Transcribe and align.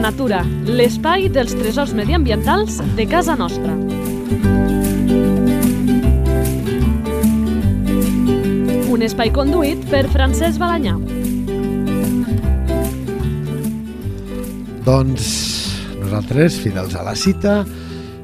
Natura, 0.00 0.38
l'espai 0.64 1.26
dels 1.28 1.52
tresors 1.52 1.90
mediambientals 1.92 2.78
de 2.96 3.04
casa 3.04 3.34
nostra. 3.36 3.74
Un 8.88 9.04
espai 9.04 9.28
conduït 9.34 9.82
per 9.92 10.06
Francesc 10.08 10.56
Balanyà. 10.62 10.94
Doncs 14.86 15.26
nosaltres, 16.00 16.56
fidels 16.64 16.96
a 16.96 17.04
la 17.04 17.12
cita, 17.12 17.58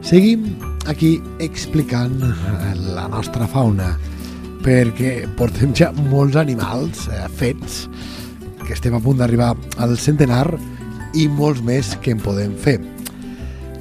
seguim 0.00 0.48
aquí 0.88 1.18
explicant 1.44 2.16
la 2.96 3.04
nostra 3.12 3.44
fauna 3.52 3.92
perquè 4.64 5.26
portem 5.36 5.76
ja 5.76 5.92
molts 6.08 6.40
animals 6.40 7.04
eh, 7.12 7.26
fets 7.36 7.84
que 8.64 8.72
estem 8.74 8.96
a 8.96 9.02
punt 9.04 9.20
d'arribar 9.20 9.52
al 9.78 9.94
centenar 10.00 10.48
i 11.16 11.26
molts 11.32 11.62
més 11.64 11.94
que 12.04 12.12
en 12.12 12.20
podem 12.20 12.52
fer. 12.60 12.76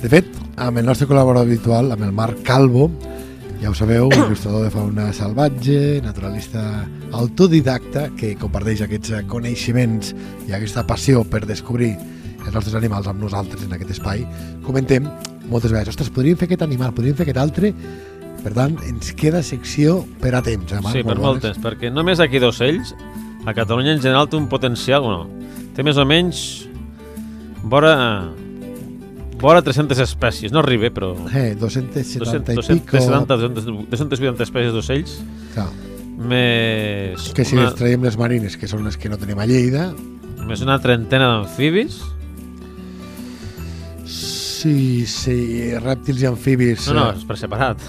De 0.02 0.12
fet, 0.12 0.28
amb 0.62 0.80
el 0.80 0.88
nostre 0.88 1.08
col·laborador 1.10 1.48
habitual, 1.50 1.92
amb 1.92 2.06
el 2.08 2.14
Marc 2.16 2.42
Calvo, 2.48 2.88
ja 3.62 3.72
ho 3.72 3.76
sabeu, 3.76 4.10
il·lustrador 4.14 4.66
de 4.66 4.72
fauna 4.72 5.10
salvatge, 5.16 6.00
naturalista 6.06 6.64
autodidacta, 7.16 8.10
que 8.16 8.36
comparteix 8.40 8.84
aquests 8.86 9.26
coneixements 9.32 10.14
i 10.48 10.56
aquesta 10.56 10.86
passió 10.88 11.24
per 11.28 11.46
descobrir 11.48 11.94
els 12.46 12.54
nostres 12.54 12.76
animals 12.78 13.08
amb 13.10 13.24
nosaltres 13.24 13.66
en 13.66 13.74
aquest 13.76 13.96
espai, 13.98 14.26
comentem 14.66 15.08
moltes 15.50 15.72
vegades, 15.72 15.96
ostres, 15.96 16.12
podríem 16.14 16.38
fer 16.38 16.50
aquest 16.50 16.66
animal, 16.66 16.94
podríem 16.96 17.18
fer 17.18 17.26
aquest 17.28 17.42
altre, 17.42 17.74
per 18.46 18.54
tant, 18.54 18.78
ens 18.86 19.12
queda 19.18 19.42
secció 19.42 20.04
per 20.22 20.36
a 20.38 20.44
temps, 20.46 20.70
eh, 20.70 20.82
Marc? 20.84 20.94
Sí, 20.94 21.04
per 21.08 21.18
molt 21.18 21.42
temps, 21.42 21.58
perquè 21.64 21.90
només 21.94 22.22
aquí 22.22 22.42
d'ocells, 22.44 22.94
a 23.46 23.54
Catalunya 23.58 23.96
en 23.96 24.02
general 24.04 24.30
té 24.30 24.38
un 24.38 24.48
potencial, 24.52 25.02
bueno, 25.06 25.26
té 25.74 25.86
més 25.86 25.98
o 25.98 26.06
menys 26.06 26.46
vora, 27.66 27.96
vora 29.42 29.62
300 29.66 30.00
espècies, 30.06 30.54
no 30.54 30.62
arriba, 30.62 30.90
però... 30.94 31.14
Eh, 31.34 31.56
270 31.60 32.24
200, 32.24 32.70
i 32.70 32.80
pico... 32.80 32.98
270, 32.98 33.38
200, 33.42 33.90
280 33.92 34.48
espècies 34.48 34.76
d'ocells, 34.76 35.16
Clar, 35.56 35.70
més, 36.32 37.32
que 37.36 37.46
si 37.46 37.58
una, 37.58 37.70
les 37.70 37.80
traiem 37.80 38.06
les 38.06 38.18
marines, 38.22 38.58
que 38.58 38.70
són 38.72 38.86
les 38.88 38.98
que 38.98 39.12
no 39.12 39.20
tenim 39.22 39.42
a 39.42 39.48
Lleida, 39.50 39.90
més 40.46 40.62
una 40.62 40.78
trentena 40.82 41.32
d'amfibis. 41.34 42.04
sí, 44.66 45.06
sí, 45.06 45.40
rèptils 45.78 46.24
i 46.24 46.30
amfibis... 46.30 46.88
No, 46.90 46.96
no, 46.98 47.10
eh, 47.12 47.18
és 47.20 47.26
per 47.28 47.36
separat. 47.38 47.82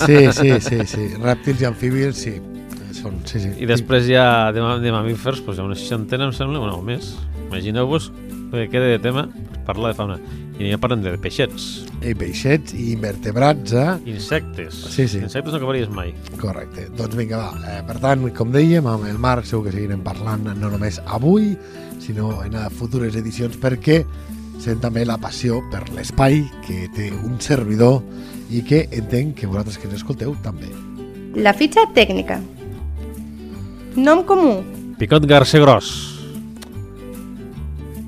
Sí, 0.00 0.20
sí, 0.32 0.52
sí, 0.64 0.78
sí, 0.88 1.08
rèptils 1.20 1.60
i 1.60 1.68
amfibis, 1.68 2.20
sí, 2.22 2.36
són, 2.96 3.18
sí, 3.28 3.42
sí. 3.42 3.50
I 3.60 3.68
després 3.68 4.08
hi 4.08 4.16
ha 4.16 4.52
de, 4.54 4.62
de 4.80 4.92
mamífers, 4.94 5.42
doncs 5.44 5.58
hi 5.58 5.64
ha 5.64 5.66
una 5.66 5.76
seixantena, 5.76 6.30
em 6.30 6.32
sembla, 6.36 6.62
bueno, 6.62 6.78
o 6.80 6.84
més. 6.86 7.12
Imagineu-vos 7.46 8.08
que 8.50 8.68
queda 8.70 8.86
de 8.86 8.98
tema 8.98 9.28
parlar 9.66 9.92
de 9.92 9.98
fauna. 9.98 10.18
I 10.56 10.70
ja 10.70 10.78
parlem 10.80 11.02
de 11.04 11.12
peixets, 11.20 11.66
I 12.00 12.14
peixets 12.16 12.72
i 12.72 12.92
invertebrats, 12.94 13.74
eh? 13.76 13.96
insectes. 14.08 14.78
Sí, 14.94 15.04
sí. 15.08 15.18
Insectes 15.18 15.52
no 15.52 15.58
acabaries 15.58 15.90
mai. 15.92 16.14
Correcte. 16.40 16.86
Doncs 16.96 17.18
vinga, 17.18 17.42
va. 17.42 17.74
Eh, 17.74 17.82
per 17.84 17.98
tant, 18.00 18.24
com 18.36 18.54
dèiem, 18.54 18.86
amb 18.88 19.04
el 19.10 19.18
Marc 19.20 19.44
segur 19.44 19.66
que 19.66 19.74
seguirem 19.74 20.00
parlant 20.06 20.46
no 20.46 20.70
només 20.72 21.02
avui, 21.04 21.52
sinó 22.00 22.38
en 22.46 22.56
eh, 22.56 22.64
futures 22.78 23.18
edicions, 23.20 23.58
perquè 23.60 24.00
sent 24.62 24.80
també 24.80 25.04
la 25.04 25.18
passió 25.20 25.60
per 25.72 25.82
l'espai 25.92 26.40
que 26.64 26.86
té 26.96 27.10
un 27.12 27.36
servidor 27.42 28.00
i 28.48 28.62
que 28.64 28.86
entenc 28.96 29.36
que 29.42 29.50
vosaltres 29.50 29.76
que 29.76 29.90
ens 29.90 30.00
escolteu 30.00 30.36
també. 30.46 30.70
La 31.36 31.52
fitxa 31.52 31.84
tècnica. 31.92 32.40
Nom 33.96 34.24
comú. 34.24 34.60
Picot 34.96 35.26
garcer 35.28 35.60
gros. 35.60 36.05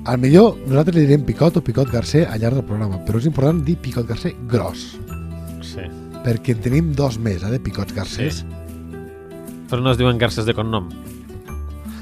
Al 0.09 0.17
millor 0.17 0.55
nosaltres 0.65 0.95
li 0.97 1.03
direm 1.05 1.21
picot 1.27 1.59
o 1.59 1.61
picot 1.61 1.91
garcer 1.93 2.23
al 2.25 2.39
llarg 2.41 2.57
del 2.57 2.65
programa, 2.65 2.97
però 3.05 3.19
és 3.21 3.27
important 3.29 3.59
dir 3.65 3.75
picot 3.77 4.07
garcer 4.09 4.31
gros, 4.49 4.95
Sí. 5.61 5.83
perquè 6.25 6.55
en 6.55 6.61
tenim 6.65 6.93
dos 6.97 7.19
més, 7.19 7.43
eh, 7.43 7.51
de 7.51 7.59
picots 7.59 7.93
garcers. 7.93 8.43
Però 9.69 9.81
no 9.83 9.91
es 9.91 9.97
diuen 9.99 10.17
garces 10.17 10.45
de 10.47 10.53
cognom. 10.55 10.89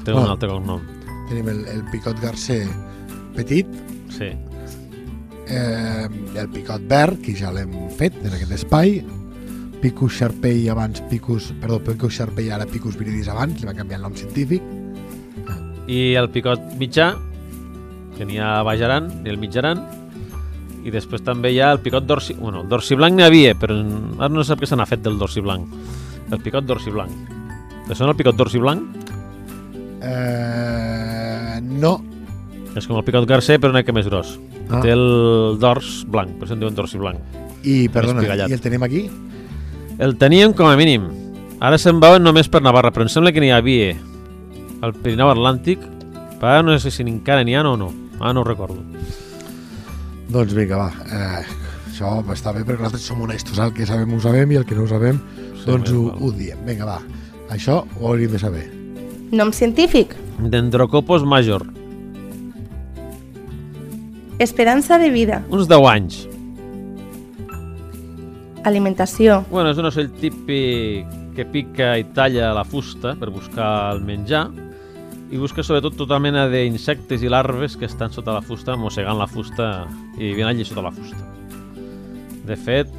Té 0.04 0.12
un 0.14 0.24
Ah. 0.24 0.30
altre 0.32 0.48
cognom. 0.48 0.80
Tenim 1.28 1.48
el, 1.48 1.66
el 1.68 1.84
picot 1.92 2.18
garcer 2.22 2.66
petit, 3.36 3.66
Sí. 4.08 4.30
eh, 5.48 6.08
el 6.34 6.48
picot 6.48 6.80
verd, 6.88 7.20
que 7.20 7.34
ja 7.36 7.52
l'hem 7.52 7.90
fet 7.90 8.14
en 8.24 8.32
aquest 8.32 8.52
espai, 8.52 9.04
Picus 9.82 10.12
Sharpei 10.18 10.68
abans, 10.68 11.00
Picus, 11.02 11.52
perdó, 11.60 11.78
Picus 11.78 12.14
Sharpei 12.14 12.50
ara 12.50 12.66
Picus 12.66 12.96
viridis 12.98 13.28
abans, 13.28 13.60
li 13.60 13.66
van 13.66 13.76
canviar 13.76 13.98
el 14.00 14.02
nom 14.02 14.14
científic. 14.14 14.60
I 15.86 16.14
el 16.14 16.28
picot 16.30 16.58
mitjà, 16.80 17.14
que 18.18 18.26
n'hi 18.26 18.40
ha 18.42 18.58
a 18.58 18.66
Baix 18.66 18.82
Aran, 18.82 19.08
i 19.24 19.30
el 19.30 19.38
mig 19.38 19.54
Aran, 19.56 19.80
i 20.84 20.90
després 20.94 21.22
també 21.22 21.52
hi 21.54 21.60
ha 21.62 21.70
el 21.74 21.80
picot 21.84 22.06
dorsi... 22.06 22.34
Bueno, 22.38 22.64
el 22.64 22.68
dorsi 22.70 22.96
blanc 22.98 23.16
n'hi 23.16 23.24
havia, 23.26 23.54
però 23.58 23.76
ara 24.18 24.32
no 24.32 24.44
sap 24.46 24.60
què 24.62 24.68
se 24.68 24.76
n'ha 24.78 24.86
fet 24.88 25.02
del 25.04 25.18
dorsi 25.20 25.42
blanc. 25.44 25.70
El 26.32 26.42
picot 26.44 26.66
dorsi 26.66 26.90
blanc. 26.92 27.12
Te 27.88 27.96
sona 27.96 28.12
el 28.12 28.18
picot 28.18 28.36
dorsi 28.36 28.60
blanc? 28.60 28.82
Eh, 30.02 31.58
no, 31.62 31.98
És 32.76 32.86
com 32.86 32.98
el 33.00 33.02
picot 33.06 33.24
garcer, 33.26 33.56
però 33.58 33.72
una 33.72 33.80
mica 33.82 33.94
més 33.96 34.06
gros. 34.06 34.36
Ah. 34.68 34.82
Té 34.84 34.92
el 34.94 35.56
dors 35.58 36.04
blanc, 36.06 36.36
per 36.38 36.46
això 36.46 36.54
en 36.54 36.60
diuen 36.62 36.76
dorsi 36.76 37.00
blanc. 37.00 37.18
i 37.64 37.88
perdona, 37.90 38.22
i 38.22 38.52
el 38.54 38.60
tenim 38.62 38.84
aquí? 38.86 39.08
El 39.98 40.14
teníem 40.20 40.52
com 40.54 40.68
a 40.68 40.76
mínim. 40.78 41.08
Ara 41.58 41.78
se'n 41.80 41.98
veuen 41.98 42.22
només 42.22 42.46
per 42.46 42.60
Navarra, 42.62 42.92
però 42.94 43.02
em 43.02 43.10
sembla 43.10 43.32
que 43.34 43.42
n'hi 43.42 43.50
havia 43.50 43.96
al 44.86 44.92
Pirineu 44.94 45.32
Atlàntic, 45.32 45.82
però 46.38 46.62
no 46.62 46.76
sé 46.78 46.92
si 46.94 47.02
encara 47.02 47.42
n'hi 47.42 47.56
ha 47.58 47.64
o 47.66 47.74
no. 47.80 47.88
Ara 48.18 48.34
no 48.34 48.42
ho 48.42 48.48
recordo. 48.48 48.82
Doncs 50.28 50.52
vinga, 50.54 50.76
va. 50.76 50.88
Eh, 51.08 51.44
això 51.88 52.18
està 52.34 52.52
bé 52.52 52.64
perquè 52.64 52.82
nosaltres 52.82 53.06
som 53.08 53.22
honestos, 53.24 53.58
el 53.62 53.72
que 53.76 53.86
sabem 53.88 54.12
ho 54.14 54.20
sabem 54.20 54.52
i 54.52 54.60
el 54.60 54.66
que 54.68 54.76
no 54.76 54.84
ho 54.84 54.90
sabem 54.90 55.20
Sí, 55.58 55.64
doncs 55.66 55.92
ho, 55.92 56.04
ho 56.12 56.32
diem. 56.34 56.60
Vinga, 56.66 56.86
va. 56.88 56.98
Això 57.54 57.80
ho 57.98 58.10
hauríem 58.10 58.34
de 58.34 58.40
saber. 58.42 58.66
Nom 59.32 59.52
científic. 59.52 60.14
Dendrocopos 60.38 61.24
major. 61.24 61.64
Esperança 64.38 64.98
de 64.98 65.10
vida. 65.10 65.42
Uns 65.50 65.66
10 65.66 65.88
anys. 65.90 66.20
Alimentació. 68.64 69.42
Bueno, 69.50 69.72
és 69.72 69.80
un 69.80 69.88
ocell 69.88 70.12
típic 70.20 71.08
que 71.34 71.46
pica 71.46 71.92
i 71.98 72.04
talla 72.14 72.52
la 72.54 72.64
fusta 72.66 73.14
per 73.18 73.30
buscar 73.34 73.94
el 73.94 74.02
menjar 74.06 74.46
i 75.28 75.36
busca 75.36 75.62
sobretot 75.64 75.96
tota 75.98 76.18
mena 76.22 76.46
d'insectes 76.48 77.22
i 77.22 77.28
larves 77.28 77.76
que 77.76 77.88
estan 77.88 78.12
sota 78.14 78.32
la 78.36 78.44
fusta, 78.44 78.76
mossegant 78.80 79.18
la 79.18 79.28
fusta 79.28 79.86
i 80.16 80.30
vivint 80.30 80.48
allí 80.48 80.64
sota 80.64 80.86
la 80.86 80.92
fusta. 80.94 81.20
De 82.48 82.56
fet, 82.56 82.92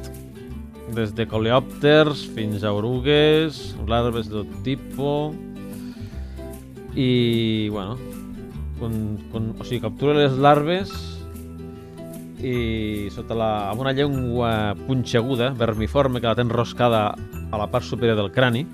des 0.94 1.14
de 1.14 1.26
coleòpters 1.26 2.22
fins 2.36 2.62
a 2.62 2.72
orugues, 2.74 3.60
larves 3.90 4.30
de 4.30 4.42
tot 4.42 4.60
tipus 4.66 5.34
i, 6.94 7.68
bueno, 7.70 7.96
con, 8.78 9.18
con, 9.32 9.54
o 9.58 9.66
sigui, 9.66 9.82
captura 9.82 10.18
les 10.18 10.38
larves 10.38 10.92
i 12.40 13.08
sota 13.12 13.36
la, 13.36 13.50
amb 13.70 13.82
una 13.82 13.92
llengua 13.92 14.74
punxeguda, 14.86 15.50
vermiforme, 15.58 16.22
que 16.22 16.30
la 16.30 16.36
té 16.38 16.46
enroscada 16.46 17.10
a 17.50 17.60
la 17.60 17.68
part 17.70 17.84
superior 17.84 18.16
del 18.16 18.30
crani, 18.32 18.64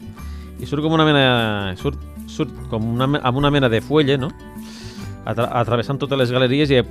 i 0.61 0.69
surt 0.69 0.85
com 0.85 0.95
una 0.95 1.05
mena... 1.09 1.75
surt, 1.81 1.99
surt 2.37 2.55
com 2.71 2.93
una, 2.95 3.09
amb 3.19 3.41
una 3.41 3.51
mena 3.51 3.71
de 3.73 3.81
fuelle, 3.85 4.19
no? 4.21 4.31
Atra 5.27 5.49
atravessant 5.59 5.99
totes 5.99 6.21
les 6.21 6.33
galeries 6.35 6.71
i 6.71 6.83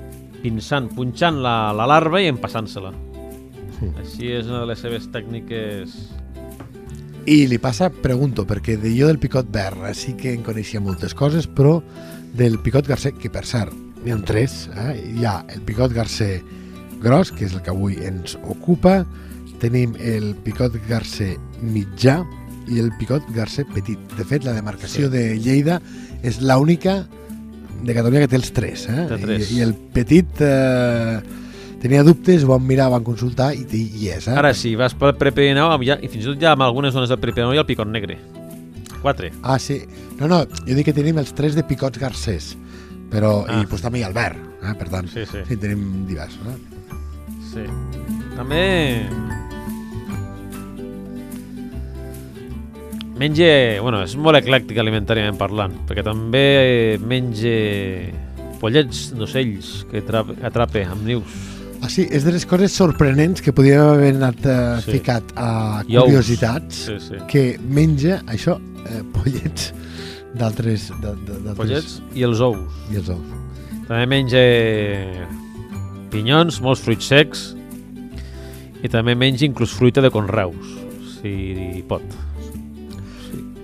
pinçant, 0.44 0.90
punxant 0.94 1.40
la, 1.42 1.72
la 1.76 1.88
larva 1.90 2.22
i 2.22 2.30
empassant-se-la. 2.30 2.92
Sí. 3.80 3.90
Així 4.02 4.32
és 4.36 4.50
una 4.52 4.64
de 4.64 4.70
les 4.72 4.82
seves 4.82 5.10
tècniques... 5.14 5.96
I 7.26 7.48
li 7.50 7.58
passa, 7.58 7.88
pregunto, 7.90 8.44
perquè 8.46 8.76
de 8.78 8.92
jo 8.94 9.08
del 9.10 9.18
picot 9.18 9.48
verd 9.50 9.88
eh, 9.90 9.96
sí 9.98 10.14
que 10.20 10.36
en 10.36 10.44
coneixia 10.46 10.82
moltes 10.84 11.16
coses, 11.18 11.48
però 11.50 11.80
del 12.38 12.60
picot 12.62 12.86
garcer, 12.86 13.16
que 13.18 13.32
per 13.34 13.42
cert, 13.50 13.74
n'hi 14.04 14.14
ha 14.14 14.20
tres, 14.28 14.68
eh? 14.78 14.94
hi 15.16 15.26
ha 15.26 15.40
el 15.56 15.64
picot 15.66 15.96
garcer 15.96 16.44
gros, 17.02 17.32
que 17.34 17.48
és 17.48 17.56
el 17.56 17.64
que 17.66 17.74
avui 17.74 17.98
ens 18.06 18.38
ocupa, 18.46 19.00
tenim 19.62 19.96
el 19.98 20.36
picot 20.46 20.76
garcer 20.90 21.34
mitjà 21.64 22.20
i 22.68 22.80
el 22.80 22.92
picot 23.00 23.24
garcer 23.36 23.66
petit. 23.74 24.00
De 24.18 24.26
fet, 24.26 24.44
la 24.46 24.54
demarcació 24.54 25.08
Sí. 25.10 25.12
de 25.18 25.24
Lleida 25.40 25.82
és 26.24 26.42
l'única 26.42 27.06
de 27.84 27.94
Catalunya 27.94 28.22
que 28.26 28.28
té 28.28 28.36
els 28.40 28.52
tres. 28.52 28.88
Eh? 28.90 29.06
Té 29.10 29.18
tres. 29.22 29.52
I, 29.52 29.58
I 29.60 29.62
el 29.62 29.74
petit 29.76 30.42
eh, 30.42 31.20
tenia 31.82 32.04
dubtes, 32.04 32.44
ho 32.44 32.48
van 32.56 32.66
mirar, 32.66 32.90
van 32.90 33.04
consultar 33.04 33.52
i 33.54 33.66
hi 33.70 34.10
és. 34.10 34.28
Eh? 34.28 34.34
Ara 34.38 34.54
sí, 34.58 34.76
vas 34.76 34.96
pel 34.98 35.14
Prepirineu 35.20 35.70
ja, 35.86 36.00
i 36.02 36.08
fins 36.10 36.24
i 36.26 36.28
tot 36.32 36.42
ja 36.42 36.54
en 36.58 36.62
algunes 36.66 36.94
zones 36.96 37.10
del 37.10 37.20
Prepirineu 37.20 37.54
hi 37.54 37.58
ha 37.58 37.66
el 37.66 37.70
picot 37.70 37.88
negre. 37.88 38.18
Quatre. 39.02 39.32
Ah, 39.44 39.60
sí. 39.60 39.84
No, 40.20 40.28
no, 40.28 40.46
jo 40.66 40.74
dic 40.74 40.86
que 40.88 40.94
tenim 40.98 41.18
els 41.22 41.34
tres 41.38 41.54
de 41.54 41.62
picots 41.68 42.00
garcers, 42.00 42.56
però, 43.12 43.46
Ah. 43.48 43.62
i 43.62 43.68
pues, 43.70 43.82
també 43.84 44.00
hi 44.00 44.04
ha 44.04 44.08
el 44.08 44.14
verd, 44.18 44.38
eh? 44.64 44.74
per 44.80 44.90
tant, 44.90 45.08
Sí, 45.12 45.26
sí. 45.30 45.44
sí, 45.48 45.58
tenim 45.58 46.08
diversos. 46.08 46.42
Eh? 46.48 46.58
Sí. 47.54 47.68
També... 48.36 49.06
Menja... 53.16 53.80
Bueno, 53.82 54.02
és 54.04 54.16
molt 54.20 54.36
eclèctic 54.42 54.78
alimentàriament 54.82 55.38
parlant, 55.40 55.72
perquè 55.88 56.04
també 56.04 56.98
menja 57.00 57.54
pollets 58.60 59.10
d'ocells 59.16 59.86
que 59.92 60.02
atrape, 60.04 60.84
amb 60.90 61.06
nius. 61.08 61.36
Ah, 61.84 61.90
sí, 61.92 62.08
és 62.10 62.24
de 62.26 62.32
les 62.34 62.46
coses 62.50 62.74
sorprenents 62.74 63.44
que 63.46 63.54
podríem 63.54 63.84
haver 63.94 64.14
anat 64.16 64.46
uh, 64.48 64.58
Sí. 64.82 64.96
ficat 64.98 65.32
a 65.38 65.84
curiositats 65.86 66.86
Sí, 66.88 66.96
sí. 67.04 67.20
que 67.30 67.44
menja 67.62 68.22
això, 68.32 68.56
eh, 68.90 69.04
pollets 69.14 69.72
d'altres- 70.36 70.90
Pollets 71.56 72.00
i 72.16 72.24
els 72.26 72.42
ous. 72.42 72.58
I 72.92 72.98
els 73.00 73.10
ous. 73.14 73.36
També 73.88 74.06
menja 74.10 74.42
pinyons, 76.12 76.60
molts 76.64 76.82
fruits 76.84 77.06
secs 77.12 77.46
i 78.84 78.90
també 78.92 79.16
menja 79.16 79.46
inclús 79.46 79.72
fruita 79.76 80.02
de 80.02 80.10
conreus, 80.12 80.74
si 81.20 81.84
pot. 81.88 82.04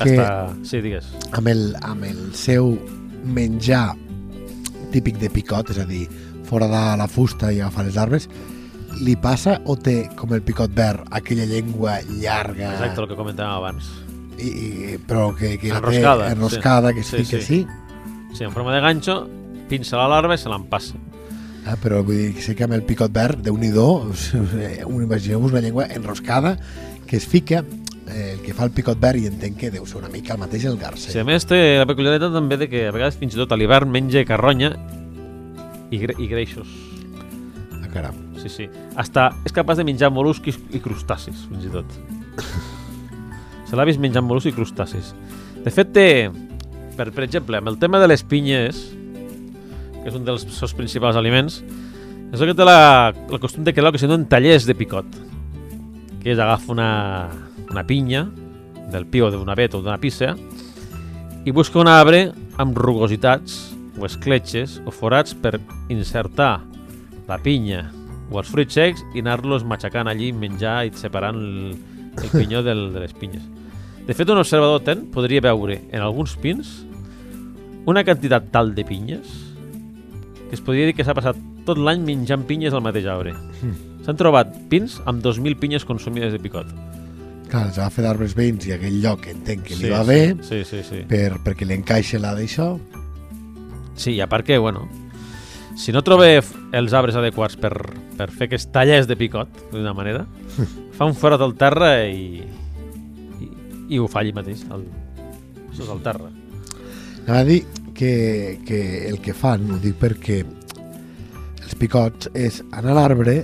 Sí, 0.03 0.09
Que- 0.15 0.19
Hasta... 0.21 0.55
sí 0.63 0.81
digues. 0.81 1.07
Amb 1.31 1.47
el, 1.47 1.75
amb 1.81 2.03
el 2.07 2.21
seu 2.35 2.73
menjar 3.25 3.95
típic 4.91 5.17
de 5.21 5.29
picot, 5.31 5.69
és 5.71 5.79
a 5.79 5.85
dir, 5.87 6.07
fora 6.49 6.67
de 6.67 6.81
la 6.99 7.07
fusta 7.07 7.51
i 7.53 7.61
agafar 7.61 7.85
les 7.87 7.95
larves, 7.95 8.25
li 9.01 9.15
passa 9.15 9.61
o 9.71 9.77
té, 9.79 10.09
com 10.19 10.33
el 10.35 10.41
picot 10.43 10.73
verd, 10.75 11.05
aquella 11.15 11.45
llengua 11.47 11.99
llarga, 12.09 12.73
Exacte, 12.73 12.99
el 13.01 13.07
que 13.07 13.15
comentàvem 13.15 13.53
abans. 13.55 13.87
i, 14.41 14.49
i, 14.49 14.97
però 15.07 15.29
que, 15.37 15.53
que 15.61 15.69
Enroscada, 15.71 16.25
té 16.27 16.33
enroscada, 16.35 16.91
que 16.93 16.99
es 17.05 17.07
Sí, 17.07 17.21
fica 17.23 17.29
sí. 17.29 17.35
així. 17.37 17.59
Sí, 18.35 18.43
en 18.43 18.51
forma 18.51 18.73
de 18.75 18.81
ganxo, 18.81 19.15
pinça 19.69 19.95
la 19.99 20.07
larva 20.11 20.35
i 20.35 20.41
se 20.41 20.49
l'empassa. 20.51 20.97
Ah, 21.63 21.75
però 21.79 22.01
vull 22.03 22.17
dir 22.17 22.41
sé 22.41 22.55
que 22.57 22.65
amb 22.65 22.73
el 22.73 22.81
picot 22.83 23.13
verd, 23.13 23.39
de 23.45 23.51
un 23.53 23.63
i 23.63 23.69
do, 23.75 24.11
imagineu-vos 24.89 25.51
una 25.53 25.61
llengua 25.61 25.85
enroscada 25.87 26.57
que 27.07 27.17
es 27.17 27.27
fica, 27.27 27.63
eh, 28.11 28.33
el 28.35 28.41
que 28.43 28.53
fa 28.53 28.67
el 28.67 28.73
picot 28.75 28.99
verd 29.01 29.21
i 29.21 29.27
entenc 29.29 29.57
que 29.59 29.71
deu 29.73 29.85
ser 29.87 29.99
una 30.01 30.09
mica 30.11 30.35
el 30.35 30.41
mateix 30.41 30.65
el 30.69 30.77
garce. 30.79 31.11
Sí, 31.11 31.19
a 31.19 31.25
més 31.27 31.45
té 31.47 31.79
la 31.79 31.87
peculiaritat 31.89 32.33
també 32.35 32.57
de 32.59 32.67
que 32.71 32.85
a 32.89 32.93
vegades 32.95 33.17
fins 33.19 33.35
i 33.35 33.41
tot 33.41 33.51
a 33.51 33.59
l'hivern 33.59 33.91
menja 33.91 34.23
carronya 34.27 34.73
i, 35.91 35.99
gre 36.01 36.15
i 36.19 36.27
greixos. 36.31 36.69
Ah, 37.79 37.87
caram. 37.93 38.17
Sí, 38.41 38.49
sí. 38.49 38.69
Hasta 38.99 39.29
és 39.47 39.55
capaç 39.55 39.81
de 39.81 39.87
menjar 39.87 40.11
mol·luscs 40.13 40.57
i, 40.71 40.81
crustacis, 40.83 41.45
fins 41.49 41.67
i 41.67 41.73
tot. 41.73 41.99
Se 43.69 43.77
l'ha 43.77 43.85
vist 43.87 44.01
menjant 44.03 44.25
mol·luscs 44.27 44.51
i 44.51 44.55
crustacis. 44.55 45.13
De 45.61 45.71
fet, 45.71 45.91
té, 45.93 46.07
per, 46.97 47.11
per 47.13 47.27
exemple, 47.27 47.59
amb 47.61 47.71
el 47.71 47.77
tema 47.79 48.01
de 48.01 48.09
les 48.09 48.23
pinyes, 48.25 48.81
que 50.01 50.09
és 50.09 50.17
un 50.17 50.25
dels 50.25 50.47
seus 50.57 50.73
principals 50.75 51.19
aliments, 51.19 51.61
és 52.31 52.41
el 52.41 52.49
que 52.49 52.57
té 52.57 52.65
la, 52.65 53.11
la 53.11 53.39
costum 53.43 53.63
de 53.67 53.75
crear 53.75 53.91
el 53.91 53.93
que 53.93 54.01
se'n 54.01 54.09
diuen 54.09 54.25
tallers 54.31 54.65
de 54.65 54.75
picot, 54.79 55.19
que 56.23 56.33
és 56.33 56.39
agafa 56.39 56.73
una, 56.73 56.89
una 57.71 57.85
pinya 57.87 58.25
del 58.91 59.07
pi 59.07 59.23
o 59.23 59.31
d'un 59.31 59.49
avet 59.49 59.75
o 59.75 59.81
d'una 59.81 59.99
pissa 60.01 60.35
i 61.45 61.53
busca 61.55 61.79
un 61.81 61.89
arbre 61.89 62.27
amb 62.61 62.77
rugositats 62.77 63.71
o 63.97 64.05
escletxes 64.05 64.79
o 64.85 64.93
forats 64.93 65.33
per 65.33 65.57
insertar 65.89 66.59
la 67.27 67.39
pinya 67.41 67.87
o 68.31 68.39
els 68.39 68.51
fruits 68.51 68.77
secs 68.77 69.03
i 69.15 69.23
anar-los 69.23 69.65
matxacant 69.67 70.07
allí, 70.07 70.31
menjar 70.31 70.85
i 70.87 70.93
separant 70.95 71.39
el, 71.39 71.75
el 72.21 72.29
pinyó 72.37 72.61
del, 72.63 72.89
de 72.93 73.03
les 73.03 73.15
pinyes. 73.15 73.43
De 74.07 74.15
fet, 74.17 74.29
un 74.31 74.41
observador 74.41 74.81
atent 74.81 75.05
podria 75.13 75.43
veure 75.43 75.77
en 75.91 76.01
alguns 76.01 76.35
pins 76.41 76.81
una 77.89 78.03
quantitat 78.05 78.51
tal 78.53 78.75
de 78.75 78.85
pinyes 78.87 79.29
que 80.49 80.57
es 80.57 80.63
podria 80.63 80.87
dir 80.89 80.95
que 80.97 81.05
s'ha 81.07 81.15
passat 81.15 81.37
tot 81.67 81.79
l'any 81.79 82.01
menjant 82.03 82.43
pinyes 82.47 82.73
al 82.75 82.83
mateix 82.83 83.05
arbre. 83.07 83.31
S'han 84.03 84.17
trobat 84.19 84.51
pins 84.71 84.97
amb 85.07 85.21
2.000 85.23 85.59
pinyes 85.61 85.85
consumides 85.87 86.33
de 86.33 86.41
picot. 86.41 86.67
Clar, 87.51 87.65
els 87.67 87.77
agafa 87.81 88.01
d'arbres 88.05 88.33
veïns 88.37 88.63
i 88.69 88.71
aquell 88.77 89.01
lloc 89.03 89.25
entenc 89.27 89.65
que 89.67 89.75
li 89.75 89.89
Sí, 89.89 89.91
va 89.91 90.01
sí, 90.05 90.07
bé 90.07 90.21
Sí, 90.47 90.59
sí, 90.69 90.81
sí. 90.87 91.01
per, 91.09 91.33
perquè 91.43 91.67
li 91.67 91.75
encaixa 91.75 92.19
la 92.23 92.31
d'això. 92.37 92.69
Sí, 93.99 94.13
i 94.15 94.21
a 94.23 94.27
part 94.31 94.45
que, 94.47 94.57
bueno, 94.57 94.85
si 95.75 95.91
no 95.91 96.01
troba 96.03 96.29
f- 96.37 96.55
els 96.71 96.93
arbres 96.95 97.15
adequats 97.19 97.57
per, 97.59 97.73
per 98.17 98.29
fer 98.31 98.47
aquests 98.47 98.69
tallers 98.71 99.07
de 99.09 99.17
picot, 99.19 99.51
d'una 99.73 99.91
manera, 99.93 100.23
fa 100.97 101.05
un 101.09 101.13
forat 101.15 101.43
al 101.43 101.53
terra 101.59 101.91
i, 102.07 102.39
i, 103.43 103.51
i 103.91 103.99
ho 103.99 104.07
fa 104.07 104.23
allí 104.23 104.31
mateix. 104.35 104.63
El, 104.71 104.87
això 105.73 105.83
és 105.83 105.91
el 105.91 106.01
terra. 106.07 106.31
Anava 107.25 107.41
a 107.43 107.45
dir 107.51 107.59
que, 107.93 108.59
que 108.65 108.81
el 109.11 109.19
que 109.21 109.35
fan, 109.35 109.67
ho 109.75 109.77
dic 109.83 109.99
perquè 110.01 110.39
els 111.61 111.75
picots 111.77 112.31
és 112.33 112.63
anar 112.71 112.95
a 112.95 113.01
l'arbre, 113.01 113.41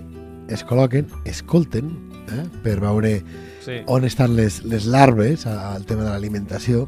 es 0.47 0.63
col·loquen, 0.65 1.11
escolten, 1.27 1.91
eh, 2.31 2.45
per 2.63 2.79
veure 2.83 3.21
Sí. 3.67 3.81
on 3.91 4.05
estan 4.07 4.35
les, 4.37 4.61
les 4.63 4.85
larves 4.87 5.45
al 5.45 5.83
tema 5.85 6.03
de 6.05 6.09
l'alimentació 6.13 6.87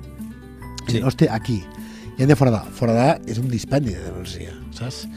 Sí. 0.87 0.95
sí. 0.95 1.01
no 1.03 1.11
té 1.11 1.27
aquí 1.29 1.57
i 2.17 2.23
hem 2.23 2.27
de 2.29 2.35
foradar, 2.35 2.65
foradar 2.71 3.19
és 3.27 3.37
un 3.37 3.49
dispendi 3.51 3.93
d'energia 3.95 4.53
saps? 4.71 5.07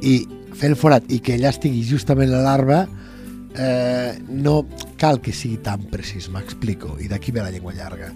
i 0.00 0.26
fer 0.54 0.70
el 0.70 0.76
forat 0.76 1.04
i 1.10 1.18
que 1.20 1.34
allà 1.36 1.50
estigui 1.50 1.82
justament 1.86 2.30
la 2.30 2.40
larva 2.44 2.86
eh, 3.58 4.18
no 4.28 4.62
cal 4.96 5.20
que 5.20 5.32
sigui 5.34 5.58
tan 5.62 5.82
precís, 5.90 6.28
m'explico 6.30 6.96
i 7.02 7.08
d'aquí 7.10 7.32
ve 7.34 7.42
la 7.42 7.50
llengua 7.50 7.74
llarga 7.74 8.12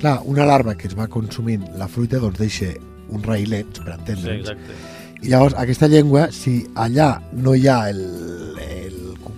clar, 0.00 0.20
una 0.24 0.46
larva 0.46 0.74
que 0.74 0.88
es 0.88 0.96
va 0.98 1.06
consumint 1.08 1.64
la 1.78 1.86
fruita 1.88 2.18
doncs 2.18 2.38
deixa 2.40 2.72
uns 3.12 3.24
raïlets 3.28 3.78
per 3.84 3.92
Sí, 3.92 3.98
entendre'ns 4.00 4.48
exacte. 4.48 4.80
i 5.22 5.28
llavors 5.28 5.54
aquesta 5.54 5.86
llengua, 5.86 6.30
si 6.32 6.64
allà 6.74 7.20
no 7.32 7.54
hi 7.54 7.68
ha 7.68 7.90
el, 7.90 8.00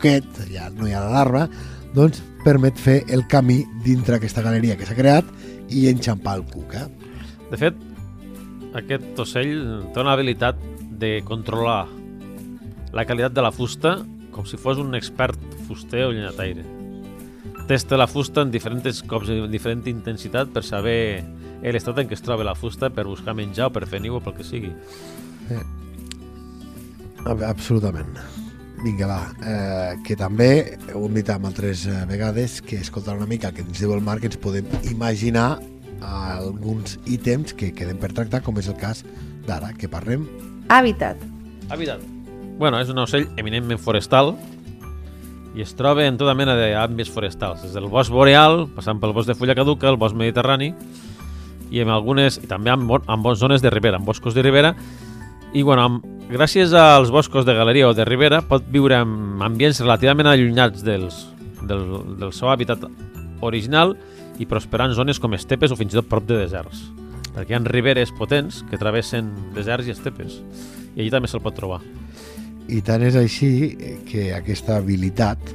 cuquet, 0.05 0.27
allà 0.45 0.69
no 0.77 0.87
hi 0.87 0.93
ha 0.93 1.01
la 1.01 1.13
larva, 1.17 1.47
doncs 1.95 2.21
permet 2.45 2.77
fer 2.77 3.03
el 3.09 3.23
camí 3.31 3.63
dintre 3.85 4.17
aquesta 4.19 4.43
galeria 4.45 4.77
que 4.77 4.85
s'ha 4.85 4.97
creat 4.97 5.25
i 5.73 5.87
enxampar 5.89 6.37
el 6.37 6.45
cuc. 6.51 6.75
Eh? 6.77 6.85
De 7.51 7.57
fet, 7.61 7.79
aquest 8.77 9.19
ocell 9.23 9.55
té 9.95 10.03
una 10.03 10.13
habilitat 10.13 10.59
de 11.01 11.23
controlar 11.25 11.87
la 12.95 13.05
qualitat 13.09 13.33
de 13.35 13.43
la 13.43 13.51
fusta 13.53 13.97
com 14.35 14.45
si 14.47 14.59
fos 14.59 14.79
un 14.83 14.95
expert 14.95 15.39
fuster 15.69 16.05
o 16.09 16.13
llenyataire. 16.13 16.65
Testa 17.69 17.97
la 17.97 18.07
fusta 18.11 18.43
en 18.45 18.51
diferents 18.53 19.01
cops 19.09 19.31
i 19.33 19.39
en 19.41 19.51
diferent 19.51 19.87
intensitat 19.89 20.51
per 20.53 20.63
saber 20.67 21.25
l'estat 21.65 21.97
en 22.03 22.11
què 22.11 22.19
es 22.19 22.23
troba 22.23 22.45
la 22.45 22.55
fusta 22.59 22.91
per 22.93 23.07
buscar 23.09 23.33
menjar 23.35 23.71
o 23.71 23.73
per 23.73 23.87
fer 23.89 24.03
niu 24.05 24.19
o 24.19 24.21
pel 24.21 24.35
que 24.37 24.45
sigui. 24.45 24.73
Ab- 27.25 27.47
Absolutament. 27.49 28.19
Vinga, 28.85 29.07
va, 29.09 29.21
eh, 29.41 29.93
que 30.05 30.13
també, 30.21 30.77
ho 30.93 31.07
hem 31.07 31.15
dit 31.17 31.29
amb 31.33 31.49
altres 31.49 31.87
eh, 31.89 32.03
vegades, 32.05 32.59
que 32.61 32.77
escoltant 32.85 33.17
una 33.17 33.29
mica 33.31 33.49
el 33.49 33.57
que 33.57 33.63
ens 33.65 33.81
diu 33.81 33.95
el 33.95 34.03
Marc 34.05 34.27
ens 34.29 34.37
podem 34.37 34.69
imaginar 34.91 35.55
alguns 36.05 36.99
ítems 37.09 37.55
que 37.57 37.71
queden 37.73 37.97
per 37.97 38.11
tractar, 38.13 38.43
com 38.45 38.59
és 38.61 38.69
el 38.69 38.77
cas 38.77 39.01
d'ara, 39.49 39.73
que 39.73 39.89
parlem 39.89 40.27
Hàbitat. 40.69 41.21
Hàbitat. 41.73 42.05
Bueno, 42.59 42.77
és 42.81 42.91
un 42.93 43.01
ocell 43.01 43.25
eminentment 43.41 43.81
forestal 43.81 44.35
i 45.55 45.63
es 45.65 45.73
troba 45.79 46.05
en 46.05 46.19
tota 46.21 46.35
mena 46.37 46.53
d'àmbits 46.59 47.13
forestals, 47.15 47.63
des 47.65 47.73
del 47.77 47.89
bosc 47.89 48.13
boreal, 48.13 48.67
passant 48.75 49.01
pel 49.01 49.15
bosc 49.17 49.31
de 49.31 49.37
fulla 49.39 49.57
caduca, 49.57 49.89
el 49.89 49.97
bosc 50.01 50.17
mediterrani, 50.19 50.73
i 51.71 51.81
en 51.81 51.93
algunes, 51.95 52.41
i 52.43 52.51
també 52.51 52.73
en, 52.75 52.85
bon, 52.89 53.05
en 53.09 53.23
bones 53.23 53.41
zones 53.41 53.63
de 53.63 53.73
ribera, 53.73 54.01
en 54.01 54.05
boscos 54.05 54.35
de 54.37 54.45
ribera, 54.45 54.75
i 55.55 55.63
bueno, 55.63 55.87
amb, 55.87 56.07
gràcies 56.31 56.75
als 56.75 57.13
boscos 57.15 57.47
de 57.47 57.55
galeria 57.55 57.89
o 57.89 57.95
de 57.95 58.05
ribera 58.05 58.43
pot 58.43 58.67
viure 58.75 58.99
en 59.05 59.43
ambients 59.45 59.81
relativament 59.85 60.29
allunyats 60.29 60.83
dels, 60.85 61.25
del, 61.63 61.87
del 62.19 62.35
seu 62.35 62.51
hàbitat 62.51 62.85
original 63.45 63.95
i 64.43 64.49
prosperar 64.51 64.91
en 64.91 64.99
zones 64.99 65.21
com 65.23 65.37
estepes 65.37 65.71
o 65.71 65.79
fins 65.79 65.95
i 65.95 66.01
tot 66.01 66.11
prop 66.11 66.27
de 66.27 66.41
deserts 66.43 66.83
perquè 67.35 67.55
hi 67.55 67.59
ha 67.59 67.63
riberes 67.67 68.13
potents 68.15 68.63
que 68.71 68.79
travessen 68.81 69.31
deserts 69.55 69.89
i 69.89 69.95
estepes 69.95 70.41
i 70.95 71.03
allí 71.03 71.11
també 71.11 71.31
se'l 71.31 71.43
pot 71.43 71.57
trobar. 71.57 71.81
I 72.71 72.81
tant 72.87 73.03
és 73.05 73.17
així 73.19 73.51
que 74.09 74.31
aquesta 74.37 74.79
habilitat 74.79 75.53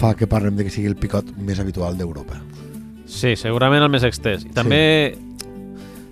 fa 0.00 0.12
que 0.18 0.28
parlem 0.28 0.58
de 0.58 0.66
que 0.66 0.72
sigui 0.72 0.90
el 0.90 0.98
picot 0.98 1.30
més 1.38 1.60
habitual 1.62 1.96
d'Europa. 1.96 2.40
Sí, 3.10 3.34
segurament 3.38 3.82
el 3.84 3.90
més 3.92 4.04
extès. 4.06 4.44
I 4.46 4.52
també, 4.54 4.82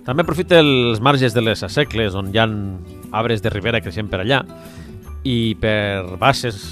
també 0.09 0.23
aprofita 0.25 0.57
els 0.57 0.97
marges 1.05 1.35
de 1.37 1.41
les 1.43 1.61
assecles 1.61 2.15
on 2.17 2.31
hi 2.33 2.39
ha 2.41 2.47
arbres 3.19 3.43
de 3.45 3.49
ribera 3.53 3.77
creixent 3.77 4.07
per 4.09 4.23
allà 4.23 4.39
i 5.21 5.53
per 5.61 6.17
bases 6.17 6.63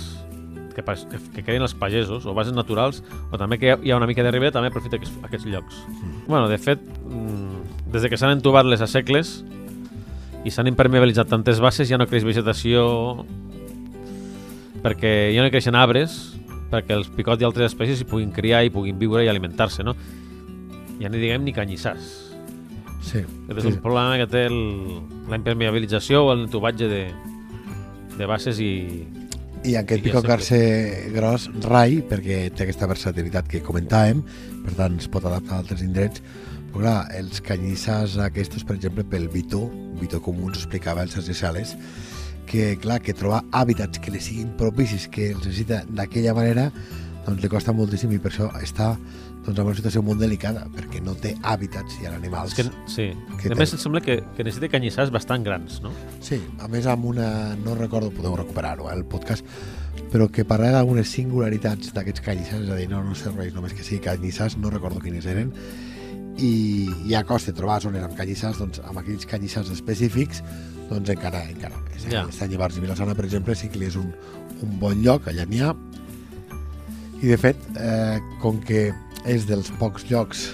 que, 0.74 0.82
que, 0.82 1.20
que 1.36 1.44
creen 1.46 1.62
els 1.62 1.76
pagesos 1.78 2.26
o 2.26 2.34
bases 2.34 2.56
naturals 2.58 3.04
o 3.30 3.38
també 3.38 3.60
que 3.62 3.76
hi 3.78 3.94
ha 3.94 4.00
una 4.00 4.08
mica 4.10 4.26
de 4.26 4.32
ribera 4.34 4.56
també 4.56 4.72
aprofita 4.72 4.98
aquests, 4.98 5.20
aquests 5.30 5.46
llocs. 5.54 5.78
Bueno, 6.26 6.48
de 6.50 6.58
fet, 6.58 6.82
mm, 6.82 7.92
des 7.94 8.08
de 8.08 8.10
que 8.10 8.18
s'han 8.18 8.34
entubat 8.34 8.66
les 8.66 8.82
assecles 8.82 9.44
i 10.42 10.50
s'han 10.50 10.74
impermeabilitzat 10.74 11.30
tantes 11.30 11.62
bases 11.62 11.92
ja 11.92 12.02
no 12.02 12.10
creix 12.10 12.26
vegetació 12.26 12.88
perquè 14.82 15.34
ja 15.36 15.46
no 15.46 15.54
creixen 15.54 15.78
arbres 15.78 16.18
perquè 16.72 16.98
els 16.98 17.14
picots 17.14 17.46
i 17.46 17.46
altres 17.46 17.70
espècies 17.70 18.02
hi 18.02 18.10
puguin 18.10 18.34
criar 18.34 18.64
i 18.66 18.74
puguin 18.74 18.98
viure 18.98 19.22
i 19.22 19.30
alimentar-se, 19.30 19.86
no? 19.86 19.94
Ja 20.98 21.14
ni 21.14 21.22
diguem 21.22 21.46
ni 21.46 21.54
canyissars. 21.54 22.27
Sí. 23.08 23.24
Aquest 23.48 23.62
és 23.62 23.70
sí. 23.70 23.76
un 23.76 23.80
problema 23.84 24.18
que 24.20 24.28
té 24.32 24.48
el, 24.50 24.58
la 25.32 25.40
impermeabilització 25.40 26.26
o 26.26 26.34
el 26.34 26.46
entubatge 26.48 26.90
de, 26.92 27.06
de 28.18 28.28
bases 28.30 28.60
i... 28.64 28.74
I 29.68 29.74
aquest 29.80 30.06
garce 30.24 30.60
gros, 31.12 31.48
rai, 31.66 31.98
perquè 32.08 32.44
té 32.56 32.68
aquesta 32.68 32.88
versatilitat 32.88 33.50
que 33.52 33.64
comentàvem, 33.66 34.22
per 34.68 34.76
tant 34.78 35.00
es 35.02 35.10
pot 35.12 35.26
adaptar 35.28 35.58
a 35.58 35.64
altres 35.64 35.82
indrets, 35.84 36.22
Però 36.78 36.84
clar, 36.84 37.08
els 37.18 37.40
canyissars 37.42 38.20
aquests, 38.22 38.62
per 38.68 38.76
exemple, 38.76 39.02
pel 39.10 39.28
Vito, 39.34 39.64
Vito 39.98 40.20
comú 40.22 40.52
ens 40.52 40.60
explicava 40.60 41.02
el 41.02 41.10
Sergi 41.10 41.34
Sales, 41.34 41.72
que 42.46 42.76
clar, 42.78 43.00
que 43.02 43.16
trobar 43.18 43.40
hàbitats 43.58 43.98
que 43.98 44.14
li 44.14 44.22
siguin 44.22 44.52
propicis, 44.60 45.08
que 45.10 45.32
els 45.32 45.42
necessita 45.42 45.82
d'aquella 45.90 46.36
manera, 46.38 46.68
doncs 47.28 47.44
li 47.44 47.50
costa 47.52 47.74
moltíssim 47.76 48.14
i 48.16 48.20
per 48.24 48.32
això 48.32 48.48
està 48.56 48.94
doncs, 48.96 49.58
en 49.58 49.66
una 49.66 49.76
situació 49.76 50.04
molt 50.06 50.22
delicada, 50.22 50.66
perquè 50.74 51.02
no 51.04 51.16
té 51.20 51.34
hàbitats 51.44 51.98
i 52.02 52.08
animals. 52.10 52.54
És 52.54 52.60
que, 52.60 52.86
sí. 52.92 53.08
Què 53.36 53.52
a 53.52 53.56
té? 53.56 53.58
més, 53.60 53.74
em 53.76 53.82
sembla 53.82 54.02
que, 54.04 54.20
que 54.38 54.46
necessita 54.48 54.70
canyissars 54.72 55.12
bastant 55.14 55.44
grans, 55.44 55.82
no? 55.84 55.92
Sí, 56.24 56.40
a 56.64 56.70
més 56.72 56.88
amb 56.88 57.10
una... 57.12 57.28
no 57.64 57.76
recordo, 57.76 58.12
podeu 58.16 58.38
recuperar-ho, 58.40 58.88
eh, 58.88 58.96
el 58.96 59.04
podcast, 59.12 59.46
però 60.14 60.30
que 60.32 60.48
parla 60.48 60.72
d'algunes 60.76 61.12
singularitats 61.12 61.92
d'aquests 61.96 62.24
canyissars, 62.24 62.64
és 62.64 62.72
a 62.72 62.80
dir, 62.80 62.88
no, 62.92 63.04
no 63.04 63.16
serveix 63.18 63.54
només 63.56 63.76
que 63.76 63.84
sigui 63.84 64.02
canyissars, 64.08 64.58
no 64.62 64.72
recordo 64.74 65.04
quines 65.04 65.28
eren, 65.28 65.52
i 66.38 66.88
ja 67.10 67.24
costa 67.26 67.54
trobar 67.56 67.80
zones 67.84 68.04
amb 68.06 68.16
canyissars, 68.18 68.60
doncs 68.62 68.82
amb 68.86 69.02
aquells 69.02 69.26
canyissars 69.28 69.72
específics, 69.74 70.44
doncs 70.88 71.12
encara, 71.12 71.44
encara 71.50 71.80
més. 71.90 72.06
Eh? 72.06 72.14
Ja. 72.14 72.28
Ja. 72.30 72.48
Llibars 72.48 72.78
i 72.78 72.84
Vilassana, 72.84 73.16
per 73.18 73.26
exemple, 73.28 73.56
sí 73.58 73.72
que 73.74 73.82
és 73.88 73.98
un, 74.00 74.12
un 74.62 74.78
bon 74.80 75.02
lloc, 75.04 75.28
allà 75.32 75.48
n'hi 75.50 75.64
ha, 75.66 75.74
i 77.22 77.28
de 77.32 77.38
fet, 77.42 77.58
eh, 77.82 78.20
com 78.42 78.60
que 78.62 78.92
és 79.28 79.46
dels 79.50 79.70
pocs 79.80 80.06
llocs, 80.12 80.46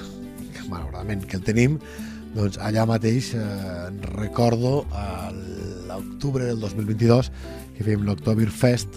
que 0.54 0.64
malauradament 0.70 1.26
que 1.28 1.38
el 1.38 1.44
tenim, 1.46 1.78
doncs 2.34 2.58
allà 2.64 2.86
mateix 2.90 3.34
eh, 3.38 3.90
recordo 4.16 4.86
l'octubre 5.90 6.48
del 6.48 6.60
2022 6.64 7.30
que 7.76 7.84
fèiem 7.86 8.06
l'Octoberfest, 8.08 8.96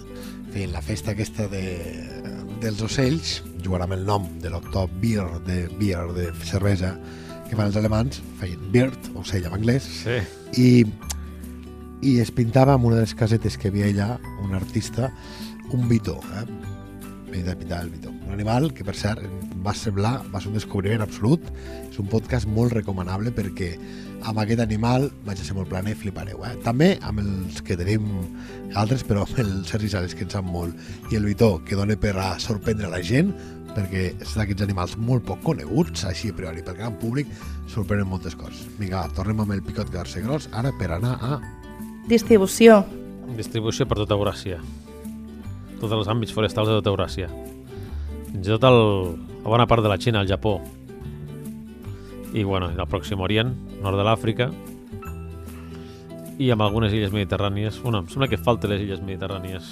fèiem 0.53 0.71
la 0.73 0.81
festa 0.85 1.11
aquesta 1.13 1.47
de, 1.51 1.61
dels 2.63 2.81
ocells, 2.85 3.41
jugant 3.65 3.83
amb 3.85 3.97
el 3.97 4.05
nom 4.07 4.25
de 4.41 4.49
l'Octobeer, 4.53 5.27
de 5.45 5.65
beer, 5.79 6.05
de 6.15 6.29
cervesa, 6.47 6.95
que 7.47 7.55
fan 7.55 7.69
els 7.69 7.77
alemans, 7.79 8.21
feien 8.39 8.63
Bird, 8.73 9.11
ocell 9.19 9.45
en 9.49 9.53
anglès, 9.59 9.85
Sí. 10.03 10.17
i, 10.57 10.85
i 12.07 12.17
es 12.21 12.31
pintava 12.31 12.73
amb 12.77 12.85
una 12.89 12.99
de 12.99 13.05
les 13.05 13.13
casetes 13.17 13.57
que 13.57 13.69
havia 13.71 13.87
allà, 13.91 14.09
un 14.45 14.55
artista, 14.57 15.11
un 15.73 15.87
bitó, 15.89 16.17
eh? 16.39 16.45
Pintar 17.27 17.83
el 17.83 17.89
bitó. 17.89 18.09
Un 18.09 18.33
animal 18.33 18.71
que, 18.73 18.85
per 18.87 18.95
cert, 18.95 19.23
va 19.65 19.73
semblar, 19.75 20.21
va 20.33 20.39
ser 20.41 20.51
un 20.51 20.57
descobriment 20.57 21.03
absolut. 21.03 21.43
És 21.89 21.99
un 21.99 22.07
podcast 22.11 22.47
molt 22.47 22.73
recomanable 22.75 23.33
perquè 23.35 23.73
amb 24.27 24.39
aquest 24.41 24.63
animal 24.63 25.09
vaig 25.27 25.41
a 25.41 25.45
ser 25.45 25.57
molt 25.57 25.69
planer, 25.69 25.95
flipareu. 25.99 26.41
Eh? 26.47 26.55
També 26.65 26.95
amb 27.05 27.21
els 27.21 27.61
que 27.61 27.77
tenim 27.79 28.07
altres, 28.75 29.03
però 29.07 29.27
amb 29.27 29.43
el 29.43 29.53
Sergi 29.69 29.91
Sales, 29.91 30.15
que 30.15 30.25
en 30.25 30.33
sap 30.33 30.47
molt, 30.47 30.75
i 31.11 31.19
el 31.19 31.27
bitó, 31.27 31.57
que 31.65 31.77
dona 31.77 31.99
per 31.99 32.15
a 32.17 32.31
sorprendre 32.41 32.89
la 32.91 33.03
gent, 33.03 33.33
perquè 33.75 34.07
és 34.15 34.33
d'aquests 34.33 34.65
animals 34.65 34.95
molt 34.97 35.27
poc 35.27 35.43
coneguts, 35.45 36.07
així 36.09 36.31
a 36.33 36.37
priori, 36.37 36.63
pel 36.65 36.79
gran 36.79 36.97
públic, 36.97 37.29
sorprenen 37.69 38.09
moltes 38.09 38.35
coses. 38.39 38.65
Vinga, 38.79 39.03
va, 39.03 39.13
tornem 39.13 39.43
amb 39.43 39.53
el 39.53 39.61
picot 39.65 39.91
garce 39.93 40.23
gros, 40.25 40.49
ara 40.57 40.73
per 40.79 40.93
anar 40.97 41.17
a 41.21 41.37
Distribució. 42.07 42.85
Distribució 43.35 43.83
per 43.85 43.97
tota 43.99 44.15
Euràsia. 44.15 44.61
Tots 45.77 45.93
els 45.93 46.09
àmbits 46.09 46.33
forestals 46.33 46.71
de 46.71 46.79
tota 46.79 46.93
Euràsia. 46.93 47.29
Fins 48.31 48.47
i 48.47 48.53
tot 48.55 48.65
el, 48.69 48.79
la 49.43 49.51
bona 49.53 49.67
part 49.69 49.85
de 49.85 49.91
la 49.91 49.99
Xina, 50.01 50.21
el 50.21 50.29
Japó. 50.29 50.57
I, 52.33 52.43
bueno, 52.43 52.69
el 52.69 52.89
Pròxim 52.89 53.21
Orient, 53.23 53.53
nord 53.83 53.97
de 53.97 54.05
l'Àfrica. 54.07 54.49
I 56.37 56.51
amb 56.53 56.65
algunes 56.65 56.93
illes 56.93 57.13
mediterrànies. 57.13 57.79
Bueno, 57.81 58.03
em 58.03 58.11
sembla 58.11 58.29
que 58.29 58.41
falten 58.41 58.73
les 58.73 58.83
illes 58.83 59.01
mediterrànies. 59.01 59.71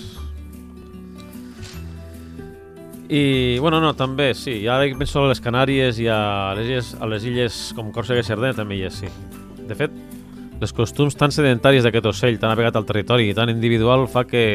I, 3.09 3.59
bueno, 3.59 3.79
no, 3.81 3.93
també, 3.93 4.31
sí. 4.33 4.55
I 4.63 4.67
ara 4.71 4.88
que 4.89 4.97
penso 4.97 5.21
a 5.21 5.29
les 5.29 5.41
Canàries 5.41 6.00
i 6.01 6.07
a 6.09 6.53
les 6.57 6.69
illes, 6.71 6.93
a 6.97 7.09
les 7.09 7.25
illes 7.29 7.59
com 7.77 7.91
Còrsega 7.93 8.24
i 8.24 8.25
Sardenya, 8.25 8.57
també 8.57 8.79
hi 8.79 8.88
és, 8.88 9.01
sí. 9.03 9.12
De 9.65 9.77
fet, 9.77 9.93
les 10.62 10.74
costums 10.74 11.17
tan 11.19 11.33
sedentaris 11.35 11.85
d'aquest 11.85 12.09
ocell, 12.09 12.39
tan 12.41 12.53
apegat 12.53 12.79
al 12.79 12.88
territori 12.88 13.29
i 13.29 13.35
tan 13.38 13.51
individual, 13.53 14.07
fa 14.09 14.25
que 14.25 14.45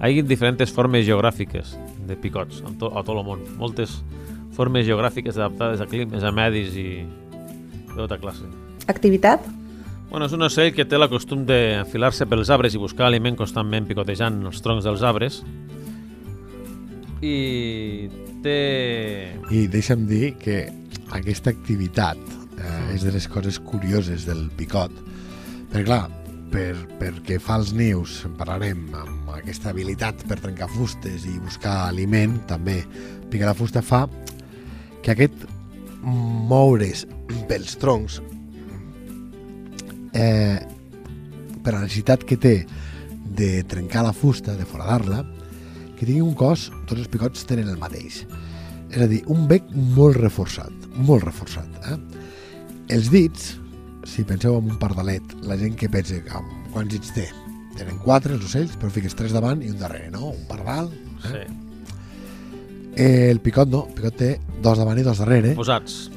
hi 0.00 0.14
hagi 0.14 0.22
diferents 0.24 0.72
formes 0.72 1.04
geogràfiques 1.04 1.74
de 2.08 2.16
picots 2.16 2.62
a, 2.64 2.72
to 2.80 2.88
a 2.88 3.02
tot 3.04 3.18
el 3.18 3.24
món. 3.26 3.42
Moltes 3.60 3.98
formes 4.56 4.86
geogràfiques 4.88 5.36
adaptades 5.36 5.80
a 5.80 5.88
climes, 5.88 6.24
a 6.24 6.32
medis 6.32 6.72
i 6.80 6.88
de 7.04 7.96
tota 7.98 8.16
classe. 8.20 8.48
Activitat. 8.88 9.44
Bueno, 10.10 10.26
és 10.26 10.32
un 10.34 10.42
ocell 10.42 10.72
que 10.74 10.86
té 10.88 10.98
la 10.98 11.06
costum 11.10 11.44
d'enfilar-se 11.46 12.26
pels 12.26 12.50
arbres 12.50 12.74
i 12.74 12.80
buscar 12.82 13.06
aliment 13.06 13.36
constantment 13.38 13.86
picotejant 13.86 14.40
els 14.48 14.64
troncs 14.64 14.88
dels 14.88 15.04
arbres. 15.06 15.42
I 17.20 18.08
té... 18.42 18.58
I 19.52 19.66
deixa'm 19.70 20.08
dir 20.08 20.32
que 20.40 20.64
aquesta 21.14 21.52
activitat 21.52 22.18
eh, 22.56 22.96
és 22.96 23.04
de 23.04 23.12
les 23.12 23.28
coses 23.28 23.60
curioses 23.60 24.24
del 24.26 24.48
picot, 24.56 24.96
perquè 25.70 25.84
clar, 25.84 26.06
per, 26.50 26.72
perquè 26.98 27.38
fa 27.38 27.60
els 27.60 27.74
nius, 27.76 28.22
en 28.26 28.34
parlarem, 28.40 28.88
amb 28.96 29.19
aquesta 29.36 29.70
habilitat 29.70 30.24
per 30.28 30.40
trencar 30.40 30.68
fustes 30.72 31.26
i 31.28 31.38
buscar 31.38 31.86
aliment, 31.88 32.38
també 32.50 32.80
picar 33.30 33.50
la 33.50 33.56
fusta 33.56 33.82
fa 33.82 34.04
que 35.04 35.14
aquest 35.14 35.46
moure's 36.02 37.06
pels 37.48 37.76
troncs 37.80 38.20
eh, 40.14 40.58
per 41.62 41.74
la 41.74 41.82
necessitat 41.84 42.24
que 42.26 42.38
té 42.40 42.54
de 43.36 43.62
trencar 43.68 44.04
la 44.04 44.14
fusta, 44.16 44.56
de 44.56 44.66
foradar-la, 44.66 45.22
que 45.96 46.06
tingui 46.06 46.22
un 46.24 46.34
cos, 46.34 46.68
tots 46.88 47.00
els 47.00 47.10
picots 47.12 47.44
tenen 47.48 47.68
el 47.70 47.78
mateix. 47.80 48.24
És 48.90 49.04
a 49.04 49.08
dir, 49.10 49.20
un 49.30 49.46
bec 49.50 49.68
molt 49.74 50.18
reforçat, 50.18 50.88
molt 50.96 51.26
reforçat. 51.28 51.68
Eh? 51.92 51.98
Els 52.96 53.12
dits, 53.12 53.52
si 54.08 54.26
penseu 54.26 54.58
en 54.58 54.72
un 54.72 54.80
pardalet, 54.82 55.36
la 55.46 55.60
gent 55.60 55.78
que 55.78 55.92
pensa 55.92 56.18
amb 56.34 56.74
quants 56.74 56.96
dits 56.96 57.14
té? 57.14 57.28
Tenen 57.76 57.98
quatre 58.02 58.34
els 58.34 58.44
ocells, 58.44 58.74
però 58.80 58.90
fiques 58.92 59.14
tres 59.16 59.32
davant 59.32 59.62
i 59.62 59.70
un 59.70 59.78
darrere, 59.78 60.10
no? 60.10 60.32
Un 60.34 60.46
pardal. 60.48 60.90
Sí. 61.22 61.42
Eh, 62.96 63.30
el 63.30 63.40
picot 63.40 63.68
no, 63.70 63.84
el 63.88 63.94
picot 63.94 64.16
té 64.18 64.30
dos 64.62 64.78
davant 64.80 64.98
i 64.98 65.04
dos 65.06 65.20
darrere, 65.22 65.54
Posats. 65.56 66.10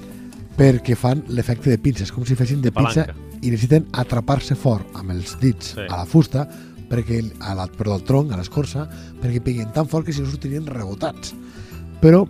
perquè 0.58 0.96
fan 1.00 1.22
l'efecte 1.30 1.70
de 1.70 1.78
pinces, 1.80 2.12
com 2.12 2.26
si 2.26 2.36
fessin 2.36 2.62
de 2.62 2.72
pinça 2.74 3.06
Palanca. 3.06 3.38
i 3.42 3.52
necessiten 3.54 3.86
atrapar-se 3.94 4.56
fort 4.56 4.88
amb 4.98 5.12
els 5.12 5.38
dits 5.40 5.74
Sí. 5.76 5.86
a 5.88 5.98
la 5.98 6.06
fusta 6.06 6.48
perquè 6.90 7.22
a 7.40 7.54
la, 7.56 7.68
perdó, 7.68 7.94
al 7.96 8.04
tronc, 8.04 8.32
a 8.34 8.38
l'escorça, 8.38 8.88
perquè 9.22 9.42
peguen 9.42 9.72
tan 9.74 9.88
fort 9.88 10.06
que 10.06 10.14
si 10.14 10.22
no 10.22 10.30
sortirien 10.30 10.66
rebotats. 10.68 11.34
Però, 12.02 12.28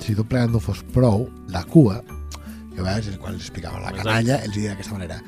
si 0.00 0.14
tot 0.16 0.26
plegat 0.26 0.50
no 0.50 0.58
fos 0.58 0.82
prou, 0.94 1.28
la 1.48 1.62
cua, 1.64 2.02
que 2.74 2.80
a 2.80 2.82
vegades 2.82 3.18
quan 3.18 3.34
els 3.34 3.42
explicava 3.44 3.78
la 3.78 3.92
canalla, 3.92 4.40
els 4.42 4.54
deia 4.54 4.70
d'aquesta 4.70 4.94
manera. 4.96 5.20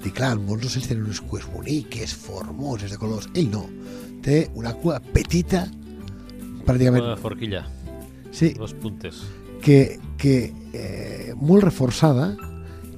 Dic, 0.00 0.14
clar, 0.16 0.36
molts 0.40 0.66
ocells 0.70 0.88
tenen 0.88 1.04
unes 1.04 1.20
cues 1.20 1.44
boniques, 1.52 2.14
formoses, 2.16 2.90
de 2.92 2.98
colors. 3.00 3.28
Ell 3.36 3.50
no. 3.52 3.66
Té 4.24 4.46
una 4.56 4.72
cua 4.76 4.98
petita, 5.00 5.66
pràcticament, 6.66 7.04
Una 7.04 7.16
forquilla. 7.20 7.66
sí, 8.32 8.52
Dos 8.54 8.72
puntes. 8.74 9.22
que, 9.62 9.98
que 10.16 10.52
eh, 10.72 11.34
molt 11.36 11.64
reforçada 11.64 12.34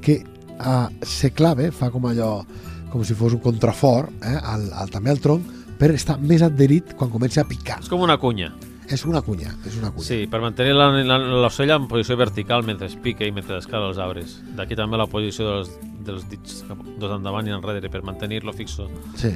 que 0.01 0.23
eh, 0.23 0.89
se 1.03 1.31
clave, 1.33 1.71
fa 1.73 1.91
com 1.91 2.07
allò 2.07 2.45
com 2.93 3.03
si 3.05 3.15
fos 3.17 3.33
un 3.33 3.41
contrafort 3.41 4.11
eh, 4.23 4.37
al, 4.37 4.69
al, 4.73 4.91
també 4.93 5.11
al 5.11 5.19
tronc 5.23 5.47
per 5.79 5.91
estar 5.95 6.19
més 6.21 6.43
adherit 6.43 6.93
quan 6.95 7.11
comença 7.11 7.41
a 7.43 7.49
picar. 7.49 7.81
És 7.83 7.89
com 7.89 8.03
una 8.05 8.19
cunya. 8.21 8.53
És 8.93 9.07
una 9.09 9.23
cunya, 9.25 9.55
és 9.65 9.79
una 9.81 9.91
cunya. 9.93 10.05
Sí, 10.05 10.19
per 10.29 10.43
mantenir 10.43 10.75
l'ocell 10.77 11.73
en 11.73 11.89
posició 11.89 12.19
vertical 12.21 12.67
mentre 12.67 12.91
es 12.91 12.97
pica 13.01 13.25
i 13.25 13.33
mentre 13.33 13.57
escala 13.63 13.89
els 13.89 14.01
arbres. 14.03 14.37
D'aquí 14.59 14.77
també 14.77 15.01
la 15.01 15.09
posició 15.09 15.49
dels, 15.49 15.73
dels 16.05 16.29
dits 16.29 16.61
dos 17.01 17.17
endavant 17.17 17.49
i 17.49 17.57
enrere 17.57 17.89
per 17.93 18.03
mantenir-lo 18.05 18.53
fixo 18.57 18.91
sí. 19.17 19.33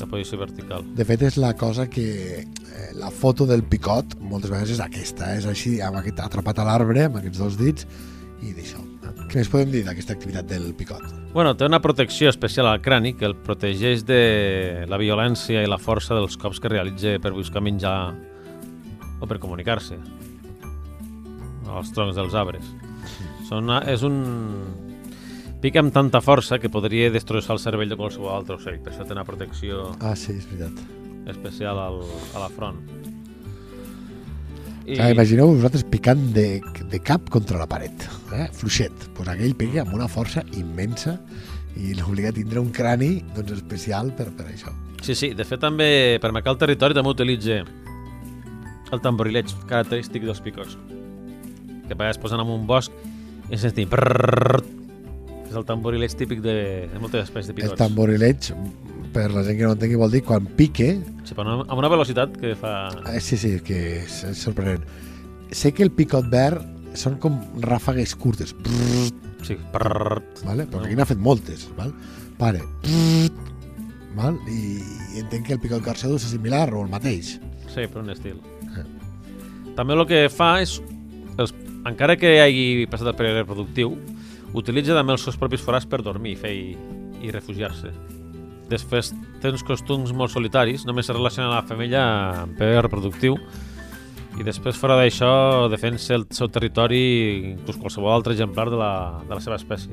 la 0.00 0.10
posició 0.10 0.40
vertical. 0.42 0.84
De 0.98 1.06
fet, 1.06 1.22
és 1.28 1.38
la 1.38 1.54
cosa 1.58 1.86
que 1.92 2.08
eh, 2.42 2.90
la 2.98 3.12
foto 3.14 3.46
del 3.46 3.62
picot 3.62 4.18
moltes 4.20 4.50
vegades 4.50 4.74
és 4.74 4.82
aquesta, 4.82 5.32
és 5.38 5.46
així, 5.46 5.78
amb 5.80 6.02
aquest 6.02 6.26
atrapat 6.26 6.60
a 6.60 6.68
l'arbre, 6.68 7.06
amb 7.06 7.22
aquests 7.22 7.42
dos 7.44 7.62
dits, 7.62 7.86
i 8.42 8.52
d'això. 8.56 8.82
Què 9.26 9.40
més 9.40 9.48
podem 9.50 9.70
dir 9.72 9.82
d'aquesta 9.86 10.14
activitat 10.14 10.46
del 10.50 10.72
picot? 10.76 11.02
Bueno, 11.32 11.54
té 11.58 11.66
una 11.66 11.80
protecció 11.82 12.30
especial 12.30 12.68
al 12.70 12.82
crani 12.82 13.14
que 13.14 13.26
el 13.26 13.34
protegeix 13.38 14.04
de 14.06 14.86
la 14.90 14.98
violència 14.98 15.62
i 15.62 15.70
la 15.70 15.78
força 15.82 16.14
dels 16.14 16.36
cops 16.40 16.60
que 16.62 16.70
realitza 16.70 17.16
per 17.22 17.34
buscar 17.34 17.62
menjar 17.64 17.96
o 19.20 19.26
per 19.28 19.38
comunicar-se 19.42 19.98
als 21.66 21.90
troncs 21.92 22.16
dels 22.16 22.34
arbres. 22.38 22.66
Són, 23.48 23.70
és 23.88 24.02
un... 24.06 24.20
Pica 25.62 25.80
amb 25.80 25.90
tanta 25.94 26.20
força 26.22 26.58
que 26.62 26.68
podria 26.70 27.08
destrossar 27.10 27.56
el 27.56 27.62
cervell 27.62 27.90
de 27.90 27.96
qualsevol 27.98 28.30
altre 28.34 28.58
ocell. 28.58 28.76
Per 28.84 28.92
això 28.92 29.06
té 29.08 29.14
una 29.16 29.24
protecció 29.26 29.88
Ah, 30.04 30.14
sí, 30.14 30.36
és 30.36 30.46
veritat. 30.50 30.78
especial 31.32 31.78
al, 31.80 32.02
a 32.36 32.42
la 32.44 32.48
front. 32.54 32.76
I... 34.86 34.94
I... 34.94 35.10
Imagineu 35.10 35.50
vosaltres 35.56 35.82
picant 35.90 36.20
de, 36.36 36.60
de 36.92 37.00
cap 37.02 37.26
contra 37.34 37.58
la 37.58 37.66
paret, 37.66 38.04
eh? 38.36 38.46
fluixet. 38.54 39.08
Pues 39.16 39.28
aquell 39.32 39.56
pega 39.58 39.82
amb 39.82 39.96
una 39.96 40.06
força 40.12 40.44
immensa 40.54 41.16
i 41.76 41.96
l'obliga 41.98 42.30
a 42.30 42.36
tindre 42.36 42.62
un 42.62 42.70
crani 42.72 43.16
doncs, 43.34 43.56
especial 43.58 44.12
per, 44.16 44.28
per 44.38 44.46
això. 44.52 44.70
Sí, 45.02 45.16
sí, 45.18 45.32
de 45.36 45.44
fet 45.44 45.60
també 45.60 45.88
per 46.22 46.30
marcar 46.32 46.54
el 46.54 46.60
territori 46.62 46.94
també 46.96 47.10
utilitza 47.16 47.58
el 48.92 49.00
tamborileig 49.02 49.50
característic 49.68 50.22
dels 50.28 50.40
picots 50.44 50.76
que 51.86 51.94
a 51.94 51.96
vegades 51.98 52.18
posen 52.18 52.40
en 52.42 52.48
un 52.50 52.66
bosc 52.66 52.92
I 53.50 53.58
sentim... 53.62 53.88
prrrr. 53.92 54.58
És 55.46 55.54
el 55.54 55.64
tamborileig 55.68 56.14
típic 56.18 56.40
de, 56.42 56.88
de 56.90 56.98
moltes 56.98 57.28
espècies 57.28 57.52
de 57.52 57.54
El 57.54 57.60
picots. 57.60 57.78
tamborileig, 57.78 58.48
per 59.14 59.28
la 59.30 59.44
gent 59.46 59.58
que 59.60 59.64
no 59.68 59.74
entengui, 59.76 59.94
vol 60.00 60.10
dir 60.10 60.24
quan 60.26 60.48
pique, 60.58 60.96
Sí, 61.26 61.34
però 61.38 61.60
amb 61.62 61.78
una 61.78 61.88
velocitat 61.90 62.34
que 62.38 62.54
fa... 62.58 62.88
eh, 63.12 63.20
sí, 63.22 63.36
sí, 63.38 63.52
que 63.62 63.78
és, 64.02 64.24
és 64.26 64.42
sorprenent. 64.42 64.82
Sé 65.54 65.70
que 65.74 65.82
el 65.86 65.92
picot 65.94 66.26
verd 66.30 66.66
són 66.98 67.20
com 67.22 67.38
ràfegues 67.62 68.16
curtes, 68.18 68.50
brrr, 68.58 69.22
Sí, 69.46 69.54
vale? 69.72 70.66
perquè 70.66 70.88
aquí 70.88 70.96
n'ha 70.98 71.06
fet 71.06 71.18
moltes, 71.22 71.68
val? 71.78 71.92
Pare, 72.40 72.60
brrr, 72.82 73.30
val? 74.18 74.38
I, 74.50 74.80
i 75.14 75.22
entenc 75.22 75.46
que 75.46 75.54
el 75.54 75.62
picot 75.62 75.84
carcedo 75.86 76.18
és 76.18 76.26
similar 76.26 76.66
o 76.74 76.82
el 76.82 76.90
mateix. 76.90 77.36
Sí, 77.70 77.86
per 77.86 78.02
un 78.02 78.10
estil. 78.10 78.40
També 79.76 79.94
el 79.94 80.06
que 80.08 80.26
fa 80.32 80.56
és, 80.64 80.78
els, 81.36 81.52
encara 81.86 82.16
que 82.16 82.38
hagi 82.40 82.86
passat 82.90 83.12
el 83.12 83.18
període 83.18 83.44
reproductiu, 83.44 83.94
utilitza 84.56 84.96
també 84.96 85.14
els 85.14 85.24
seus 85.26 85.36
propis 85.36 85.62
forats 85.62 85.86
per 85.88 86.00
dormir 86.04 86.36
fer 86.40 86.52
i, 86.56 86.76
i 87.22 87.32
refugiar-se. 87.34 87.92
Després 88.70 89.12
té 89.42 89.52
uns 89.52 89.62
costums 89.66 90.10
molt 90.16 90.32
solitaris, 90.32 90.86
només 90.88 91.06
es 91.06 91.14
relaciona 91.14 91.52
la 91.52 91.64
femella 91.68 92.02
amb 92.42 92.56
període 92.58 92.86
reproductiu 92.88 93.36
i 94.36 94.44
després 94.44 94.76
fora 94.76 94.98
d'això 94.98 95.68
defensa 95.72 96.16
el 96.16 96.26
seu 96.34 96.50
territori 96.52 97.00
inclús 97.54 97.78
qualsevol 97.80 98.12
altre 98.12 98.34
exemplar 98.34 98.68
de 98.72 98.80
la, 98.80 98.92
de 99.24 99.32
la 99.32 99.40
seva 99.40 99.56
espècie. 99.56 99.92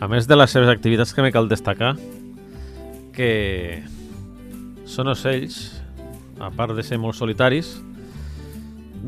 A 0.00 0.08
més 0.12 0.26
de 0.28 0.36
les 0.36 0.52
seves 0.52 0.68
activitats 0.68 1.14
que 1.16 1.24
me 1.24 1.32
cal 1.32 1.48
destacar 1.48 1.94
que 3.16 3.30
són 4.84 5.08
ocells, 5.08 5.80
a 6.36 6.50
part 6.52 6.76
de 6.76 6.84
ser 6.84 6.98
molt 7.00 7.16
solitaris, 7.16 7.78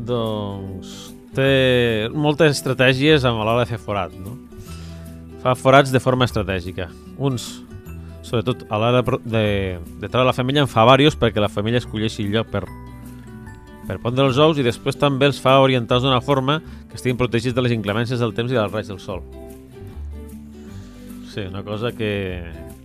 doncs 0.07 1.09
té 1.35 2.09
moltes 2.13 2.57
estratègies 2.57 3.25
amb 3.27 3.41
l'hora 3.41 3.63
de 3.63 3.69
fer 3.69 3.79
forat, 3.81 4.13
no? 4.15 4.35
Fa 5.43 5.55
forats 5.55 5.91
de 5.93 6.01
forma 6.03 6.27
estratègica. 6.27 6.89
Uns, 7.17 7.47
sobretot 8.25 8.65
a 8.69 8.79
l'hora 8.79 9.03
de, 9.03 9.43
de, 9.79 10.07
treure 10.07 10.27
la 10.27 10.35
femella, 10.35 10.65
en 10.65 10.71
fa 10.71 10.85
diversos 10.89 11.19
perquè 11.19 11.43
la 11.43 11.51
femella 11.51 11.79
escolleixi 11.79 12.25
el 12.25 12.33
lloc 12.33 12.49
per, 12.51 12.63
per 13.87 13.99
pondre 14.03 14.25
els 14.27 14.39
ous 14.41 14.59
i 14.59 14.65
després 14.65 14.99
també 14.99 15.29
els 15.29 15.39
fa 15.41 15.59
orientats 15.63 16.03
d'una 16.03 16.21
forma 16.21 16.59
que 16.89 16.97
estiguin 16.99 17.19
protegits 17.19 17.55
de 17.55 17.63
les 17.65 17.75
inclemències 17.75 18.19
del 18.19 18.35
temps 18.37 18.51
i 18.51 18.57
dels 18.57 18.73
raigs 18.73 18.91
del 18.91 18.99
sol. 18.99 19.23
Sí, 21.29 21.45
una 21.45 21.63
cosa 21.63 21.93
que 21.93 22.11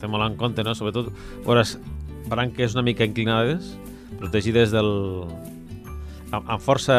té 0.00 0.08
molt 0.10 0.26
en 0.28 0.36
compte, 0.36 0.62
no? 0.62 0.76
Sobretot, 0.76 1.08
veuràs 1.46 1.78
branques 2.28 2.76
una 2.76 2.84
mica 2.86 3.06
inclinades, 3.08 3.74
protegides 4.20 4.72
del... 4.74 4.90
amb, 6.30 6.44
amb, 6.46 6.60
força, 6.62 6.96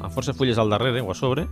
amb 0.00 0.12
força 0.14 0.34
fulles 0.36 0.58
al 0.58 0.70
darrere 0.72 1.02
o 1.02 1.10
a 1.12 1.16
sobre, 1.18 1.46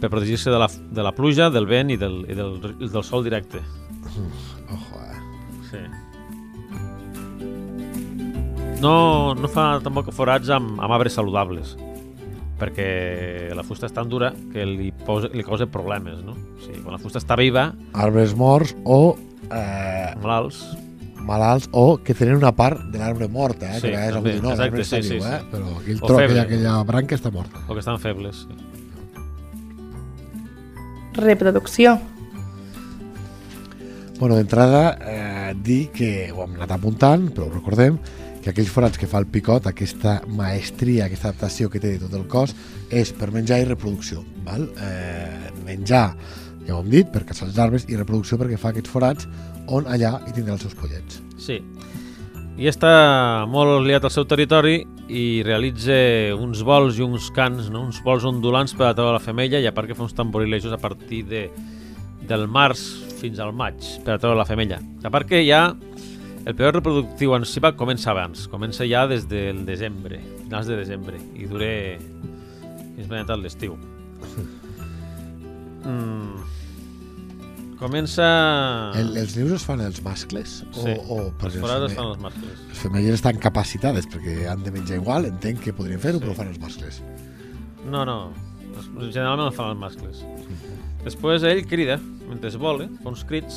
per 0.00 0.10
protegir-se 0.10 0.50
de, 0.50 0.58
la, 0.58 0.68
de 0.68 1.02
la 1.02 1.12
pluja, 1.14 1.50
del 1.50 1.68
vent 1.70 1.92
i 1.94 1.98
del, 2.00 2.22
i 2.26 2.34
del, 2.38 2.56
i 2.80 2.90
del 2.90 3.04
sol 3.06 3.24
directe. 3.24 3.62
Ojo, 4.72 5.02
eh? 5.06 5.20
Sí. 5.70 5.82
No, 8.82 9.34
no 9.38 9.48
fa 9.52 9.78
tampoc 9.84 10.10
forats 10.14 10.50
amb, 10.50 10.80
amb 10.82 10.90
arbres 10.90 11.14
saludables, 11.14 11.76
perquè 12.58 13.52
la 13.54 13.62
fusta 13.66 13.86
és 13.86 13.94
tan 13.94 14.10
dura 14.10 14.32
que 14.52 14.66
li, 14.66 14.90
posa, 15.06 15.30
li 15.30 15.46
causa 15.46 15.70
problemes, 15.70 16.18
no? 16.26 16.34
O 16.34 16.64
sigui, 16.64 16.82
quan 16.82 16.96
la 16.96 17.02
fusta 17.02 17.22
està 17.22 17.38
viva, 17.38 17.70
Arbres 17.94 18.34
morts 18.34 18.74
o 18.82 19.14
eh, 19.52 20.10
malalts, 20.22 20.64
malalts 21.26 21.68
o 21.72 21.98
que 22.02 22.14
tenen 22.14 22.36
una 22.36 22.52
part 22.56 22.82
de 22.92 22.98
l'arbre 22.98 23.28
morta, 23.28 23.70
eh? 23.76 23.80
Sí, 23.80 23.88
que 23.88 23.96
a 23.96 24.00
vegades 24.00 24.14
també, 24.18 24.32
algú 24.36 24.48
no, 24.48 24.54
l'arbre 24.56 24.82
exacte, 24.82 25.06
sí, 25.06 25.14
viu, 25.16 25.22
sí, 25.22 25.28
eh? 25.28 25.40
sí. 25.40 25.50
però 25.52 25.78
aquí 25.80 25.90
el 25.96 26.00
O 26.02 26.06
tro, 26.06 26.16
feble. 26.18 26.40
aquella, 26.40 26.42
aquella 26.48 26.82
branca 26.88 27.14
està 27.18 27.30
morta. 27.32 27.64
o 27.68 27.72
que 27.74 27.80
estan 27.80 27.98
febles. 28.00 28.46
Sí. 28.48 28.68
Reproducció. 31.14 31.98
Bueno, 34.18 34.36
d'entrada, 34.36 34.98
eh, 35.02 35.54
dir 35.62 35.90
que 35.90 36.30
ho 36.32 36.44
hem 36.44 36.54
anat 36.60 36.70
apuntant, 36.76 37.28
però 37.34 37.48
ho 37.48 37.52
recordem, 37.52 37.96
que 38.42 38.50
aquells 38.50 38.70
forats 38.70 38.98
que 38.98 39.06
fa 39.10 39.18
el 39.22 39.26
picot, 39.30 39.66
aquesta 39.66 40.20
maestria, 40.26 41.06
aquesta 41.06 41.28
adaptació 41.30 41.68
que 41.70 41.80
té 41.82 41.92
de 41.96 42.00
tot 42.06 42.14
el 42.18 42.24
cos, 42.30 42.54
és 42.90 43.12
per 43.14 43.30
menjar 43.34 43.60
i 43.62 43.66
reproducció. 43.68 44.22
Val? 44.46 44.68
Eh, 44.82 45.50
menjar, 45.66 46.16
ja 46.66 46.76
ho 46.76 46.82
hem 46.82 46.90
dit, 46.92 47.08
per 47.12 47.24
caçar 47.28 47.48
les 47.48 47.58
larves, 47.58 47.86
i 47.90 47.98
reproducció 47.98 48.38
perquè 48.40 48.58
fa 48.60 48.70
aquests 48.72 48.92
forats 48.92 49.28
on 49.66 49.88
allà 49.90 50.18
hi 50.26 50.34
tindrà 50.36 50.56
els 50.56 50.64
seus 50.66 50.76
pollets. 50.78 51.20
Sí. 51.40 51.60
I 52.60 52.68
està 52.68 53.46
molt 53.48 53.86
liat 53.86 54.04
al 54.04 54.12
seu 54.12 54.26
territori 54.28 54.82
i 55.08 55.42
realitza 55.46 55.94
uns 56.36 56.60
vols 56.66 56.98
i 57.00 57.04
uns 57.04 57.30
cants, 57.34 57.70
no? 57.72 57.86
uns 57.88 58.02
vols 58.04 58.26
ondulants 58.28 58.76
per 58.76 58.90
atraure 58.90 59.16
la 59.16 59.22
femella 59.24 59.60
i 59.60 59.66
a 59.66 59.72
part 59.74 59.88
que 59.88 59.96
fa 59.96 60.04
uns 60.04 60.14
tamborilejos 60.16 60.74
a 60.74 60.80
partir 60.80 61.24
de, 61.30 61.46
del 62.28 62.46
març 62.48 62.84
fins 63.22 63.40
al 63.40 63.54
maig 63.56 63.80
per 64.04 64.16
atraure 64.16 64.38
la 64.38 64.48
femella. 64.48 64.80
A 65.02 65.10
part 65.10 65.30
que 65.30 65.42
ja 65.46 65.70
el 66.44 66.56
període 66.56 66.78
reproductiu 66.80 67.36
en 67.36 67.46
si 67.46 67.62
va 67.62 67.72
comença 67.78 68.10
abans, 68.12 68.48
comença 68.50 68.86
ja 68.88 69.06
des 69.10 69.28
del 69.30 69.64
desembre, 69.66 70.20
finals 70.42 70.66
de 70.70 70.80
desembre, 70.80 71.20
i 71.38 71.46
dure 71.46 71.70
fins 72.96 73.08
ben 73.08 73.28
tot 73.28 73.40
l'estiu. 73.40 73.78
Mm. 75.84 76.42
Comença... 77.82 78.26
El, 78.94 79.16
els 79.18 79.32
nius 79.34 79.56
es 79.56 79.64
fan 79.66 79.80
els 79.82 79.98
mascles? 80.06 80.60
O, 80.70 80.84
Sí, 80.84 80.92
o 81.10 81.16
els 81.24 81.32
perquè 81.40 81.58
forats 81.64 81.82
els, 81.88 81.90
es 81.90 81.98
fan 81.98 82.10
els 82.12 82.20
mascles. 82.22 82.60
les 82.68 82.78
femelles 82.84 83.16
estan 83.18 83.40
capacitades 83.42 84.06
perquè 84.12 84.44
han 84.52 84.62
de 84.62 84.70
menjar 84.70 85.00
igual, 85.00 85.26
entenc 85.26 85.64
que 85.64 85.74
podrien 85.74 85.98
fer-ho, 86.02 86.20
Sí. 86.20 86.24
però 86.28 86.36
fan 86.38 86.52
els 86.52 86.60
mascles. 86.62 87.00
No, 87.90 88.04
no. 88.06 88.18
Generalment 89.10 89.48
el 89.48 89.56
fan 89.56 89.72
els 89.74 89.80
mascles. 89.82 90.22
Després 91.02 91.42
ell 91.42 91.64
crida, 91.66 91.98
mentre 92.28 92.52
es 92.52 92.56
vola, 92.56 92.86
fa 93.02 93.10
uns 93.10 93.24
crits 93.26 93.56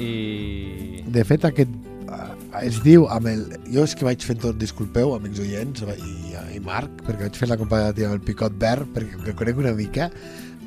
i... 0.00 1.02
De 1.06 1.22
fet, 1.28 1.44
aquest 1.46 1.70
eh, 2.08 2.30
es 2.64 2.80
diu 2.84 3.04
amb 3.12 3.28
el... 3.30 3.44
Jo 3.68 3.84
és 3.84 3.94
que 3.98 4.06
vaig 4.08 4.24
fent 4.24 4.40
tot, 4.42 4.56
disculpeu, 4.60 5.12
amics 5.18 5.42
oients 5.44 5.84
i, 5.98 6.14
i 6.56 6.62
Marc, 6.64 7.04
perquè 7.04 7.28
vaig 7.28 7.36
fer 7.38 7.50
la 7.52 7.58
comparativa 7.60 8.08
amb 8.10 8.18
el 8.18 8.24
picot 8.26 8.56
verd, 8.58 8.88
perquè 8.96 9.20
el 9.20 9.36
conec 9.38 9.60
una 9.60 9.74
mica, 9.76 10.08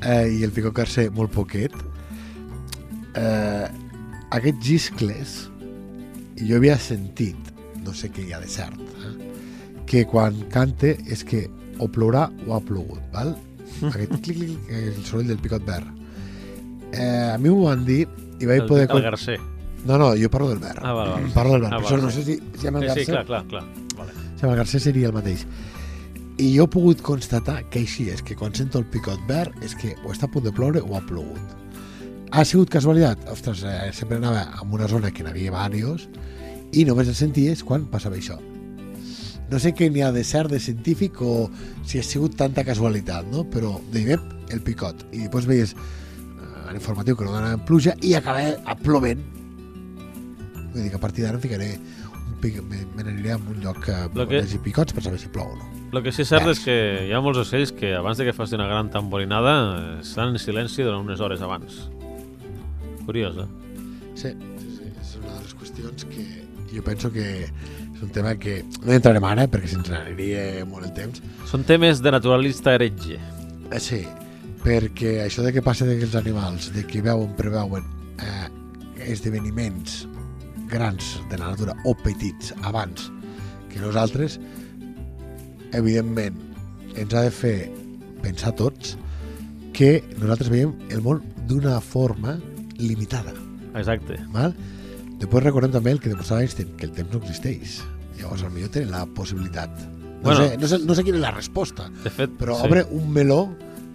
eh, 0.04 0.28
i 0.38 0.44
el 0.46 0.52
picot 0.54 0.74
carcer 0.76 1.08
molt 1.14 1.32
poquet. 1.34 1.74
Eh, 3.18 3.66
aquests 4.36 4.64
giscles, 4.64 5.36
jo 6.38 6.58
havia 6.58 6.78
sentit, 6.78 7.52
no 7.84 7.94
sé 7.96 8.10
què 8.12 8.26
hi 8.26 8.34
ha 8.36 8.40
de 8.42 8.50
cert, 8.52 8.78
eh, 8.78 9.14
que 9.88 10.04
quan 10.06 10.36
cante 10.52 10.96
és 11.08 11.24
que 11.24 11.46
o 11.78 11.88
plourà 11.88 12.26
o 12.46 12.56
ha 12.56 12.60
plogut, 12.64 13.02
val? 13.14 13.34
Aquest 13.92 14.18
clic, 14.24 14.42
clic, 14.42 14.72
el 14.74 15.04
soroll 15.04 15.28
del 15.30 15.40
picot 15.42 15.64
verd. 15.66 15.88
Eh, 16.92 17.30
a 17.34 17.38
mi 17.38 17.50
m'ho 17.50 17.66
van 17.66 17.84
dir 17.86 18.02
i 18.40 18.48
vaig 18.48 18.64
El, 18.64 18.68
poder... 18.68 18.88
el 18.90 19.02
garcer. 19.02 19.38
No, 19.86 19.96
no, 19.96 20.10
jo 20.18 20.28
parlo 20.30 20.48
del 20.50 20.58
verd. 20.58 20.80
Ah, 20.82 20.92
val, 20.92 21.12
val. 21.14 21.26
Parlo 21.34 21.52
del 21.54 21.62
verd. 21.66 21.74
Ah, 21.74 21.78
val, 21.78 21.86
això 21.86 22.00
no 22.02 22.10
sé 22.10 22.24
si, 22.26 22.38
si 22.58 22.68
amb 22.70 22.80
el 22.80 22.88
Sí, 22.90 23.04
sí, 23.04 23.12
clar, 23.12 23.24
clar, 23.28 23.44
clar. 23.50 23.64
Vale. 23.98 24.12
si 24.36 24.44
amb 24.44 24.52
el 24.52 24.56
Garcer 24.58 24.80
seria 24.82 25.10
el 25.10 25.14
mateix. 25.16 25.44
I 26.38 26.52
jo 26.54 26.68
he 26.68 26.70
pogut 26.70 27.00
constatar 27.02 27.64
que 27.72 27.80
així 27.82 28.04
és, 28.12 28.20
que 28.22 28.36
quan 28.38 28.52
sento 28.54 28.78
el 28.78 28.86
picot 28.92 29.18
verd 29.26 29.56
és 29.66 29.72
que 29.74 29.96
o 30.04 30.12
està 30.12 30.28
a 30.28 30.30
punt 30.30 30.44
de 30.46 30.52
ploure 30.54 30.78
o 30.86 30.94
ha 30.94 31.00
plogut. 31.02 31.56
Ha 32.30 32.44
sigut 32.46 32.70
casualitat? 32.70 33.24
Ostres, 33.32 33.64
eh, 33.66 33.90
sempre 33.92 34.20
anava 34.20 34.44
en 34.62 34.74
una 34.76 34.86
zona 34.86 35.10
que 35.10 35.24
n'hi 35.24 35.32
havia 35.48 35.68
diversos 35.72 36.06
i 36.72 36.84
només 36.86 37.08
el 37.10 37.16
senties 37.18 37.64
quan 37.66 37.88
passava 37.90 38.20
això. 38.20 38.38
No 39.50 39.58
sé 39.58 39.72
què 39.74 39.88
n'hi 39.90 40.04
ha 40.04 40.12
de 40.12 40.22
cert 40.22 40.52
de 40.52 40.60
científic 40.60 41.18
o 41.24 41.48
si 41.82 41.98
ha 41.98 42.04
sigut 42.06 42.36
tanta 42.36 42.62
casualitat, 42.62 43.26
no? 43.32 43.42
però 43.42 43.74
dèiem 43.90 44.22
el 44.52 44.62
picot 44.62 45.08
i 45.10 45.24
després 45.24 45.48
veies 45.48 45.74
eh, 45.74 46.70
l'informatiu 46.70 47.16
que 47.16 47.26
no 47.26 47.34
donava 47.34 47.58
pluja 47.66 47.96
i 48.04 48.14
acaba 48.14 48.76
plovent 48.84 49.24
vull 50.70 50.84
dir 50.84 50.90
que 50.92 51.00
a 51.00 51.02
partir 51.02 51.24
d'ara 51.24 51.40
em 51.40 51.42
ficaré 51.42 51.72
n'aniré 52.42 53.32
a 53.32 53.36
un 53.36 53.60
lloc 53.60 53.80
que 53.84 53.94
Lo 54.14 54.26
que- 54.28 54.40
hi 54.42 54.58
picots 54.58 54.92
per 54.92 55.02
saber 55.02 55.18
si 55.18 55.28
plou 55.28 55.48
o 55.52 55.56
no 55.56 55.66
El 55.98 56.02
que 56.04 56.12
sí 56.12 56.22
és 56.22 56.28
cert 56.28 56.46
és 56.48 56.60
que 56.60 57.06
hi 57.08 57.12
ha 57.12 57.20
molts 57.20 57.38
ocells 57.40 57.72
que 57.72 57.94
abans 57.96 58.18
de 58.18 58.24
que 58.26 58.32
faci 58.36 58.54
una 58.54 58.66
gran 58.68 58.90
tamborinada 58.90 59.54
eh, 59.96 60.00
estan 60.02 60.28
en 60.34 60.38
silenci 60.38 60.82
durant 60.82 61.00
unes 61.06 61.18
hores 61.20 61.40
abans. 61.40 61.88
Curiós, 63.06 63.36
eh? 63.38 63.46
sí, 64.14 64.28
sí, 64.60 64.68
sí, 64.76 64.90
és 65.00 65.14
una 65.16 65.32
de 65.38 65.42
les 65.46 65.54
qüestions 65.56 66.04
que 66.04 66.26
jo 66.74 66.82
penso 66.84 67.10
que 67.10 67.44
és 67.48 68.02
un 68.02 68.10
tema 68.10 68.34
que 68.36 68.62
no 68.84 68.92
hi 68.92 68.96
entrarem 69.00 69.24
ara 69.24 69.46
perquè 69.48 69.66
se'ns 69.72 69.88
aniria 69.90 70.64
molt 70.68 70.84
el 70.84 70.92
temps 70.92 71.22
Són 71.48 71.64
temes 71.64 72.02
de 72.04 72.10
naturalista 72.12 72.74
heretge. 72.76 73.16
eh, 73.72 73.80
sí, 73.80 74.02
perquè 74.62 75.22
això 75.24 75.42
de 75.42 75.54
que 75.54 75.62
passa 75.62 75.86
d'aquests 75.88 76.16
animals 76.20 76.68
de 76.74 76.84
que 76.84 77.00
veuen, 77.00 77.32
preveuen 77.34 77.84
eh, 78.20 79.08
esdeveniments 79.10 80.06
grans 80.68 81.18
de 81.30 81.38
la 81.40 81.50
natura 81.52 81.74
o 81.84 81.94
petits 81.96 82.52
abans 82.62 83.08
que 83.72 83.80
nosaltres 83.80 84.38
evidentment 85.76 86.36
ens 86.98 87.14
ha 87.14 87.22
de 87.26 87.32
fer 87.34 87.56
pensar 88.24 88.54
tots 88.58 88.96
que 89.76 89.98
nosaltres 90.18 90.50
veiem 90.50 90.72
el 90.90 91.02
món 91.04 91.20
d'una 91.48 91.78
forma 91.84 92.38
limitada 92.78 93.34
Exacte. 93.78 94.16
val? 94.34 94.54
després 95.18 95.44
recordem 95.44 95.72
també 95.74 95.92
el 95.94 96.00
que 96.02 96.10
demostrava 96.12 96.42
Einstein 96.42 96.74
que 96.78 96.86
el 96.88 96.92
temps 96.96 97.12
no 97.12 97.20
existeix 97.22 97.78
llavors 98.18 98.42
potser 98.42 98.70
tenen 98.74 98.90
la 98.94 99.04
possibilitat 99.06 99.70
no, 99.78 99.94
Bueno. 100.24 100.40
sé, 100.48 100.56
no, 100.58 100.66
sé, 100.66 100.78
no 100.82 100.94
sé 100.98 101.04
quina 101.06 101.20
és 101.20 101.22
la 101.22 101.30
resposta 101.30 101.84
De 102.02 102.10
fet, 102.10 102.32
però 102.40 102.56
sí. 102.58 102.66
obre 102.66 102.82
un 102.90 103.04
meló 103.14 103.44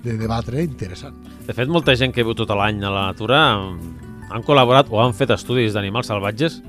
de 0.03 0.13
debatre 0.19 0.62
interessant. 0.63 1.15
De 1.47 1.53
fet, 1.55 1.67
molta 1.71 1.93
gent 1.99 2.12
que 2.15 2.23
viu 2.23 2.33
tot 2.36 2.49
l'any 2.51 2.79
a 2.83 2.89
la 2.91 3.03
natura 3.12 3.38
han 4.34 4.46
col·laborat 4.46 4.89
o 4.89 5.02
han 5.04 5.13
fet 5.15 5.32
estudis 5.36 5.76
d'animals 5.76 6.10
salvatges 6.10 6.60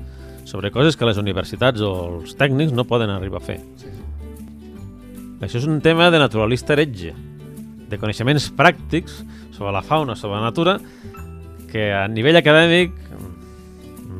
sobre 0.45 0.69
coses 0.71 0.95
que 0.95 1.07
les 1.09 1.17
universitats 1.17 1.81
o 1.81 1.93
els 2.19 2.35
tècnics 2.37 2.75
no 2.75 2.85
poden 2.85 3.09
arribar 3.09 3.41
a 3.41 3.45
fer. 3.45 3.57
Sí. 3.81 3.89
Això 5.41 5.59
és 5.59 5.65
un 5.67 5.81
tema 5.83 6.11
de 6.13 6.21
naturalista 6.21 6.75
heretge, 6.75 7.11
de 7.89 7.97
coneixements 8.01 8.47
pràctics 8.55 9.17
sobre 9.55 9.73
la 9.73 9.83
fauna, 9.85 10.15
sobre 10.15 10.39
la 10.39 10.47
natura, 10.47 10.77
que 11.71 11.89
a 11.93 12.05
nivell 12.07 12.39
acadèmic 12.39 12.93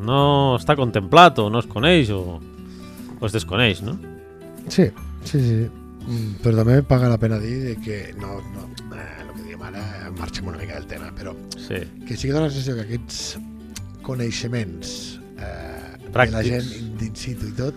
no 0.06 0.20
està 0.58 0.76
contemplat 0.78 1.40
o 1.42 1.48
no 1.50 1.62
es 1.62 1.70
coneix 1.70 2.12
o, 2.14 2.38
o 3.16 3.26
es 3.26 3.34
desconeix, 3.34 3.82
no? 3.86 3.96
Sí, 4.68 4.90
sí, 5.24 5.40
sí. 5.40 5.58
Mm, 6.06 6.36
Però 6.42 6.54
també 6.62 6.80
paga 6.86 7.08
la 7.10 7.18
pena 7.18 7.38
dir 7.42 7.56
de 7.64 7.74
que 7.82 8.14
no, 8.20 8.36
no, 8.54 8.66
eh, 8.94 9.06
el 9.24 9.32
que 9.34 9.42
diem 9.48 9.62
ara 9.66 9.82
marxem 10.16 10.46
una 10.46 10.58
mica 10.60 10.76
del 10.78 10.86
tema, 10.86 11.10
però 11.16 11.34
Sí, 11.58 11.80
que 12.06 12.14
sí 12.16 12.28
que 12.28 12.32
dona 12.34 12.46
la 12.46 12.52
sensació 12.54 12.76
que 12.78 12.84
aquests 12.86 13.38
coneixements 14.06 15.18
eh, 15.38 15.98
de 15.98 16.06
la 16.06 16.12
Pràctics. 16.14 16.46
gent 16.46 16.98
d'in 17.00 17.16
situ 17.18 17.48
i 17.50 17.56
tot, 17.58 17.74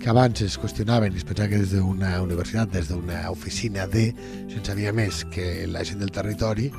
que 0.00 0.08
abans 0.12 0.40
es 0.44 0.58
qüestionaven 0.60 1.12
i 1.16 1.20
es 1.20 1.24
pensava 1.28 1.48
que 1.48 1.58
des 1.62 1.72
d'una 1.72 2.20
universitat, 2.24 2.70
des 2.72 2.88
d'una 2.92 3.30
oficina 3.32 3.86
de, 3.88 4.10
se'n 4.52 4.64
sabia 4.64 4.92
més 4.92 5.24
que 5.32 5.66
la 5.68 5.82
gent 5.84 6.00
del 6.04 6.12
territori, 6.12 6.70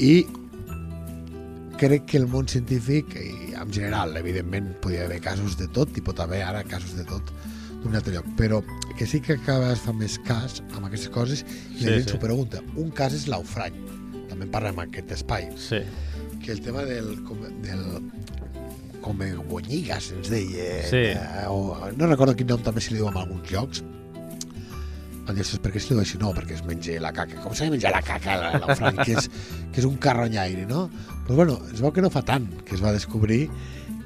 i 0.00 0.24
crec 1.76 2.06
que 2.08 2.16
el 2.16 2.26
món 2.26 2.48
científic, 2.48 3.12
i 3.20 3.52
en 3.56 3.72
general, 3.72 4.16
evidentment, 4.16 4.72
podia 4.80 5.04
haver 5.04 5.20
casos 5.20 5.58
de 5.60 5.68
tot, 5.68 5.92
i 5.96 6.00
pot 6.04 6.20
haver 6.24 6.42
ara 6.44 6.64
casos 6.64 6.96
de 6.96 7.04
tot 7.04 7.32
d'un 7.86 7.96
altre 7.98 8.14
lloc, 8.14 8.26
però 8.38 8.60
que 8.98 9.06
sí 9.06 9.20
que 9.20 9.36
cada 9.38 9.58
vegada 9.60 9.74
es 9.78 9.84
fa 9.84 9.92
més 9.96 10.18
cas 10.26 10.60
amb 10.74 10.86
aquestes 10.88 11.08
coses 11.14 11.44
i 11.46 11.46
la 11.46 11.78
Sí, 11.78 11.84
gent 11.86 12.04
sí. 12.04 12.10
s'ho 12.14 12.18
pregunta. 12.22 12.62
Un 12.76 12.90
cas 12.90 13.14
és 13.16 13.26
l'aufrany, 13.30 13.74
també 14.28 14.44
en 14.48 14.50
parlem 14.52 14.78
en 14.80 14.88
aquest 14.90 15.12
espai, 15.20 15.50
sí. 15.56 15.80
que 16.44 16.52
el 16.52 16.60
tema 16.60 16.82
del, 16.86 17.22
com, 17.24 17.38
del 17.62 17.82
com 19.02 19.18
bonyigas 19.48 20.12
ens 20.16 20.28
deia 20.30 20.82
Sí. 20.88 20.96
eh, 21.14 21.44
o, 21.48 21.76
no 21.96 22.06
recordo 22.10 22.34
quin 22.36 22.46
nom 22.50 22.62
també 22.62 22.80
se 22.80 22.90
li 22.90 22.98
diu 22.98 23.08
en 23.08 23.16
alguns 23.16 23.50
llocs 23.50 23.82
dir, 25.26 25.40
"Ostres, 25.42 25.58
per 25.58 25.72
què 25.72 25.80
se 25.80 25.88
li 25.88 25.94
diu 25.96 26.00
així? 26.00 26.18
No, 26.18 26.32
perquè 26.32 26.54
es 26.54 26.62
menja 26.64 27.00
la 27.00 27.12
caca. 27.12 27.40
Com 27.42 27.52
s'ha 27.52 27.64
de 27.64 27.70
menjar 27.72 27.90
la 27.90 28.00
caca, 28.02 28.36
la- 28.36 28.58
l'aufrany, 28.62 28.96
que, 29.04 29.12
és, 29.18 29.28
que 29.72 29.80
és 29.80 29.84
un 29.84 29.96
carronyaire, 29.96 30.66
no? 30.66 30.88
Però 31.26 31.34
bueno, 31.34 31.60
es 31.72 31.80
veu 31.80 31.90
que 31.92 32.00
no 32.00 32.10
fa 32.10 32.22
tant 32.22 32.46
que 32.64 32.76
es 32.76 32.80
va 32.82 32.92
descobrir 32.92 33.50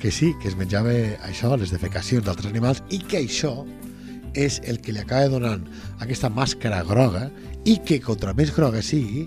que 0.01 0.11
sí, 0.11 0.33
que 0.41 0.49
es 0.49 0.57
menjava 0.57 0.95
això, 1.29 1.53
les 1.61 1.73
defecacions 1.75 2.25
d'altres 2.25 2.51
animals, 2.51 2.83
i 2.91 2.99
que 3.05 3.21
això 3.21 3.53
és 4.35 4.61
el 4.71 4.81
que 4.81 4.95
li 4.95 5.03
acaba 5.03 5.29
donant 5.29 5.65
aquesta 6.01 6.31
màscara 6.31 6.83
groga 6.87 7.29
i 7.69 7.77
que 7.85 7.99
contra 8.01 8.33
més 8.37 8.53
groga 8.55 8.81
sigui, 8.83 9.27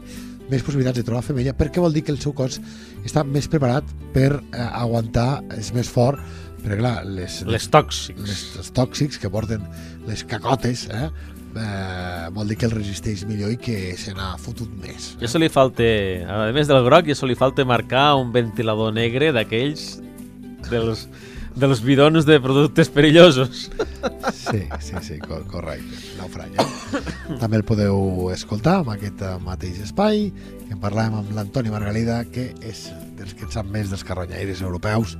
més 0.49 0.63
possibilitats 0.63 0.99
de 0.99 1.05
trobar 1.07 1.23
femella, 1.25 1.53
perquè 1.55 1.81
vol 1.83 1.93
dir 1.95 2.03
que 2.07 2.13
el 2.13 2.19
seu 2.21 2.33
cos 2.35 2.59
està 3.05 3.23
més 3.27 3.47
preparat 3.51 3.87
per 4.15 4.31
eh, 4.33 4.65
aguantar, 4.79 5.43
és 5.57 5.71
més 5.75 5.89
fort, 5.89 6.19
perquè 6.63 6.79
clar, 6.79 6.97
les, 7.05 7.41
Les 7.47 7.69
tòxics. 7.71 8.23
les, 8.23 8.43
els 8.59 8.73
tòxics 8.75 9.19
que 9.19 9.31
porten 9.31 9.63
les 10.07 10.23
cacotes, 10.27 10.87
eh, 10.91 11.09
eh, 11.59 12.29
vol 12.35 12.49
dir 12.51 12.57
que 12.59 12.67
el 12.69 12.75
resisteix 12.75 13.25
millor 13.29 13.53
i 13.53 13.59
que 13.61 13.77
se 13.99 14.15
n'ha 14.15 14.33
fotut 14.41 14.71
més. 14.83 15.13
Ja 15.21 15.29
se 15.31 15.41
li 15.41 15.51
falta, 15.51 15.85
a 16.27 16.47
més 16.55 16.71
del 16.71 16.83
groc, 16.87 17.07
ja 17.11 17.17
se 17.17 17.29
li 17.29 17.37
falta 17.39 17.65
marcar 17.67 18.13
un 18.19 18.33
ventilador 18.35 18.93
negre 18.95 19.31
d'aquells 19.35 20.01
dels, 20.71 21.07
dels 21.55 21.81
bidons 21.85 22.25
de 22.25 22.39
productes 22.41 22.89
perillosos. 22.93 23.69
Sí, 24.33 24.63
sí, 24.79 24.95
sí, 25.01 25.19
cor 25.23 25.45
correcte. 25.47 26.01
Naufrany. 26.19 26.53
Eh? 26.59 27.37
També 27.39 27.57
el 27.59 27.65
podeu 27.67 28.29
escoltar 28.33 28.81
en 28.83 28.93
aquest 28.95 29.21
eh, 29.23 29.33
mateix 29.43 29.79
espai, 29.85 30.27
que 30.67 30.73
en 30.75 30.81
parlàvem 30.83 31.19
amb 31.21 31.33
l'Antoni 31.35 31.71
Margalida, 31.73 32.23
que 32.31 32.51
és 32.61 32.87
dels 33.17 33.33
que 33.37 33.45
en 33.47 33.51
sap 33.53 33.69
més 33.71 33.91
dels 33.93 34.03
carronyaires 34.07 34.61
europeus 34.65 35.17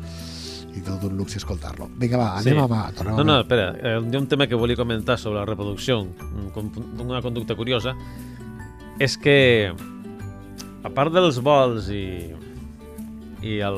i 0.74 0.82
tot 0.82 1.04
un 1.06 1.14
luxe 1.20 1.38
escoltar-lo. 1.38 1.86
Vinga, 2.02 2.18
va, 2.18 2.30
anem 2.40 2.56
Sí. 2.56 2.60
a... 2.60 2.68
mà, 2.68 2.84
Tornem 2.98 3.20
No, 3.20 3.24
no, 3.24 3.40
espera, 3.44 3.68
eh, 3.78 3.98
hi 4.02 4.16
ha 4.16 4.20
un 4.20 4.28
tema 4.28 4.48
que 4.50 4.58
volia 4.58 4.76
comentar 4.80 5.20
sobre 5.22 5.38
la 5.40 5.46
reproducció, 5.46 6.00
una 6.98 7.22
conducta 7.22 7.54
curiosa, 7.56 7.94
és 9.00 9.14
que, 9.22 9.70
a 10.84 10.90
part 10.90 11.14
dels 11.14 11.38
vols 11.46 11.92
i, 11.94 12.34
i, 13.46 13.60
el, 13.62 13.78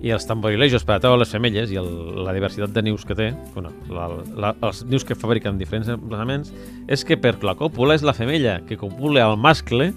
i 0.00 0.10
els 0.14 0.24
tamborilejos 0.24 0.84
per 0.88 0.94
atraure 0.96 1.20
les 1.20 1.28
femelles 1.32 1.70
i 1.72 1.76
el, 1.76 1.88
la 2.24 2.32
diversitat 2.32 2.72
de 2.72 2.82
nius 2.86 3.04
que 3.04 3.14
té, 3.18 3.30
bueno, 3.54 3.68
la, 3.92 4.06
la, 4.32 4.54
els 4.64 4.84
nius 4.88 5.04
que 5.04 5.14
fabriquen 5.18 5.58
diferents 5.60 5.90
emplaçaments, 5.92 6.54
és 6.88 7.04
que 7.04 7.18
per 7.20 7.34
la 7.44 7.52
còpula 7.58 7.98
és 7.98 8.02
la 8.06 8.14
femella 8.16 8.60
que 8.68 8.78
copula 8.80 9.26
al 9.26 9.36
mascle 9.36 9.90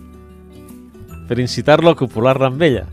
per 1.29 1.39
incitar-lo 1.39 1.93
a 1.93 1.95
copular-la 1.95 2.49
amb 2.51 2.61
ella. 2.67 2.83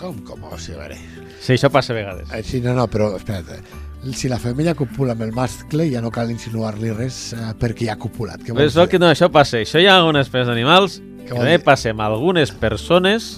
Com, 0.00 0.18
com? 0.26 0.42
O 0.50 0.58
sigui, 0.58 0.76
a 0.80 0.82
veure... 0.88 0.98
Sí, 1.40 1.54
això 1.54 1.70
passa 1.70 1.94
a 1.94 1.96
vegades. 1.96 2.32
Eh, 2.34 2.42
Sí, 2.42 2.58
no, 2.60 2.74
no, 2.74 2.88
però 2.90 3.12
espera't. 3.16 3.46
eh. 3.54 4.12
Si 4.14 4.28
la 4.28 4.38
femella 4.38 4.74
copula 4.74 5.14
amb 5.14 5.22
el 5.22 5.32
mascle, 5.34 5.86
ja 5.90 6.02
no 6.02 6.10
cal 6.14 6.30
insinuar-li 6.30 6.90
res 6.94 7.32
eh, 7.34 7.52
perquè 7.58 7.86
ja 7.88 7.94
ha 7.94 7.98
copulat. 8.02 8.42
Què 8.42 8.52
Però 8.54 8.66
és 8.66 8.74
dir? 8.74 8.88
que 8.90 8.98
no, 8.98 9.08
això 9.10 9.30
passa. 9.32 9.62
Això 9.62 9.78
hi 9.82 9.86
ha 9.86 9.96
algunes 10.00 10.26
espècies 10.26 10.50
d'animals 10.50 10.98
que 11.26 11.32
també 11.34 11.56
passa 11.62 11.90
amb 11.94 12.02
algunes 12.04 12.50
persones 12.54 13.36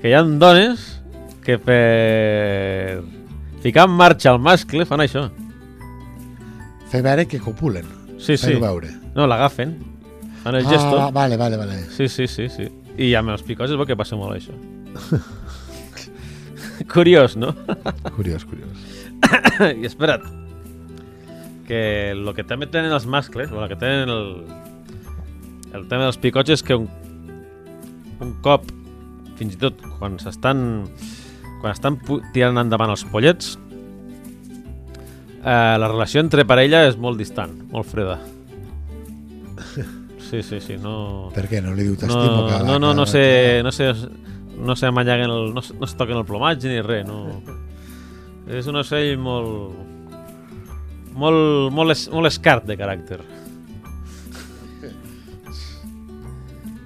que 0.00 0.08
hi 0.12 0.14
ha 0.16 0.22
dones 0.22 0.99
que 1.44 1.56
per 1.58 3.02
ficar 3.62 3.86
en 3.88 3.94
marxa 3.96 4.34
el 4.34 4.40
mascle 4.42 4.86
fan 4.88 5.04
això. 5.04 5.28
Fer 6.90 7.02
veure 7.06 7.26
que 7.30 7.40
copulen. 7.40 7.86
Sí, 8.20 8.36
sí. 8.36 8.56
Veure. 8.60 8.90
No, 9.14 9.26
l'agafen, 9.30 9.78
fan 10.42 10.58
el 10.58 10.66
gesto. 10.66 10.98
Ah, 11.00 11.10
vale, 11.14 11.38
vale, 11.40 11.56
vale. 11.56 11.78
Sí, 11.96 12.08
sí, 12.08 12.26
sí, 12.28 12.48
sí. 12.52 12.68
I 13.00 13.14
amb 13.16 13.32
els 13.32 13.42
picots 13.46 13.72
es 13.72 13.78
veu 13.80 13.88
que 13.88 13.96
passa 13.96 14.18
molt 14.18 14.36
això. 14.36 14.56
Curiós, 16.92 17.36
no? 17.36 17.54
Curiós, 18.16 18.44
curiós. 18.44 18.68
I 19.60 19.84
espera't, 19.84 20.24
que 21.68 22.10
el 22.16 22.30
que 22.34 22.44
també 22.48 22.66
tenen 22.66 22.92
els 22.96 23.06
mascles, 23.06 23.52
o 23.52 23.60
el 23.62 23.68
que 23.70 23.76
tenen 23.78 24.10
el, 24.10 24.30
el 25.76 25.84
tema 25.90 26.08
dels 26.08 26.18
picots 26.18 26.50
és 26.56 26.64
que 26.64 26.78
un, 26.80 26.88
un 28.24 28.32
cop, 28.42 28.64
fins 29.38 29.54
i 29.54 29.60
tot 29.60 29.76
quan 30.00 30.16
s'estan 30.20 30.88
quan 31.60 31.74
estan 31.76 31.98
tirant 32.34 32.58
endavant 32.60 32.92
els 32.92 33.04
pollets, 33.12 33.54
eh, 35.44 35.76
la 35.80 35.88
relació 35.88 36.22
entre 36.24 36.46
parella 36.48 36.86
és 36.88 36.98
molt 37.00 37.20
distant, 37.20 37.54
molt 37.72 37.88
freda. 37.88 38.18
Sí, 40.30 40.44
sí, 40.46 40.60
sí, 40.62 40.76
no... 40.78 41.30
Per 41.34 41.42
què? 41.50 41.58
No 41.64 41.72
li 41.74 41.88
diu 41.88 41.96
No, 41.96 42.00
t'estimo 42.04 42.44
cada... 42.46 42.62
no, 42.62 42.78
no, 42.78 42.92
no 42.94 43.06
sé, 43.08 43.62
no 43.66 43.72
sé, 43.74 43.88
no 44.62 44.76
sé 44.78 44.86
amallaguen 44.86 45.26
el, 45.26 45.48
no, 45.56 45.62
no 45.62 45.88
es 45.88 45.94
toquen 45.98 46.20
el 46.20 46.26
plomatge 46.28 46.70
ni 46.70 46.78
res, 46.86 47.02
no. 47.08 47.40
És 48.46 48.68
un 48.70 48.78
ocell 48.78 49.18
molt, 49.18 49.74
molt, 51.18 51.72
molt, 51.74 51.96
es, 51.96 52.06
molt 52.14 52.30
escart 52.30 52.68
de 52.70 52.78
caràcter. 52.78 53.18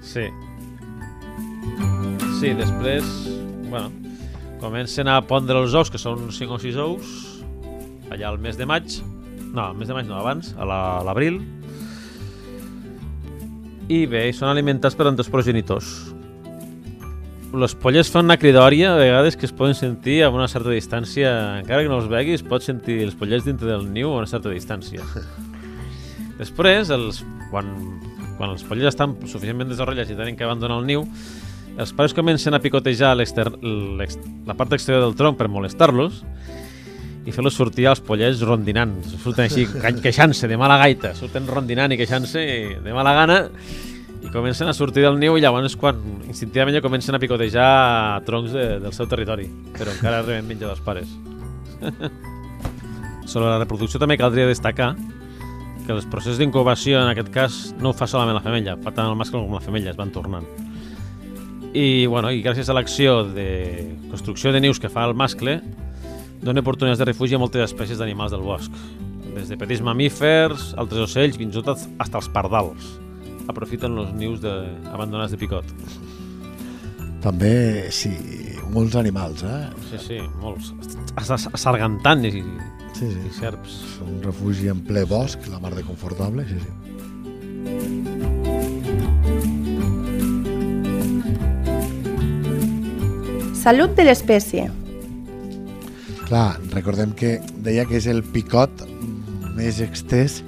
Sí. 0.01 0.25
Sí, 2.39 2.53
després, 2.57 3.05
bueno, 3.69 3.91
comencen 4.65 5.07
a 5.11 5.19
pondre 5.29 5.61
els 5.61 5.73
ous, 5.77 5.91
que 5.93 6.01
són 6.01 6.27
5 6.33 6.57
o 6.57 6.61
6 6.61 6.79
ous, 6.81 7.13
allà 8.09 8.31
al 8.33 8.39
mes 8.41 8.57
de 8.57 8.65
maig, 8.69 8.97
no, 9.53 9.69
al 9.69 9.77
mes 9.77 9.87
de 9.87 9.95
maig 9.95 10.09
no, 10.09 10.17
abans, 10.19 10.53
a 10.57 10.65
la- 10.67 10.97
a 10.99 11.03
l'abril, 11.05 11.39
i 13.87 14.05
bé, 14.09 14.25
són 14.33 14.49
alimentats 14.49 14.97
per 14.97 15.05
entre 15.11 15.21
els 15.25 15.29
progenitors. 15.31 15.89
Els 17.55 17.75
pollets 17.79 18.09
fan 18.11 18.25
una 18.27 18.35
cridòria, 18.41 18.95
a 18.95 18.97
vegades 18.99 19.37
que 19.39 19.45
es 19.47 19.53
poden 19.55 19.77
sentir 19.77 20.17
a 20.25 20.29
una 20.33 20.47
certa 20.51 20.73
distància, 20.73 21.29
encara 21.61 21.83
que 21.85 21.91
no 21.91 21.99
els 22.01 22.09
veguis, 22.11 22.41
pots 22.43 22.65
sentir 22.67 22.97
els 23.05 23.15
pollets 23.15 23.45
dintre 23.45 23.69
del 23.69 23.85
niu 23.93 24.09
a 24.11 24.17
una 24.23 24.27
certa 24.27 24.49
distància. 24.51 25.05
Després, 26.41 26.89
els, 26.91 27.21
quan, 27.53 27.69
quan 28.39 28.51
els 28.51 28.65
pollets 28.67 28.89
estan 28.91 29.13
suficientment 29.23 29.69
desenvolupats 29.71 30.11
i 30.11 30.17
tenen 30.19 30.35
que 30.35 30.43
abandonar 30.43 30.81
el 30.81 30.89
niu, 30.89 31.05
els 31.77 31.91
pares 31.95 32.13
comencen 32.15 32.55
a 32.55 32.61
picotejar 32.63 33.15
la 33.17 34.55
part 34.55 34.75
exterior 34.77 35.03
del 35.03 35.15
tronc 35.19 35.37
per 35.39 35.49
molestar-los 35.51 36.21
i 37.25 37.33
fer-los 37.33 37.57
sortir 37.57 37.87
als 37.89 38.03
pollets 38.05 38.43
rondinant. 38.45 38.93
Surten 39.23 39.47
així, 39.47 39.65
queixant-se 40.05 40.47
de 40.47 40.59
mala 40.61 40.77
gaita. 40.81 41.15
Surten 41.17 41.49
rondinant 41.49 41.91
i 41.91 41.97
queixant-se 41.99 42.45
de 42.85 42.93
mala 42.95 43.15
gana 43.17 43.39
i 44.25 44.31
comencen 44.33 44.69
a 44.69 44.73
sortir 44.77 45.03
del 45.05 45.19
niu 45.21 45.35
i 45.37 45.43
llavors 45.43 45.75
quan 45.77 45.99
instintivament 46.29 46.77
ja 46.77 46.83
comencen 46.85 47.17
a 47.17 47.21
picotejar 47.21 48.21
troncs 48.25 48.53
de, 48.55 48.67
del 48.81 48.93
seu 48.95 49.09
territori, 49.09 49.49
però 49.75 49.91
encara 49.93 50.23
reben 50.23 50.47
menja 50.49 50.69
dels 50.69 50.81
pares. 50.85 51.11
Sobre 53.31 53.49
la 53.49 53.59
reproducció 53.59 53.99
també 54.01 54.17
caldria 54.21 54.47
destacar 54.47 54.93
que 55.85 55.93
els 55.93 56.07
processos 56.09 56.39
d'incubació 56.41 57.01
en 57.01 57.11
aquest 57.11 57.29
cas 57.33 57.59
no 57.81 57.91
ho 57.91 57.97
fa 57.97 58.07
solament 58.09 58.37
la 58.37 58.45
femella, 58.45 58.77
fa 58.81 58.93
tant 58.93 59.11
el 59.11 59.17
mascle 59.17 59.41
com 59.41 59.53
la 59.53 59.61
femella, 59.61 59.91
es 59.93 59.99
van 59.99 60.13
tornant. 60.13 60.47
I, 61.75 62.05
bueno, 62.07 62.29
i 62.31 62.39
gràcies 62.43 62.69
a 62.71 62.75
l'acció 62.77 63.25
de 63.35 63.47
construcció 64.09 64.53
de 64.55 64.61
nius 64.63 64.79
que 64.79 64.87
fa 64.91 65.03
el 65.09 65.15
mascle, 65.17 65.57
dona 66.45 66.61
oportunitats 66.63 67.01
de 67.01 67.07
refugi 67.09 67.35
a 67.35 67.41
moltes 67.41 67.65
espècies 67.67 67.99
d'animals 67.99 68.31
del 68.31 68.45
bosc, 68.45 68.71
des 69.35 69.49
de 69.51 69.57
petits 69.59 69.83
mamífers, 69.83 70.69
altres 70.79 71.09
ocells, 71.09 71.35
fins 71.41 71.57
i 71.59 71.63
tot 71.65 71.81
fins 71.99 72.21
els 72.21 72.29
pardals, 72.31 72.93
aprofiten 73.51 73.97
els 73.99 74.13
nius 74.15 74.39
de, 74.43 74.53
abandonats 74.93 75.35
de 75.35 75.41
picot. 75.41 75.67
També, 77.25 77.89
sí, 77.91 78.13
molts 78.71 78.95
animals, 78.95 79.43
eh? 79.43 79.65
Sí, 79.89 79.99
sí, 80.05 80.21
molts. 80.39 80.71
Sargantanes 81.59 82.37
i, 82.39 82.43
Sí, 82.95 83.09
i 83.09 83.27
sí. 83.27 83.39
serps. 83.41 83.81
Un 84.05 84.21
refugi 84.23 84.69
en 84.71 84.79
ple 84.87 85.03
bosc, 85.09 85.43
la 85.51 85.59
mar 85.59 85.73
de 85.75 85.83
confortable, 85.83 86.45
sí, 86.47 86.55
sí. 86.63 86.71
Salut 93.65 93.95
de 93.97 94.03
l'espècie. 94.05 94.67
Clar, 96.27 96.59
recordem 96.69 97.15
que 97.17 97.39
deia 97.65 97.87
que 97.89 97.95
és 97.97 98.05
el 98.05 98.19
picot 98.21 98.83
més 99.57 99.79
extès 99.81 100.43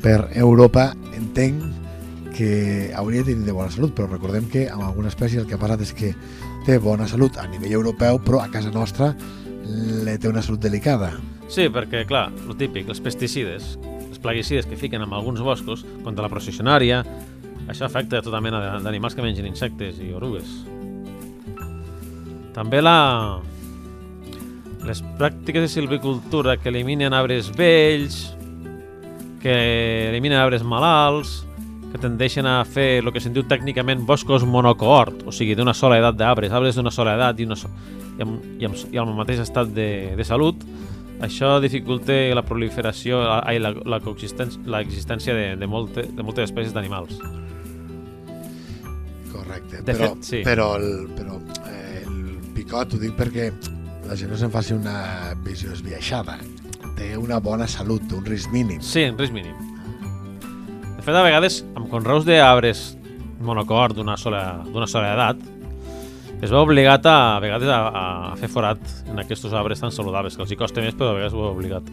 per 0.00 0.30
Europa. 0.32 0.86
Entenc 1.12 2.30
que 2.32 2.48
hauria 2.96 3.20
de 3.20 3.34
tenir 3.34 3.44
de 3.50 3.52
bona 3.52 3.68
salut, 3.68 3.92
però 3.92 4.08
recordem 4.08 4.48
que 4.48 4.62
amb 4.72 4.86
alguna 4.86 5.12
espècie 5.12 5.42
el 5.42 5.44
que 5.50 5.58
ha 5.58 5.60
passat 5.60 5.84
és 5.84 5.92
que 5.92 6.14
té 6.64 6.78
bona 6.80 7.04
salut 7.10 7.36
a 7.36 7.44
nivell 7.52 7.76
europeu, 7.82 8.16
però 8.24 8.40
a 8.40 8.48
casa 8.48 8.72
nostra 8.72 9.10
le 10.08 10.16
té 10.16 10.32
una 10.32 10.40
salut 10.40 10.64
delicada. 10.64 11.12
Sí, 11.52 11.68
perquè, 11.68 12.06
clar, 12.08 12.30
el 12.48 12.56
típic, 12.56 12.88
els 12.88 13.04
pesticides, 13.04 13.74
els 14.06 14.22
plaguicides 14.24 14.64
que 14.64 14.80
fiquen 14.80 15.04
en 15.04 15.12
alguns 15.12 15.44
boscos 15.44 15.84
contra 16.00 16.24
la 16.24 16.32
processionària, 16.32 17.04
això 17.68 17.84
afecta 17.84 18.22
a 18.22 18.24
tota 18.24 18.40
mena 18.40 18.80
d'animals 18.80 19.12
que 19.12 19.28
mengen 19.28 19.52
insectes 19.52 20.00
i 20.00 20.14
orugues. 20.16 20.62
També 22.54 22.82
la... 22.82 23.40
les 24.84 25.00
pràctiques 25.18 25.64
de 25.64 25.68
silvicultura 25.72 26.58
que 26.60 26.70
eliminen 26.70 27.14
arbres 27.16 27.50
vells, 27.56 28.34
que 29.42 29.54
eliminen 30.10 30.38
arbres 30.38 30.62
malalts, 30.62 31.42
que 31.94 32.00
tendeixen 32.02 32.46
a 32.46 32.64
fer 32.66 32.98
el 33.04 33.12
que 33.14 33.20
se'n 33.22 33.34
diu 33.36 33.44
tècnicament 33.46 34.00
boscos 34.06 34.42
monocohort, 34.42 35.20
o 35.28 35.32
sigui, 35.32 35.54
d'una 35.54 35.74
sola 35.78 36.00
edat 36.00 36.16
d'arbres, 36.18 36.50
arbres 36.50 36.74
d'una 36.74 36.90
sola 36.90 37.14
edat 37.14 37.38
i, 37.38 37.46
una 37.46 37.54
so 37.54 37.70
i, 38.18 38.22
amb, 38.24 38.40
i, 38.58 38.66
amb, 38.66 38.80
i 38.90 38.98
amb 38.98 39.12
el 39.12 39.18
mateix 39.18 39.42
estat 39.44 39.70
de, 39.76 39.88
de 40.18 40.26
salut, 40.26 40.64
això 41.22 41.58
dificulta 41.62 42.16
la 42.34 42.42
proliferació, 42.46 43.22
ai, 43.36 43.60
la, 43.62 43.70
la 43.86 44.00
l'existència 44.00 45.34
de, 45.38 45.46
de, 45.60 45.68
molte, 45.70 46.08
de 46.10 46.26
moltes 46.26 46.50
espècies 46.50 46.74
d'animals. 46.74 47.18
Correcte. 49.30 49.82
De 49.82 49.92
però, 49.92 50.10
fet, 50.14 50.26
sí. 50.26 50.42
Però, 50.46 50.68
el, 50.78 51.08
però 51.14 51.38
eh, 51.70 51.73
picot 52.64 52.94
ho 52.96 53.00
dic 53.00 53.12
perquè 53.18 53.50
la 54.08 54.16
gent 54.16 54.30
no 54.32 54.38
se'n 54.40 54.52
faci 54.52 54.74
una 54.76 55.34
visió 55.44 55.72
esbiaixada. 55.72 56.38
Té 56.96 57.14
una 57.18 57.38
bona 57.42 57.66
salut, 57.68 58.04
un 58.16 58.24
risc 58.24 58.52
mínim. 58.52 58.80
Sí, 58.84 59.02
en 59.04 59.18
risc 59.18 59.34
mínim. 59.34 59.54
De 60.96 61.02
fet, 61.04 61.14
a 61.14 61.24
vegades, 61.24 61.62
amb 61.76 61.90
conreus 61.92 62.24
d'arbres 62.24 62.94
monocort 63.44 63.96
d'una 63.98 64.16
sola, 64.16 64.62
d'una 64.64 64.86
sola 64.88 65.10
edat, 65.12 65.40
es 66.40 66.50
veu 66.52 66.62
obligat 66.64 67.04
a, 67.08 67.36
a 67.36 67.40
vegades 67.42 67.68
a, 67.72 67.78
a 68.32 68.34
fer 68.40 68.48
forat 68.52 68.80
en 69.10 69.20
aquests 69.20 69.52
arbres 69.52 69.80
tan 69.80 69.92
saludables, 69.92 70.36
que 70.36 70.44
els 70.44 70.52
hi 70.52 70.58
costa 70.60 70.84
més, 70.84 70.96
però 70.96 71.12
a 71.12 71.18
vegades 71.18 71.36
ho 71.36 71.42
veu 71.42 71.52
obligat. 71.52 71.88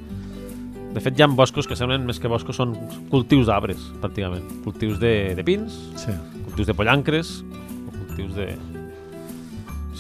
De 0.92 1.00
fet, 1.00 1.16
hi 1.16 1.24
ha 1.24 1.28
boscos 1.32 1.68
que 1.68 1.76
semblen 1.80 2.04
més 2.08 2.20
que 2.20 2.32
boscos, 2.32 2.60
són 2.60 2.76
cultius 3.12 3.48
d'arbres, 3.48 3.84
pràcticament. 4.04 4.44
Cultius 4.66 5.00
de, 5.00 5.34
de 5.36 5.44
pins, 5.48 5.76
Sí. 6.00 6.16
cultius 6.48 6.68
de 6.72 6.76
pollancres, 6.76 7.40
cultius 7.96 8.36
de... 8.36 8.50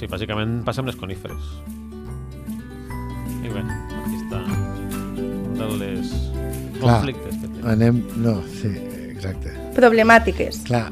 Sí, 0.01 0.07
bàsicament 0.09 0.63
passa 0.65 0.81
amb 0.81 0.89
les 0.89 0.95
coníferes. 0.97 1.49
I 3.45 3.49
bé, 3.53 3.61
aquí 3.61 4.15
està 4.17 4.39
un 4.49 5.75
dels 5.77 6.13
Clar. 6.79 6.95
conflictes 6.95 7.35
que 7.37 7.49
té. 7.51 7.59
Anem... 7.69 7.99
No, 8.23 8.31
sí, 8.49 8.71
exacte. 9.11 9.51
Problemàtiques. 9.75 10.63
Clar, 10.65 10.87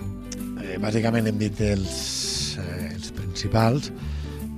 eh, 0.62 0.76
bàsicament 0.84 1.26
hem 1.32 1.40
dit 1.42 1.58
els, 1.66 1.96
eh, 2.62 2.92
els 2.92 3.10
principals, 3.18 3.90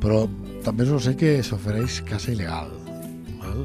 però 0.03 0.25
també 0.65 0.83
no 0.89 0.99
sé 0.99 1.15
que 1.15 1.37
s'ofereix 1.47 2.01
caça 2.09 2.33
il·legal. 2.33 2.73
Val? 3.39 3.61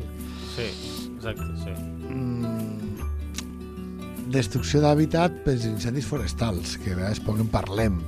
Sí, 0.53 0.69
exacte, 1.17 1.49
sí. 1.65 1.75
Mm, 2.13 2.95
destrucció 4.39 4.87
d'hàbitat 4.87 5.43
pels 5.49 5.67
incendis 5.67 6.07
forestals, 6.07 6.79
que 6.79 6.95
a 6.95 7.01
vegades 7.01 7.19
poc 7.27 7.43
en 7.43 7.51
parlem. 7.51 7.99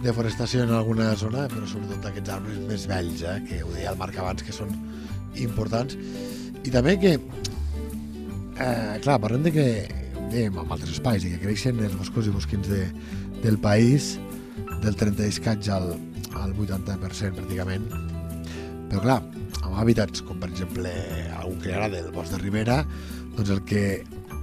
Deforestació 0.00 0.62
en 0.64 0.70
alguna 0.72 1.10
zona, 1.20 1.44
però 1.52 1.66
sobretot 1.68 2.00
d'aquests 2.06 2.30
arbres 2.32 2.58
més 2.64 2.86
vells, 2.88 3.20
eh, 3.22 3.34
que 3.48 3.58
ho 3.62 3.70
deia 3.74 3.90
el 3.92 3.98
Marc 4.00 4.16
abans, 4.18 4.42
que 4.46 4.54
són 4.56 4.70
importants. 5.36 5.96
I 6.64 6.72
també 6.72 6.94
que, 7.00 7.12
eh, 8.56 8.98
clar, 9.04 9.18
parlem 9.20 9.42
de 9.44 9.52
que, 9.52 9.66
dèiem 10.30 10.56
en 10.56 10.70
altres 10.72 10.94
espais, 10.96 11.24
que 11.24 11.40
creixen 11.42 11.80
els 11.84 11.96
boscos 11.98 12.26
i 12.26 12.30
bosquins 12.32 12.68
de, 12.70 12.86
del 13.42 13.58
país 13.58 14.14
del 14.80 14.94
30 14.96 15.26
i 15.26 15.32
escaig 15.34 15.68
al, 15.74 15.92
al 16.38 16.54
80% 16.54 17.36
pràcticament. 17.36 17.84
Però 18.90 19.02
clar, 19.04 19.18
amb 19.62 19.74
hàbitats 19.82 20.22
com 20.24 20.38
per 20.40 20.48
exemple 20.50 20.90
algun 21.36 21.60
que 21.60 21.74
ara 21.74 21.88
del 21.92 22.08
bosc 22.14 22.32
de 22.32 22.38
Ribera, 22.40 22.84
doncs 23.36 23.50
el 23.50 23.64
que 23.68 23.82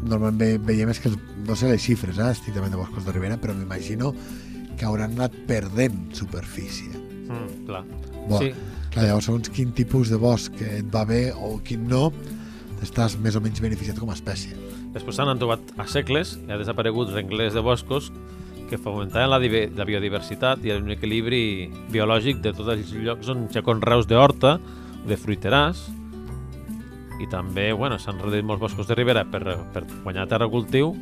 normalment 0.03 0.37
ve- 0.37 0.57
veiem 0.61 0.91
és 0.93 0.99
que, 1.01 1.09
no 1.47 1.55
sé 1.55 1.71
les 1.71 1.81
xifres 1.81 2.19
eh, 2.19 2.29
estrictament 2.31 2.71
de 2.75 2.77
boscos 2.77 3.05
de 3.07 3.15
Ribera, 3.15 3.39
però 3.41 3.55
m'imagino 3.57 4.13
que 4.13 4.46
hauran 4.85 5.15
anat 5.17 5.33
perdent 5.47 6.13
superfície. 6.15 6.91
Mm, 7.27 7.65
clar. 7.65 7.83
Bo, 8.27 8.39
Sí, 8.39 8.51
Clar, 8.97 9.11
llavors, 9.11 9.27
segons 9.27 9.51
quin 9.53 9.73
tipus 9.75 10.09
de 10.09 10.17
bosc 10.17 10.55
et 10.63 10.87
va 10.89 11.03
bé 11.05 11.29
o 11.31 11.57
quin 11.65 11.83
no, 11.89 12.07
estàs 12.81 13.17
més 13.21 13.35
o 13.37 13.41
menys 13.43 13.61
beneficiat 13.61 13.99
com 13.99 14.09
a 14.09 14.15
espècie. 14.15 14.55
Després 14.95 15.19
s'han 15.19 15.37
trobat 15.37 15.73
a 15.77 15.85
segles 15.91 16.37
i 16.39 16.51
ha 16.53 16.57
desaparegut 16.57 17.11
renglers 17.13 17.53
de 17.53 17.61
boscos 17.61 18.11
que 18.71 18.79
fomentaven 18.81 19.29
la, 19.29 19.37
la 19.77 19.85
biodiversitat 19.87 20.65
i 20.65 20.73
un 20.75 20.89
equilibri 20.95 21.69
biològic 21.93 22.41
de 22.43 22.55
tots 22.57 22.71
els 22.73 22.95
llocs 22.95 23.29
on 23.31 23.45
hi 23.47 23.59
ha 23.59 23.63
conreus 23.63 24.09
d'horta, 24.09 24.57
de 25.07 25.19
fruiteràs, 25.19 25.85
i 27.21 27.29
també 27.31 27.69
bueno, 27.73 27.97
s'han 28.01 28.19
reduït 28.21 28.45
molts 28.45 28.65
boscos 28.65 28.89
de 28.89 28.97
ribera 28.97 29.23
per, 29.29 29.43
per 29.73 29.85
guanyar 30.03 30.27
terra 30.29 30.49
cultiu 30.51 30.95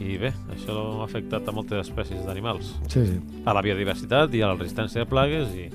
i 0.00 0.18
bé, 0.20 0.32
això 0.52 1.00
ha 1.00 1.04
afectat 1.06 1.46
a 1.48 1.52
moltes 1.56 1.88
espècies 1.88 2.24
d'animals, 2.26 2.74
Sí, 2.92 3.06
sí. 3.06 3.20
a 3.44 3.54
la 3.56 3.62
biodiversitat 3.62 4.34
i 4.34 4.42
a 4.42 4.48
la 4.52 4.56
resistència 4.58 5.00
de 5.04 5.06
plagues 5.08 5.48
i, 5.56 5.70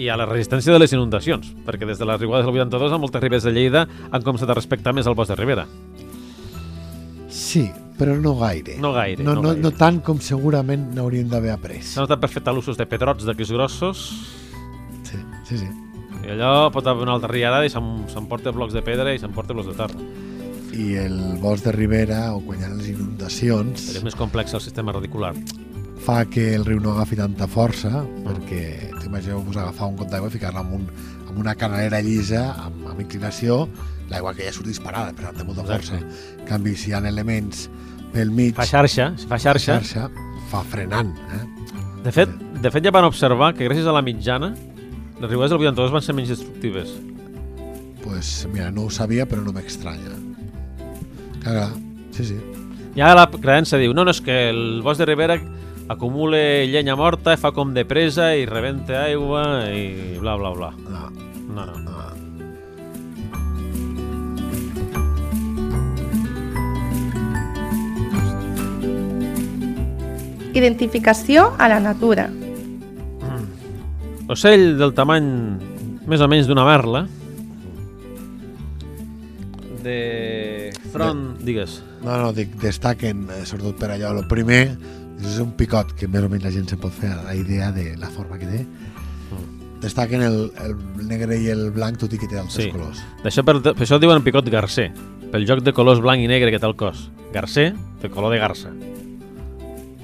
i 0.00 0.08
a 0.12 0.16
la 0.16 0.26
resistència 0.26 0.72
de 0.72 0.78
les 0.78 0.92
inundacions, 0.92 1.54
perquè 1.66 1.86
des 1.88 1.98
de 1.98 2.04
les 2.06 2.20
riuades 2.20 2.44
del 2.46 2.54
82 2.54 2.92
a 2.92 2.98
moltes 2.98 3.22
ribes 3.22 3.42
de 3.42 3.52
Lleida 3.52 3.86
han 4.10 4.22
començat 4.22 4.50
a 4.50 4.54
respectar 4.54 4.92
més 4.92 5.06
el 5.06 5.14
bosc 5.14 5.30
de 5.32 5.36
ribera. 5.40 5.66
Sí, 7.28 7.70
però 7.98 8.16
no 8.20 8.34
gaire. 8.38 8.76
No 8.80 8.92
gaire, 8.92 9.22
No, 9.24 9.34
no 9.34 9.42
no, 9.42 9.48
gaire. 9.50 9.62
no 9.62 9.70
tant 9.72 10.00
com 10.02 10.18
segurament 10.20 10.90
n'hauríem 10.94 11.28
d'haver 11.30 11.52
après. 11.54 11.80
S'ha 11.82 12.02
notat 12.04 12.20
per 12.20 12.30
fer 12.32 12.42
talussos 12.42 12.76
de 12.78 12.86
pedrots 12.86 13.24
d'aquells 13.28 13.52
grossos 13.52 14.04
Sí, 15.04 15.18
sí, 15.44 15.58
sí. 15.58 15.68
i 16.26 16.30
allò 16.34 16.70
pot 16.72 16.86
haver 16.86 17.02
una 17.02 17.12
altra 17.16 17.30
riada 17.32 17.64
i 17.64 17.70
s'emporta 17.70 18.52
blocs 18.52 18.72
de 18.76 18.82
pedra 18.82 19.14
i 19.14 19.18
s'emporta 19.18 19.54
blocs 19.54 19.68
de 19.72 19.74
terra. 19.78 19.98
I 20.72 20.94
el 21.02 21.16
bosc 21.42 21.64
de 21.66 21.72
Ribera, 21.72 22.34
o 22.34 22.40
quan 22.46 22.60
hi 22.60 22.64
ha 22.64 22.70
les 22.74 22.88
inundacions, 22.92 23.88
Però 23.90 23.98
és 24.00 24.04
més 24.06 24.14
complex 24.18 24.54
el 24.54 24.60
sistema 24.62 24.92
radicular. 24.92 25.34
fa 26.00 26.24
que 26.24 26.54
el 26.54 26.64
riu 26.64 26.80
no 26.80 26.92
agafi 26.94 27.16
tanta 27.18 27.46
força, 27.46 27.90
perquè 28.24 28.90
t'imagineu-vos 29.02 29.56
agafar 29.60 29.88
un 29.90 29.96
got 29.96 30.08
d'aigua 30.08 30.28
i 30.30 30.32
ficar-la 30.32 30.60
en, 30.62 30.70
un, 30.78 30.86
en 31.28 31.36
una 31.38 31.54
canalera 31.54 32.00
llisa, 32.00 32.54
amb, 32.64 32.86
amb 32.88 33.00
inclinació, 33.02 33.68
l'aigua 34.08 34.32
que 34.34 34.46
ja 34.46 34.52
surt 34.52 34.66
disparada, 34.70 35.12
per 35.12 35.26
tant 35.26 35.36
té 35.36 35.44
molta 35.44 35.62
força. 35.68 35.98
Exacte. 35.98 36.38
En 36.40 36.46
canvi, 36.48 36.72
si 36.76 36.88
hi 36.90 36.94
ha 36.96 37.02
elements 37.04 37.66
pel 38.14 38.30
mig, 38.30 38.54
Fa 38.56 38.64
xarxa, 38.66 39.10
si 39.20 39.26
fa 39.28 39.38
xarxa. 39.38 39.76
xarxa, 39.82 40.08
fa 40.50 40.62
frenant. 40.64 41.12
Eh? 41.36 41.44
De 42.04 42.12
fet, 42.16 42.32
de 42.62 42.70
fet 42.72 42.84
ja 42.88 42.90
van 42.96 43.04
observar 43.04 43.52
que 43.54 43.68
gràcies 43.68 43.86
a 43.86 43.92
la 43.92 44.00
mitjana 44.02 44.54
les 45.20 45.28
riuades 45.30 45.50
del 45.52 45.60
82 45.60 45.92
van 45.92 46.02
ser 46.02 46.14
menys 46.14 46.30
destructives. 46.32 46.88
pues, 48.02 48.48
mira, 48.52 48.70
no 48.70 48.84
ho 48.84 48.90
sabia, 48.90 49.28
però 49.28 49.44
no 49.44 49.52
m'estranya. 49.52 50.16
Clar, 51.42 51.54
clar, 51.54 51.70
sí, 52.12 52.24
sí. 52.24 52.38
Ja 52.96 53.14
la 53.14 53.28
creença 53.30 53.78
diu, 53.80 53.94
no, 53.94 54.04
no, 54.04 54.10
és 54.14 54.20
que 54.24 54.48
el 54.50 54.80
bosc 54.84 54.98
de 55.00 55.06
Ribera 55.08 55.38
acumula 55.90 56.38
llenya 56.70 56.96
morta, 56.98 57.36
fa 57.40 57.50
com 57.54 57.72
de 57.74 57.84
presa 57.86 58.32
i 58.38 58.46
rebenta 58.46 59.04
aigua 59.06 59.44
i 59.74 60.18
bla, 60.20 60.36
bla, 60.36 60.52
bla. 60.54 60.72
No, 60.88 61.08
No, 61.50 61.64
no. 61.66 61.78
no. 61.78 61.90
Identificació 70.54 71.52
a 71.58 71.68
la 71.70 71.78
natura. 71.80 72.28
Ocell 74.30 74.76
del 74.78 74.92
tamany 74.94 75.26
més 76.10 76.22
o 76.22 76.28
menys 76.30 76.46
d'una 76.46 76.64
merla, 76.66 77.04
de 79.82 79.96
front, 80.92 81.38
digues. 81.44 81.82
No, 82.04 82.16
no, 82.20 82.32
dic, 82.36 82.54
destaquen, 82.62 83.26
eh, 83.30 83.44
sobretot 83.46 83.78
per 83.80 83.90
allò, 83.94 84.12
el 84.18 84.26
primer, 84.28 84.76
és 85.20 85.38
un 85.42 85.52
picot 85.56 85.92
que 85.96 86.08
més 86.08 86.22
o 86.24 86.28
menys 86.32 86.44
la 86.46 86.50
gent 86.54 86.68
se 86.68 86.76
pot 86.80 86.92
fer 86.92 87.10
la 87.24 87.34
idea 87.36 87.70
de 87.72 87.94
la 88.00 88.08
forma 88.10 88.38
que 88.40 88.46
té. 88.48 88.66
Destaquen 89.80 90.20
el, 90.20 90.50
el 90.60 90.74
negre 91.08 91.38
i 91.40 91.46
el 91.48 91.70
blanc, 91.72 91.96
tot 92.02 92.12
i 92.12 92.18
que 92.20 92.26
té 92.28 92.36
altres 92.38 92.66
Sí. 92.66 92.70
colors. 92.70 93.00
D'això 93.24 93.44
per, 93.48 93.54
per 93.62 93.76
això 93.86 93.96
diuen 94.00 94.20
picot 94.22 94.44
garcer, 94.52 94.90
pel 95.32 95.46
joc 95.48 95.62
de 95.64 95.72
colors 95.72 96.02
blanc 96.04 96.20
i 96.20 96.28
negre 96.28 96.50
que 96.52 96.58
té 96.60 96.66
el 96.68 96.76
cos. 96.76 97.06
Garcer, 97.32 97.70
de 98.02 98.10
color 98.12 98.32
de 98.34 98.40
garça. 98.42 98.72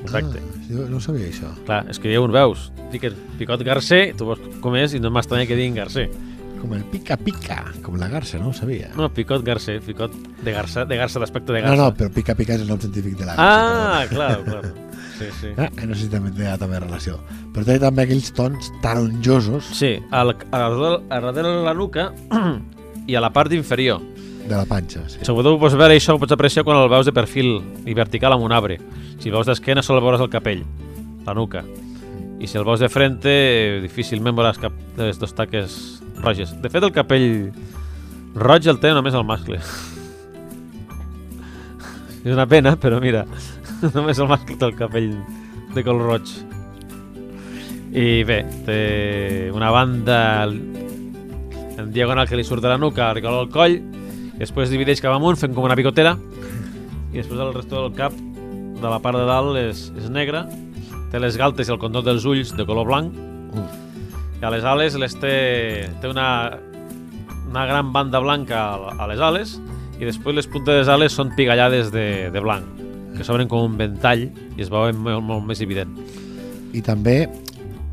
Correcte. 0.06 0.38
Ah, 0.40 0.64
jo 0.70 0.86
no 0.88 1.00
sabia 1.02 1.26
això. 1.28 1.50
Clar, 1.66 1.82
és 1.90 1.98
que 2.00 2.12
ja 2.12 2.20
ho 2.22 2.28
veus. 2.30 2.70
Fiques 2.92 3.12
picot 3.38 3.62
garcer, 3.66 4.14
tu 4.16 4.28
veus 4.30 4.40
com 4.62 4.76
és 4.78 4.94
i 4.94 5.00
no 5.02 5.10
m'estranya 5.10 5.46
que 5.48 5.56
diguin 5.58 5.74
garcer. 5.74 6.08
Com 6.60 6.72
el 6.74 6.82
pica-pica, 6.90 7.58
com 7.84 7.98
la 8.00 8.08
garça, 8.08 8.38
no 8.40 8.48
ho 8.50 8.52
sabia. 8.56 8.88
No, 8.96 9.10
picot 9.12 9.44
garcer, 9.44 9.78
picot 9.84 10.12
de 10.42 10.52
garça, 10.54 10.84
de 10.88 10.96
garça 10.98 11.20
d'aspecte 11.20 11.52
de 11.52 11.60
No, 11.62 11.68
garça. 11.68 11.76
no, 11.82 11.94
però 11.94 12.10
pica-pica 12.14 12.54
és 12.56 12.62
el 12.64 12.68
nom 12.68 12.80
científic 12.80 13.16
de 13.18 13.26
la 13.28 13.34
garça. 13.36 13.46
Ah, 13.46 14.06
clar, 14.10 14.44
clar. 14.44 14.72
Sí, 15.18 15.28
sí. 15.40 15.48
Ah, 15.56 15.68
no 15.86 15.94
sé 15.94 16.02
si 16.06 16.08
també 16.12 16.30
té 16.36 16.48
també 16.58 16.80
relació. 16.80 17.18
Però 17.54 17.64
té 17.64 17.78
també 17.80 18.02
aquells 18.04 18.32
tons 18.36 18.70
taronjosos 18.82 19.64
Sí, 19.78 19.94
al, 20.10 20.34
a, 20.50 20.58
darrere, 20.58 20.90
a 21.08 21.20
darrere 21.20 21.48
de 21.56 21.62
la 21.64 21.72
nuca 21.74 22.10
i 23.06 23.14
a 23.16 23.20
la 23.24 23.30
part 23.32 23.52
inferior. 23.52 24.00
de 24.46 24.54
la 24.54 24.64
panxa. 24.64 25.00
Sí. 25.10 25.18
Sobretot 25.26 25.56
ho 25.56 25.58
pots 25.58 25.74
veure 25.74 25.96
això, 25.96 26.14
ho 26.14 26.20
pots 26.22 26.30
apreciar 26.32 26.62
quan 26.64 26.76
el 26.78 26.88
veus 26.88 27.06
de 27.08 27.12
perfil 27.12 27.56
i 27.84 27.94
vertical 27.98 28.32
amb 28.36 28.44
un 28.46 28.52
arbre. 28.52 28.76
Si 29.18 29.30
veus 29.30 29.46
d'esquena 29.48 29.82
sol 29.82 29.98
veuràs 30.00 30.20
el 30.22 30.30
capell, 30.30 30.62
la 31.26 31.34
nuca. 31.34 31.64
I 32.38 32.46
si 32.46 32.58
el 32.58 32.64
veus 32.68 32.78
de 32.78 32.88
frente, 32.92 33.80
difícilment 33.82 34.36
veuràs 34.36 34.60
cap 34.60 34.72
de 34.96 35.08
les 35.08 35.18
dos 35.18 35.32
taques 35.34 35.95
roges. 36.22 36.54
De 36.62 36.70
fet, 36.72 36.82
el 36.82 36.94
capell 36.94 37.52
roig 38.36 38.68
el 38.68 38.80
té 38.82 38.92
només 38.96 39.16
el 39.16 39.26
mascle. 39.28 39.60
És 42.24 42.32
una 42.32 42.46
pena, 42.50 42.74
però 42.80 43.00
mira, 43.02 43.24
només 43.96 44.18
el 44.18 44.30
mascle 44.30 44.58
té 44.58 44.68
el 44.68 44.76
capell 44.78 45.12
de 45.74 45.84
color 45.86 46.12
roig. 46.14 46.32
I 47.96 48.24
bé, 48.28 48.42
té 48.66 48.80
una 49.54 49.70
banda 49.72 50.18
en 50.46 51.92
diagonal 51.92 52.28
que 52.28 52.36
li 52.36 52.44
surt 52.44 52.64
de 52.64 52.72
la 52.72 52.80
nuca, 52.80 53.10
arriba 53.10 53.30
al 53.32 53.52
coll, 53.52 53.78
i 54.36 54.42
després 54.42 54.72
divideix 54.72 55.00
cap 55.00 55.14
amunt 55.16 55.38
fent 55.40 55.54
com 55.56 55.64
una 55.64 55.76
picotera 55.78 56.12
i 57.12 57.22
després 57.22 57.40
el 57.40 57.54
resto 57.54 57.80
del 57.80 57.94
cap 57.96 58.12
de 58.12 58.84
la 58.84 58.98
part 59.00 59.16
de 59.16 59.24
dalt 59.24 59.56
és, 59.56 59.86
és 59.96 60.10
negre 60.12 60.44
té 61.12 61.20
les 61.22 61.38
galtes 61.40 61.68
i 61.68 61.72
el 61.72 61.80
condó 61.80 62.02
dels 62.04 62.26
ulls 62.28 62.52
de 62.56 62.66
color 62.68 62.84
blanc 62.90 63.16
i 64.40 64.44
a 64.44 64.50
les 64.52 64.64
ales 64.68 64.96
les 65.00 65.14
té, 65.20 65.34
té 66.02 66.10
una, 66.10 66.58
una 67.48 67.64
gran 67.68 67.92
banda 67.94 68.20
blanca 68.20 68.66
a 68.92 69.08
les 69.08 69.20
ales 69.20 69.56
i 69.96 70.04
després 70.04 70.36
les 70.36 70.48
puntes 70.50 70.74
de 70.74 70.82
les 70.82 70.92
ales 70.92 71.16
són 71.16 71.32
pigallades 71.38 71.90
de, 71.94 72.28
de 72.34 72.44
blanc 72.44 72.68
que 73.16 73.24
s'obren 73.24 73.48
com 73.48 73.64
un 73.64 73.78
ventall 73.80 74.26
i 74.28 74.60
es 74.60 74.68
veuen 74.72 74.98
molt, 75.00 75.24
molt 75.24 75.46
més 75.48 75.62
evident 75.64 75.94
I 76.76 76.82
també... 76.84 77.22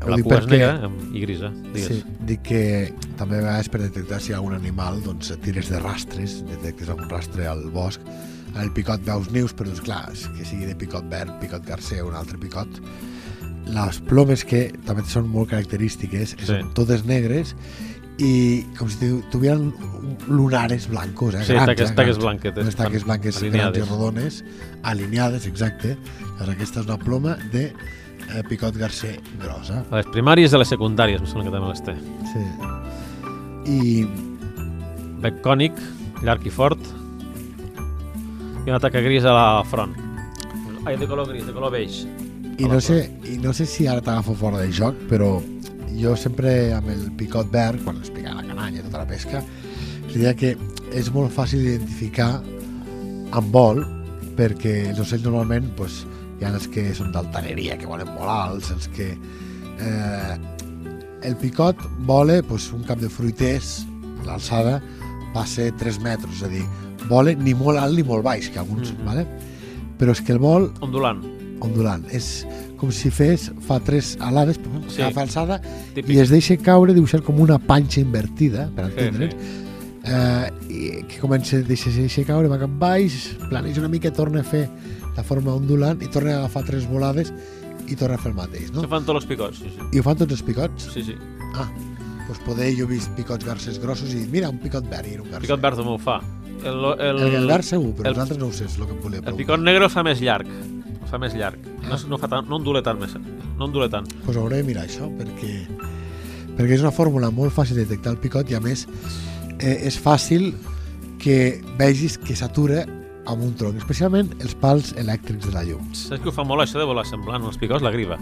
ho 0.04 0.10
la 0.12 0.18
cua 0.20 0.36
és 0.36 0.44
perquè- 0.44 0.58
negra 0.58 0.90
i 1.16 1.22
grisa 1.22 1.48
digues. 1.72 1.86
Sí, 1.88 2.16
dic 2.28 2.42
que 2.44 2.62
també 3.16 3.38
a 3.38 3.46
vegades 3.46 3.70
per 3.72 3.80
detectar 3.86 4.20
si 4.20 4.32
hi 4.32 4.36
ha 4.36 4.42
algun 4.42 4.52
animal 4.58 5.00
doncs 5.06 5.32
tires 5.40 5.70
de 5.72 5.80
rastres, 5.80 6.42
detectes 6.50 6.92
algun 6.92 7.08
rastre 7.08 7.48
al 7.48 7.64
bosc 7.72 8.04
en 8.54 8.60
el 8.62 8.70
picot 8.76 9.00
veus 9.02 9.32
nius, 9.34 9.54
però 9.56 9.72
és 9.72 9.80
clar, 9.82 10.04
és 10.12 10.28
que 10.36 10.44
sigui 10.46 10.68
de 10.68 10.76
picot 10.78 11.08
verd, 11.10 11.32
picot 11.40 11.64
garcer 11.66 12.02
o 12.04 12.10
un 12.12 12.18
altre 12.20 12.36
picot 12.38 12.68
les 13.66 13.98
plomes 14.00 14.44
que 14.44 14.72
també 14.86 15.02
són 15.08 15.28
molt 15.28 15.50
característiques 15.50 16.36
Sí. 16.38 16.46
són 16.46 16.72
totes 16.74 17.04
negres 17.04 17.54
i 18.18 18.62
com 18.78 18.88
si 18.88 18.98
tu- 19.00 19.22
tuvieran 19.32 19.72
lunares 20.28 20.86
blancos, 20.88 21.34
eh? 21.34 21.44
Sí, 21.44 21.52
grans, 21.52 21.66
taques- 21.70 21.90
eh? 21.90 21.94
taques 21.94 22.16
grans. 22.18 22.22
blanquetes, 22.24 22.62
Unes 22.62 22.76
taques 22.76 23.04
blanques 23.04 23.36
alineades. 23.38 23.72
grans 23.72 23.76
i 23.78 23.90
rodones, 23.90 24.44
alineades, 24.82 25.46
exacte. 25.46 25.96
Llavors 26.38 26.48
aquesta 26.50 26.80
és 26.80 26.86
una 26.86 26.98
ploma 26.98 27.36
de 27.52 27.64
eh, 27.66 28.42
picot 28.48 28.76
garcer 28.76 29.20
grossa. 29.42 29.84
a 29.90 29.96
les 29.96 30.06
primàries 30.06 30.52
i 30.52 30.54
a 30.54 30.58
les 30.58 30.68
secundàries 30.68 31.20
em 31.20 31.26
sembla 31.26 31.44
que 31.44 31.50
també 31.50 31.68
les 31.68 31.82
té 31.82 31.94
Sí. 32.32 33.70
I 33.70 34.06
bec 35.20 35.40
cònic, 35.42 35.72
llarg 36.22 36.46
i 36.46 36.50
fort 36.50 36.78
i 38.66 38.70
una 38.70 38.78
taca 38.80 39.00
gris 39.00 39.24
a 39.24 39.32
la 39.32 39.64
front 39.64 39.94
ai, 40.86 40.96
de 40.96 41.06
color 41.06 41.28
gris, 41.28 41.46
de 41.46 41.52
color 41.52 41.70
beix 41.72 42.06
I 42.58 42.64
no, 42.70 42.80
sé, 42.80 43.10
I 43.26 43.36
no 43.42 43.52
sé 43.52 43.66
si 43.66 43.86
ara 43.90 44.02
t'agafo 44.04 44.34
fora 44.38 44.60
de 44.62 44.70
joc, 44.72 44.94
però 45.10 45.40
jo 45.98 46.14
sempre 46.18 46.72
amb 46.74 46.88
el 46.92 47.08
picot 47.18 47.50
verd, 47.52 47.82
quan 47.84 48.00
es 48.02 48.10
pica 48.14 48.34
la 48.34 48.44
cananya 48.46 48.80
i 48.80 48.84
tota 48.86 49.02
la 49.02 49.08
pesca, 49.10 49.42
es 50.06 50.12
diria 50.14 50.34
que 50.38 50.54
és 50.94 51.10
molt 51.14 51.32
fàcil 51.34 51.64
identificar 51.64 52.36
amb 53.34 53.50
vol, 53.54 53.82
perquè 54.38 54.90
els 54.92 55.00
ocells 55.02 55.24
normalment 55.26 55.72
pues, 55.78 56.02
hi 56.38 56.46
ha 56.46 56.52
els 56.54 56.68
que 56.70 56.88
són 56.94 57.10
d'altaneria, 57.14 57.76
que 57.78 57.90
volen 57.90 58.10
molt 58.14 58.30
alts, 58.30 58.70
els 58.74 58.90
que... 58.94 59.12
Eh, 59.82 60.34
el 61.24 61.34
picot 61.40 61.78
vola 62.04 62.42
pues, 62.44 62.68
un 62.76 62.82
cap 62.84 63.00
de 63.00 63.08
fruiters, 63.08 63.80
l'alçada 64.26 64.76
va 65.34 65.46
ser 65.48 65.70
3 65.80 65.98
metres, 66.04 66.36
és 66.36 66.42
a 66.46 66.50
dir, 66.52 66.62
vola 67.08 67.32
ni 67.34 67.54
molt 67.56 67.80
alt 67.80 67.96
ni 67.96 68.04
molt 68.06 68.22
baix, 68.26 68.50
que 68.52 68.60
alguns, 68.60 68.92
Mhm. 68.92 69.06
vale? 69.06 69.26
però 69.98 70.10
és 70.10 70.20
que 70.20 70.32
el 70.32 70.38
vol 70.38 70.72
ondulant, 70.82 71.22
ondulant. 71.64 72.04
És 72.12 72.44
com 72.78 72.90
si 72.92 73.10
fes, 73.10 73.50
fa 73.66 73.80
tres 73.80 74.16
alades, 74.20 74.58
Sí. 74.58 74.96
sí. 74.96 75.02
agafa 75.02 75.22
alçada 75.24 75.60
típic 75.94 76.10
i 76.14 76.18
es 76.20 76.30
deixa 76.30 76.56
caure, 76.60 76.92
dibuixar 76.94 77.22
com 77.22 77.40
una 77.40 77.58
panxa 77.58 78.00
invertida, 78.00 78.68
per 78.76 78.86
Sí, 78.90 78.92
entendre'ns, 78.98 79.34
eh, 80.04 80.50
i 80.68 81.02
que 81.08 81.18
comença, 81.20 81.62
deixa, 81.64 81.90
deixa 81.90 82.24
caure, 82.28 82.48
va 82.52 82.58
cap 82.60 82.70
baix, 82.78 83.30
planeja 83.48 83.80
una 83.80 83.88
mica, 83.88 84.12
torna 84.12 84.40
a 84.40 84.44
fer 84.44 84.68
la 85.16 85.22
forma 85.22 85.54
ondulant 85.54 86.02
i 86.02 86.08
torna 86.10 86.34
a 86.34 86.38
agafar 86.44 86.64
tres 86.66 86.86
volades 86.90 87.32
i 87.88 87.96
torna 87.96 88.16
a 88.16 88.18
fer 88.18 88.32
el 88.32 88.36
mateix, 88.36 88.70
no? 88.72 88.82
Això 88.82 88.88
fan 88.90 89.04
tots 89.04 89.22
els 89.22 89.26
picots, 89.30 89.58
sí, 89.62 89.70
sí. 89.72 89.88
I 89.92 90.00
ho 90.00 90.02
fan 90.06 90.16
tots 90.16 90.32
els 90.32 90.42
picots? 90.42 90.90
sí, 90.92 91.02
sí. 91.04 91.14
Ah, 91.54 91.68
doncs 92.26 92.40
poder, 92.46 92.70
jo 92.76 92.84
he 92.88 92.90
vist 92.96 93.10
picots 93.16 93.44
garces 93.46 93.78
grossos 93.78 94.12
i 94.14 94.26
mira, 94.32 94.48
un 94.50 94.58
picot 94.58 94.86
verd 94.90 95.06
i 95.12 95.18
un 95.20 95.28
garcer. 95.30 95.42
Picot 95.46 95.60
verd 95.60 95.76
també 95.80 95.90
ho 95.92 95.98
fa. 95.98 96.20
El, 96.64 96.78
el, 96.98 97.18
el, 97.20 97.34
el 97.42 97.46
verd 97.46 97.62
segur, 97.68 97.90
però 97.94 98.08
el- 98.08 98.14
els 98.14 98.18
altres 98.22 98.38
no 98.40 98.46
ho 98.48 98.52
sé, 98.52 98.64
és 98.64 98.78
el 98.78 98.86
que 98.86 98.92
em 98.96 99.00
volia 99.02 99.18
el 99.20 99.24
preguntar. 99.24 99.36
picot 99.36 99.60
negre 99.60 99.84
el 99.84 99.90
fa 99.92 100.02
més 100.02 100.20
llarg. 100.24 100.48
Fa 101.14 101.20
més 101.22 101.34
llarg. 101.38 101.62
No, 101.86 101.94
no, 102.10 102.18
fa 102.18 102.26
tant, 102.26 102.48
no 102.50 102.56
ondula 102.58 102.80
tant 102.82 102.98
més. 102.98 103.12
No 103.54 103.68
ondula 103.68 103.86
tant. 103.86 104.08
pues 104.24 104.34
hauré 104.34 104.58
de 104.58 104.64
mirar 104.66 104.82
això 104.88 105.06
perquè, 105.14 105.52
perquè 106.56 106.74
és 106.74 106.82
una 106.82 106.90
fórmula 106.90 107.28
molt 107.30 107.54
fàcil 107.54 107.78
de 107.78 107.84
detectar 107.84 108.16
el 108.16 108.18
picot 108.18 108.48
i 108.50 108.56
a 108.58 108.60
més 108.60 108.82
eh, 109.60 109.86
és 109.86 109.94
fàcil 109.94 110.48
que 111.22 111.60
vegis 111.78 112.16
que 112.18 112.34
s'atura 112.34 112.82
amb 113.30 113.44
un 113.46 113.52
tronc, 113.54 113.78
especialment 113.78 114.32
els 114.42 114.56
pals 114.58 114.90
elèctrics 114.98 115.46
de 115.46 115.52
la 115.54 115.62
llum. 115.68 115.84
Saps 115.94 116.18
que 116.24 116.32
ho 116.32 116.34
fa 116.34 116.42
molt 116.42 116.64
això 116.64 116.80
de 116.82 116.88
volar 116.88 117.04
semblant 117.06 117.46
els 117.46 117.60
picots? 117.62 117.84
La 117.86 117.92
griva. 117.94 118.18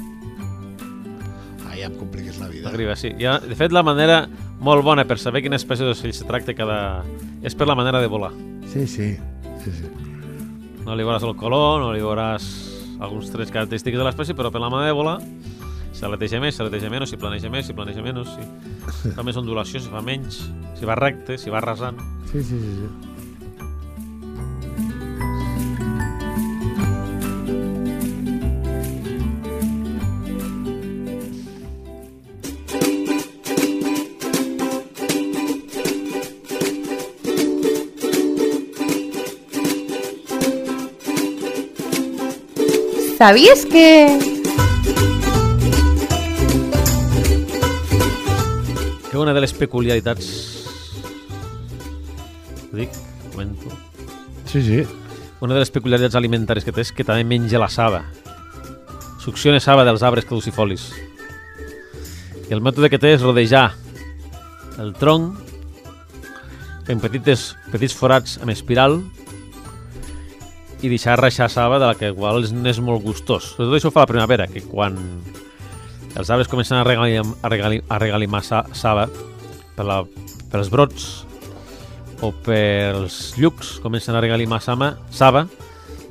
Ah, 1.65 1.73
ja 1.73 1.89
em 1.89 1.97
compliques 1.97 2.37
la 2.43 2.51
vida. 2.53 2.69
La 2.69 2.75
griva, 2.77 2.99
sí. 3.01 3.15
Ja, 3.17 3.39
de 3.41 3.57
fet, 3.57 3.73
la 3.73 3.83
manera 3.87 4.27
molt 4.61 4.85
bona 4.85 5.07
per 5.09 5.17
saber 5.17 5.41
quina 5.47 5.57
espècie 5.57 5.89
d'ocell 5.89 6.13
se 6.13 6.29
tracta 6.29 6.53
cada... 6.53 7.07
és 7.41 7.57
per 7.57 7.73
la 7.73 7.79
manera 7.79 8.05
de 8.05 8.13
volar. 8.13 8.35
Sí, 8.69 8.85
sí. 8.85 9.15
sí, 9.65 9.75
sí. 9.81 9.97
No 10.85 10.93
li 10.93 11.09
veuràs 11.09 11.25
el 11.25 11.35
color, 11.41 11.81
no 11.81 11.91
li 11.97 12.05
veuràs 12.05 12.72
alguns 13.03 13.31
trets 13.33 13.53
característics 13.53 13.99
de 13.99 14.07
l'espècie, 14.07 14.37
però 14.39 14.53
per 14.55 14.63
la 14.63 14.71
volar 14.95 15.19
s'aleteja 15.93 16.41
més, 16.43 16.57
s'aleteja 16.57 16.91
menys, 16.91 17.13
si 17.13 17.19
planeja 17.21 17.51
més, 17.53 17.67
si 17.69 17.77
planeja 17.77 18.03
menys, 18.03 18.33
si 19.03 19.13
fa 19.15 19.25
més 19.27 19.39
ondulació, 19.39 19.83
si 19.83 19.93
fa 19.93 20.03
menys, 20.05 20.41
si 20.79 20.89
va 20.89 20.97
recte, 20.99 21.39
si 21.39 21.53
va 21.53 21.63
rasant. 21.65 22.01
sí, 22.33 22.43
sí, 22.43 22.59
sí, 22.59 22.77
sí. 22.81 23.12
¿Sabías 43.23 43.65
que... 43.67 44.19
Que 49.13 49.17
una 49.17 49.33
de 49.33 49.41
les 49.41 49.53
peculiaritats... 49.53 50.27
Ho 52.73 52.77
dic? 52.77 52.91
Comento. 53.31 53.71
Sí, 54.47 54.61
sí. 54.67 54.83
Una 55.39 55.55
de 55.55 55.61
les 55.63 55.71
peculiaritats 55.71 56.19
alimentàries 56.19 56.67
que 56.67 56.75
té 56.75 56.83
és 56.83 56.91
que 56.91 57.07
també 57.07 57.23
menja 57.23 57.63
la 57.63 57.71
saba. 57.71 58.03
Succiona 59.23 59.63
saba 59.63 59.87
dels 59.87 60.03
arbres 60.03 60.27
caducifolis. 60.27 60.91
I 62.51 62.59
el 62.59 62.67
mètode 62.67 62.91
que 62.91 62.99
té 62.99 63.15
és 63.15 63.23
rodejar 63.23 63.69
el 64.83 64.97
tronc 64.99 65.39
fent 66.91 67.07
petites, 67.07 67.53
petits 67.71 67.95
forats 67.95 68.41
amb 68.43 68.51
espiral 68.51 68.99
i 70.83 70.91
deixar 70.91 71.19
reixar 71.21 71.49
saba 71.51 71.79
de 71.79 71.87
la 71.87 71.95
que 71.95 72.11
igual 72.11 72.43
és- 72.43 72.53
n'és 72.53 72.81
molt 72.83 73.03
gustós. 73.03 73.55
Tot 73.57 73.73
això 73.73 73.89
ho 73.89 73.95
fa 73.95 74.03
la 74.03 74.11
primavera, 74.11 74.49
que 74.49 74.63
quan 74.63 74.99
els 76.15 76.31
arbres 76.31 76.49
comencen 76.49 76.77
a 76.79 76.85
regalir, 76.85 77.23
a 77.23 77.49
regalir, 77.49 77.85
a 77.89 77.99
regalimar 77.99 78.43
sa, 78.45 78.65
saba 78.73 79.09
per 79.77 79.87
la, 79.87 80.03
pels 80.51 80.69
brots 80.69 81.25
o 82.21 82.33
pels 82.33 83.35
llucs 83.39 83.79
comencen 83.81 84.15
a 84.15 84.21
regalimar 84.21 84.61
saba, 84.61 84.99
saba 85.11 85.47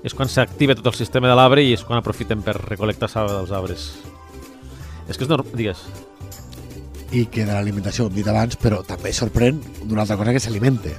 és 0.04 0.16
quan 0.18 0.28
s'activa 0.28 0.74
tot 0.74 0.88
el 0.88 0.98
sistema 0.98 1.30
de 1.30 1.36
l'arbre 1.36 1.62
i 1.62 1.76
és 1.76 1.84
quan 1.86 2.00
aprofiten 2.00 2.42
per 2.42 2.56
recolectar 2.58 3.10
saba 3.12 3.36
dels 3.38 3.52
arbres. 3.52 3.92
És 5.08 5.18
que 5.18 5.28
és 5.28 5.30
normal, 5.30 5.54
digues. 5.54 5.84
I 7.12 7.26
que 7.28 7.44
de 7.46 7.52
l'alimentació 7.52 8.06
ho 8.06 8.10
hem 8.10 8.16
dit 8.16 8.28
abans, 8.28 8.58
però 8.58 8.82
també 8.88 9.12
sorprèn 9.14 9.60
d'una 9.84 10.02
altra 10.06 10.18
cosa 10.18 10.32
que 10.32 10.40
s'alimente. 10.40 10.96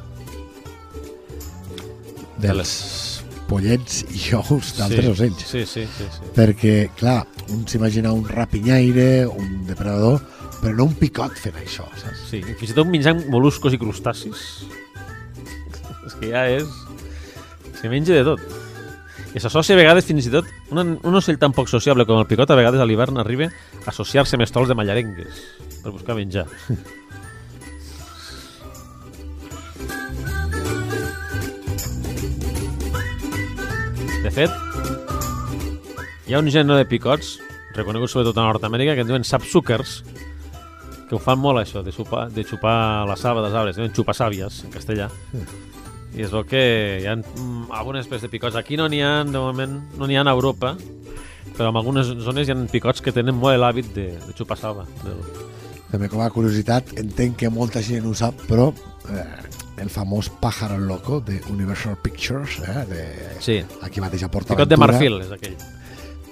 De 2.39 2.53
les 2.55 2.71
pollets 3.53 4.03
i 4.09 4.23
ous 4.39 4.73
d'altres 4.79 5.05
sí. 5.05 5.13
ocells. 5.13 5.45
Sí, 5.45 5.65
sí, 5.69 5.85
sí, 5.99 6.09
sí. 6.17 6.31
Perquè, 6.37 6.77
clar, 6.99 7.21
un 7.53 7.67
s'imagina 7.69 8.15
un 8.17 8.25
rapinyaire, 8.29 9.27
un 9.29 9.67
depredador, 9.69 10.23
però 10.63 10.75
no 10.79 10.89
un 10.91 10.97
picot 10.99 11.37
fent 11.39 11.59
això, 11.61 11.87
saps? 12.01 12.25
sí. 12.31 12.43
Fins 12.61 12.73
i 12.73 12.79
tot 12.79 12.89
menjant 12.91 13.25
moluscos 13.33 13.75
i 13.77 13.81
crustacis. 13.81 14.47
És 16.07 16.19
que 16.19 16.33
ja 16.33 16.47
és... 16.51 16.71
Se 17.83 17.91
menja 17.91 18.15
de 18.15 18.23
tot. 18.27 18.43
I 19.33 19.41
s'associa 19.43 19.75
a 19.75 19.81
vegades 19.81 20.07
fins 20.07 20.29
i 20.29 20.31
tot 20.31 20.49
un, 20.71 20.97
un 21.03 21.19
ocell 21.19 21.39
tan 21.41 21.55
poc 21.57 21.71
sociable 21.71 22.05
com 22.07 22.21
el 22.21 22.29
picot 22.31 22.51
a 22.53 22.59
vegades 22.59 22.83
a 22.83 22.87
l'hivern 22.87 23.19
arriba 23.19 23.49
a 23.49 23.87
associar-se 23.91 24.37
amb 24.37 24.45
estols 24.45 24.71
de 24.71 24.77
mallarengues 24.79 25.47
per 25.83 25.95
buscar 25.95 26.19
menjar. 26.19 26.47
De 34.23 34.31
fet, 34.31 34.53
hi 36.31 36.35
ha 36.35 36.39
un 36.39 36.47
gènere 36.47 36.79
de 36.79 36.87
picots, 36.87 37.33
reconegut 37.75 38.13
sobretot 38.13 38.37
a 38.39 38.45
Nord-Amèrica, 38.47 38.95
que 38.95 39.03
en 39.03 39.09
diuen 39.09 39.25
sapsuckers, 39.27 39.97
que 41.09 41.17
ho 41.17 41.21
fan 41.21 41.41
molt 41.43 41.59
això, 41.59 41.83
de 41.83 41.91
xupar, 41.91 42.29
de 42.31 42.45
xupar 42.47 43.03
la 43.09 43.17
saba 43.19 43.43
dels 43.43 43.57
arbres, 43.59 43.81
diuen 43.81 43.91
xupasàvies 43.97 44.61
en 44.69 44.71
castellà. 44.71 45.09
I 46.15 46.23
es 46.23 46.31
veu 46.31 46.45
que 46.47 46.63
hi 47.03 47.09
ha 47.11 47.17
mm, 47.19 47.73
algunes 47.75 48.07
espècies 48.07 48.29
de 48.29 48.31
picots. 48.37 48.61
Aquí 48.61 48.79
no 48.79 48.87
n'hi 48.87 49.03
ha, 49.03 49.25
de 49.27 49.43
moment, 49.43 49.75
no 49.99 50.07
n'hi 50.07 50.21
ha 50.21 50.23
a 50.23 50.37
Europa, 50.37 50.77
però 51.57 51.73
en 51.73 51.81
algunes 51.83 52.15
zones 52.23 52.47
hi 52.47 52.55
ha 52.55 52.59
picots 52.71 53.03
que 53.03 53.17
tenen 53.17 53.35
molt 53.35 53.59
l'hàbit 53.59 53.91
de, 53.97 54.07
de 54.23 54.37
xupar 54.39 54.61
saba. 54.61 54.87
Del... 55.03 55.19
També 55.91 56.13
com 56.13 56.23
a 56.23 56.31
curiositat, 56.31 56.95
entenc 57.03 57.43
que 57.43 57.51
molta 57.51 57.83
gent 57.83 58.07
ho 58.07 58.15
sap, 58.15 58.47
però 58.47 58.71
eh, 59.11 59.27
el 59.83 59.91
famós 59.91 60.31
Pájaro 60.31 60.79
Loco 60.79 61.21
de 61.21 61.41
Universal 61.51 61.99
Pictures, 62.01 62.61
eh, 62.61 62.85
de 62.87 63.03
Sí, 63.43 63.63
aquí 63.83 64.01
mateix 64.01 64.23
a 64.23 64.31
Port 64.31 64.47
picot 64.49 64.71
de 64.71 64.79
marfil 64.79 65.19
és 65.21 65.33
aquell. 65.35 65.57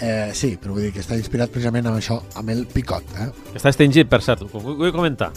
Eh, 0.00 0.30
sí, 0.32 0.54
però 0.56 0.76
vull 0.76 0.86
dir 0.86 0.92
que 0.94 1.02
està 1.02 1.18
inspirat 1.18 1.50
precisament 1.52 1.90
amb 1.90 1.98
això, 1.98 2.20
amb 2.40 2.54
el 2.54 2.62
picot. 2.70 3.04
Eh? 3.20 3.28
Està 3.58 3.68
extingit, 3.74 4.08
per 4.08 4.22
cert, 4.24 4.46
ho 4.46 4.62
vull, 4.62 4.92
comentar. 4.94 5.32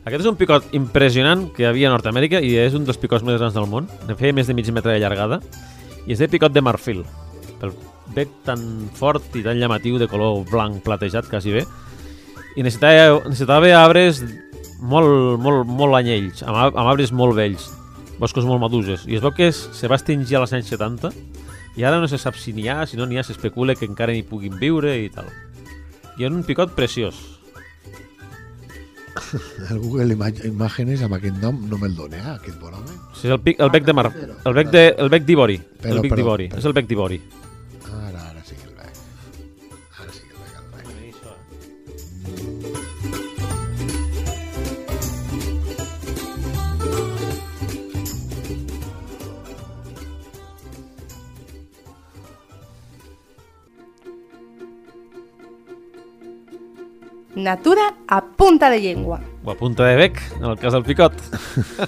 Aquest 0.00 0.24
és 0.24 0.30
un 0.30 0.38
picot 0.40 0.72
impressionant 0.74 1.44
que 1.54 1.68
havia 1.68 1.90
a 1.90 1.92
Nord-Amèrica 1.92 2.40
i 2.42 2.56
és 2.58 2.74
un 2.74 2.88
dels 2.88 2.98
picots 2.98 3.22
més 3.28 3.38
grans 3.38 3.54
del 3.54 3.68
món. 3.70 3.86
Ne 4.08 4.16
feia 4.18 4.34
més 4.34 4.48
de 4.48 4.56
mig 4.56 4.66
metre 4.72 4.96
de 4.96 4.98
llargada 5.02 5.42
i 6.08 6.16
és 6.16 6.18
de 6.18 6.30
picot 6.32 6.56
de 6.56 6.64
marfil. 6.64 7.04
Pel 7.60 7.76
bec 8.16 8.32
tan 8.48 8.88
fort 8.96 9.36
i 9.38 9.44
tan 9.44 9.60
llamatiu 9.60 10.00
de 10.00 10.08
color 10.10 10.46
blanc 10.50 10.80
platejat, 10.82 11.28
quasi 11.30 11.52
bé. 11.54 11.66
I 12.56 12.64
necessitava, 12.64 13.20
necessitava 13.28 13.74
arbres 13.78 14.24
molt, 14.80 15.38
molt, 15.42 15.68
molt 15.68 15.98
anyells, 16.00 16.42
amb, 16.46 16.56
amb 16.70 16.86
arbres 16.86 17.12
molt 17.12 17.36
vells, 17.38 17.70
boscos 18.20 18.46
molt 18.48 18.62
madures. 18.62 19.06
I 19.08 19.18
es 19.18 19.24
veu 19.24 19.34
que 19.36 19.50
es, 19.50 19.60
se 19.76 19.88
va 19.90 19.98
extingir 20.00 20.38
als 20.40 20.54
anys 20.56 20.72
70 20.72 21.12
i 21.78 21.84
ara 21.86 22.00
no 22.00 22.08
se 22.10 22.18
sap 22.18 22.36
si 22.36 22.52
n'hi 22.56 22.68
ha, 22.68 22.84
si 22.86 22.98
no 22.98 23.06
n'hi 23.06 23.20
ha, 23.20 23.26
s'especula 23.26 23.76
que 23.78 23.86
encara 23.88 24.14
n'hi 24.16 24.24
puguin 24.26 24.58
viure 24.60 24.96
i 24.98 25.10
tal. 25.12 25.28
I 26.18 26.26
és 26.26 26.32
un 26.32 26.42
picot 26.44 26.74
preciós. 26.76 27.18
El 29.70 29.78
Google 29.78 30.16
Imágenes 30.46 31.02
amb 31.06 31.16
aquest 31.18 31.38
nom 31.42 31.58
no 31.70 31.78
me'l 31.78 31.94
dona, 31.96 32.18
eh, 32.18 32.34
aquest 32.38 32.58
bon 32.62 32.74
home. 32.74 32.96
Sí, 33.14 33.28
és 33.28 33.34
el, 33.34 33.40
pic, 33.42 33.60
el 33.62 33.70
bec 33.74 33.86
de 33.86 33.94
mar, 33.96 34.08
el 34.10 34.56
bec 34.56 34.72
de, 34.74 34.84
el 34.98 35.10
bec 35.12 35.26
d'ivori, 35.26 35.60
el 35.84 36.02
bec 36.02 36.16
d'ivori, 36.18 36.50
és 36.56 36.66
el 36.66 36.76
bec 36.76 36.88
d'ivori. 36.90 37.20
Natura 57.42 57.94
a 58.08 58.20
punta 58.24 58.70
de 58.70 58.80
llengua. 58.80 59.20
O 59.44 59.50
a 59.50 59.54
punta 59.56 59.84
de 59.86 59.96
bec, 59.96 60.20
en 60.38 60.44
el 60.50 60.58
cas 60.58 60.72
del 60.72 60.82
picot. 60.84 61.12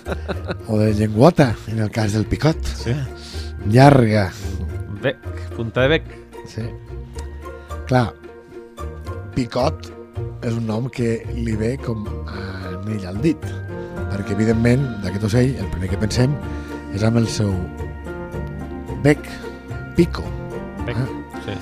O 0.69 0.79
de 0.79 0.95
llengüota, 0.95 1.55
en 1.69 1.81
el 1.81 1.91
cas 1.91 2.13
del 2.13 2.25
picot. 2.27 2.57
Sí. 2.65 2.95
Llarga. 3.69 4.31
Bec, 5.03 5.19
punta 5.57 5.83
de 5.83 5.89
bec. 5.89 6.05
Sí. 6.49 6.63
Clar, 7.87 8.13
picot 9.35 9.91
és 10.43 10.55
un 10.57 10.67
nom 10.67 10.89
que 10.91 11.21
li 11.35 11.55
ve 11.59 11.75
com 11.83 12.07
a 12.27 12.41
anell 12.73 13.05
al 13.11 13.21
dit, 13.23 13.43
perquè 14.11 14.35
evidentment 14.35 14.83
d'aquest 15.05 15.29
ocell 15.29 15.53
el 15.61 15.69
primer 15.75 15.91
que 15.93 16.01
pensem 16.01 16.35
és 16.95 17.05
amb 17.07 17.21
el 17.21 17.29
seu 17.31 17.53
bec, 19.05 19.21
pico. 19.97 20.25
Bec, 20.87 20.97
Ah. 20.99 21.07
sí. 21.45 21.55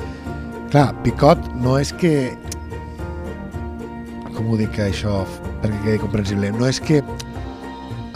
Clar, 0.70 0.88
picot 1.02 1.38
no 1.60 1.78
és 1.80 1.92
que... 1.92 2.30
Com 4.40 4.54
ho 4.54 4.56
dic 4.56 4.78
això 4.80 5.18
perquè 5.60 5.78
quedi 5.84 5.98
comprensible? 6.00 6.48
No 6.56 6.64
és 6.64 6.78
que 6.80 7.02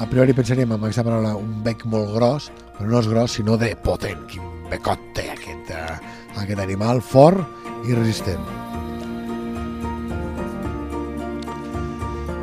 a 0.00 0.06
priori 0.08 0.32
pensaríem 0.32 0.70
amb 0.72 0.86
aquesta 0.86 1.02
paraula 1.04 1.34
un 1.36 1.58
bec 1.66 1.82
molt 1.92 2.14
gros, 2.14 2.46
però 2.78 2.86
no 2.88 3.02
és 3.02 3.08
gros, 3.10 3.34
sinó 3.36 3.58
de 3.60 3.68
potent. 3.84 4.22
Quin 4.30 4.46
becot 4.70 5.02
té 5.12 5.26
aquest, 5.34 5.68
eh, 5.76 5.98
aquest 6.40 6.62
animal 6.64 7.02
fort 7.04 7.44
i 7.84 7.92
resistent. 7.92 8.40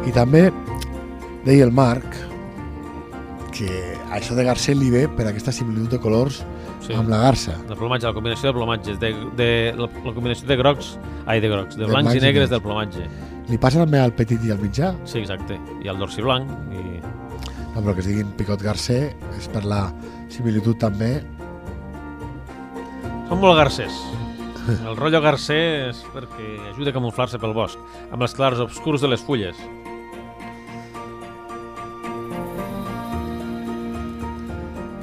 I 0.05 0.13
també 0.13 0.51
deia 1.49 1.65
el 1.65 1.73
Marc 1.73 2.05
que 3.57 3.97
això 4.13 4.37
de 4.37 4.45
Garcet 4.45 4.77
li 4.77 4.93
ve 4.93 5.07
per 5.09 5.25
aquesta 5.25 5.49
similitud 5.49 5.97
de 5.97 6.03
colors 6.05 6.43
sí. 6.85 6.93
amb 6.93 7.09
la 7.09 7.25
garça. 7.25 7.57
El 7.65 7.77
plomatge, 7.81 8.05
la 8.05 8.13
combinació 8.13 8.51
de 8.51 8.57
plomatges, 8.61 9.01
de, 9.01 9.13
de, 9.41 9.51
la, 9.73 9.89
la 10.05 10.13
combinació 10.13 10.45
de 10.53 10.61
grocs, 10.61 10.95
ai, 11.25 11.41
de 11.41 11.49
grocs, 11.49 11.77
de, 11.77 11.87
De 11.87 11.89
blancs, 11.89 12.11
blancs 12.11 12.13
i 12.13 12.21
i 12.21 12.27
negres 12.29 12.45
negres. 12.45 12.53
del 12.53 12.67
plomatge. 12.69 13.09
Li 13.51 13.57
passa 13.59 13.81
també 13.81 13.99
al 13.99 14.13
petit 14.15 14.39
i 14.47 14.53
al 14.53 14.61
mitjà, 14.63 14.93
Sí, 15.03 15.19
exacte. 15.19 15.57
I 15.83 15.91
el 15.91 15.99
dorsi 15.99 16.23
blanc. 16.23 16.47
I... 16.71 17.01
No, 17.73 17.81
però 17.81 17.93
que 17.95 17.99
es 17.99 18.07
diguin 18.07 18.31
picot 18.39 18.63
garcer 18.63 19.11
és 19.35 19.49
per 19.51 19.65
la 19.67 19.81
similitud 20.31 20.79
també. 20.79 21.17
Són 23.27 23.43
molt 23.43 23.59
garcers. 23.59 23.99
El 24.87 24.95
rotllo 24.95 25.19
garcer 25.23 25.59
és 25.89 25.99
perquè 26.13 26.47
ajuda 26.71 26.93
a 26.93 26.95
camuflar-se 26.95 27.39
pel 27.41 27.55
bosc, 27.57 27.79
amb 28.11 28.23
els 28.23 28.35
clars 28.37 28.63
obscurs 28.63 29.03
de 29.03 29.11
les 29.11 29.23
fulles. 29.27 29.59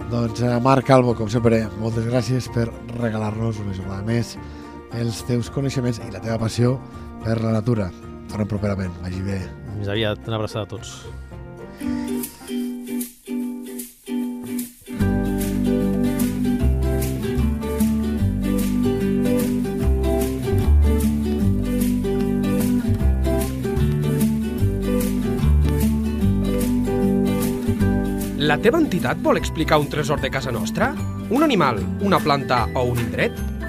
Doncs 0.08 0.40
eh, 0.40 0.56
Marc 0.64 0.88
Calvo, 0.88 1.12
com 1.18 1.28
sempre, 1.28 1.66
moltes 1.82 2.08
gràcies 2.08 2.48
per 2.54 2.70
regalar-nos 2.96 3.60
una 3.60 3.76
jornada 3.76 4.00
més 4.08 4.38
els 4.96 5.20
teus 5.28 5.52
coneixements 5.52 6.00
i 6.00 6.12
la 6.14 6.24
teva 6.24 6.40
passió 6.46 6.78
per 7.24 7.42
la 7.42 7.58
natura. 7.60 7.90
Tornem 8.28 8.48
properament, 8.48 8.92
vagi 9.02 9.22
bé. 9.24 9.40
Més 9.78 9.88
aviat, 9.88 10.20
una 10.28 10.36
abraçada 10.36 10.66
a 10.66 10.70
tots. 10.70 10.98
La 28.48 28.56
teva 28.64 28.78
entitat 28.80 29.18
vol 29.20 29.36
explicar 29.36 29.76
un 29.76 29.90
tresor 29.92 30.22
de 30.22 30.30
casa 30.32 30.48
nostra? 30.54 30.94
Un 31.28 31.42
animal, 31.44 31.82
una 32.00 32.16
planta 32.16 32.62
o 32.72 32.86
un 32.88 33.00
indret? 33.02 33.57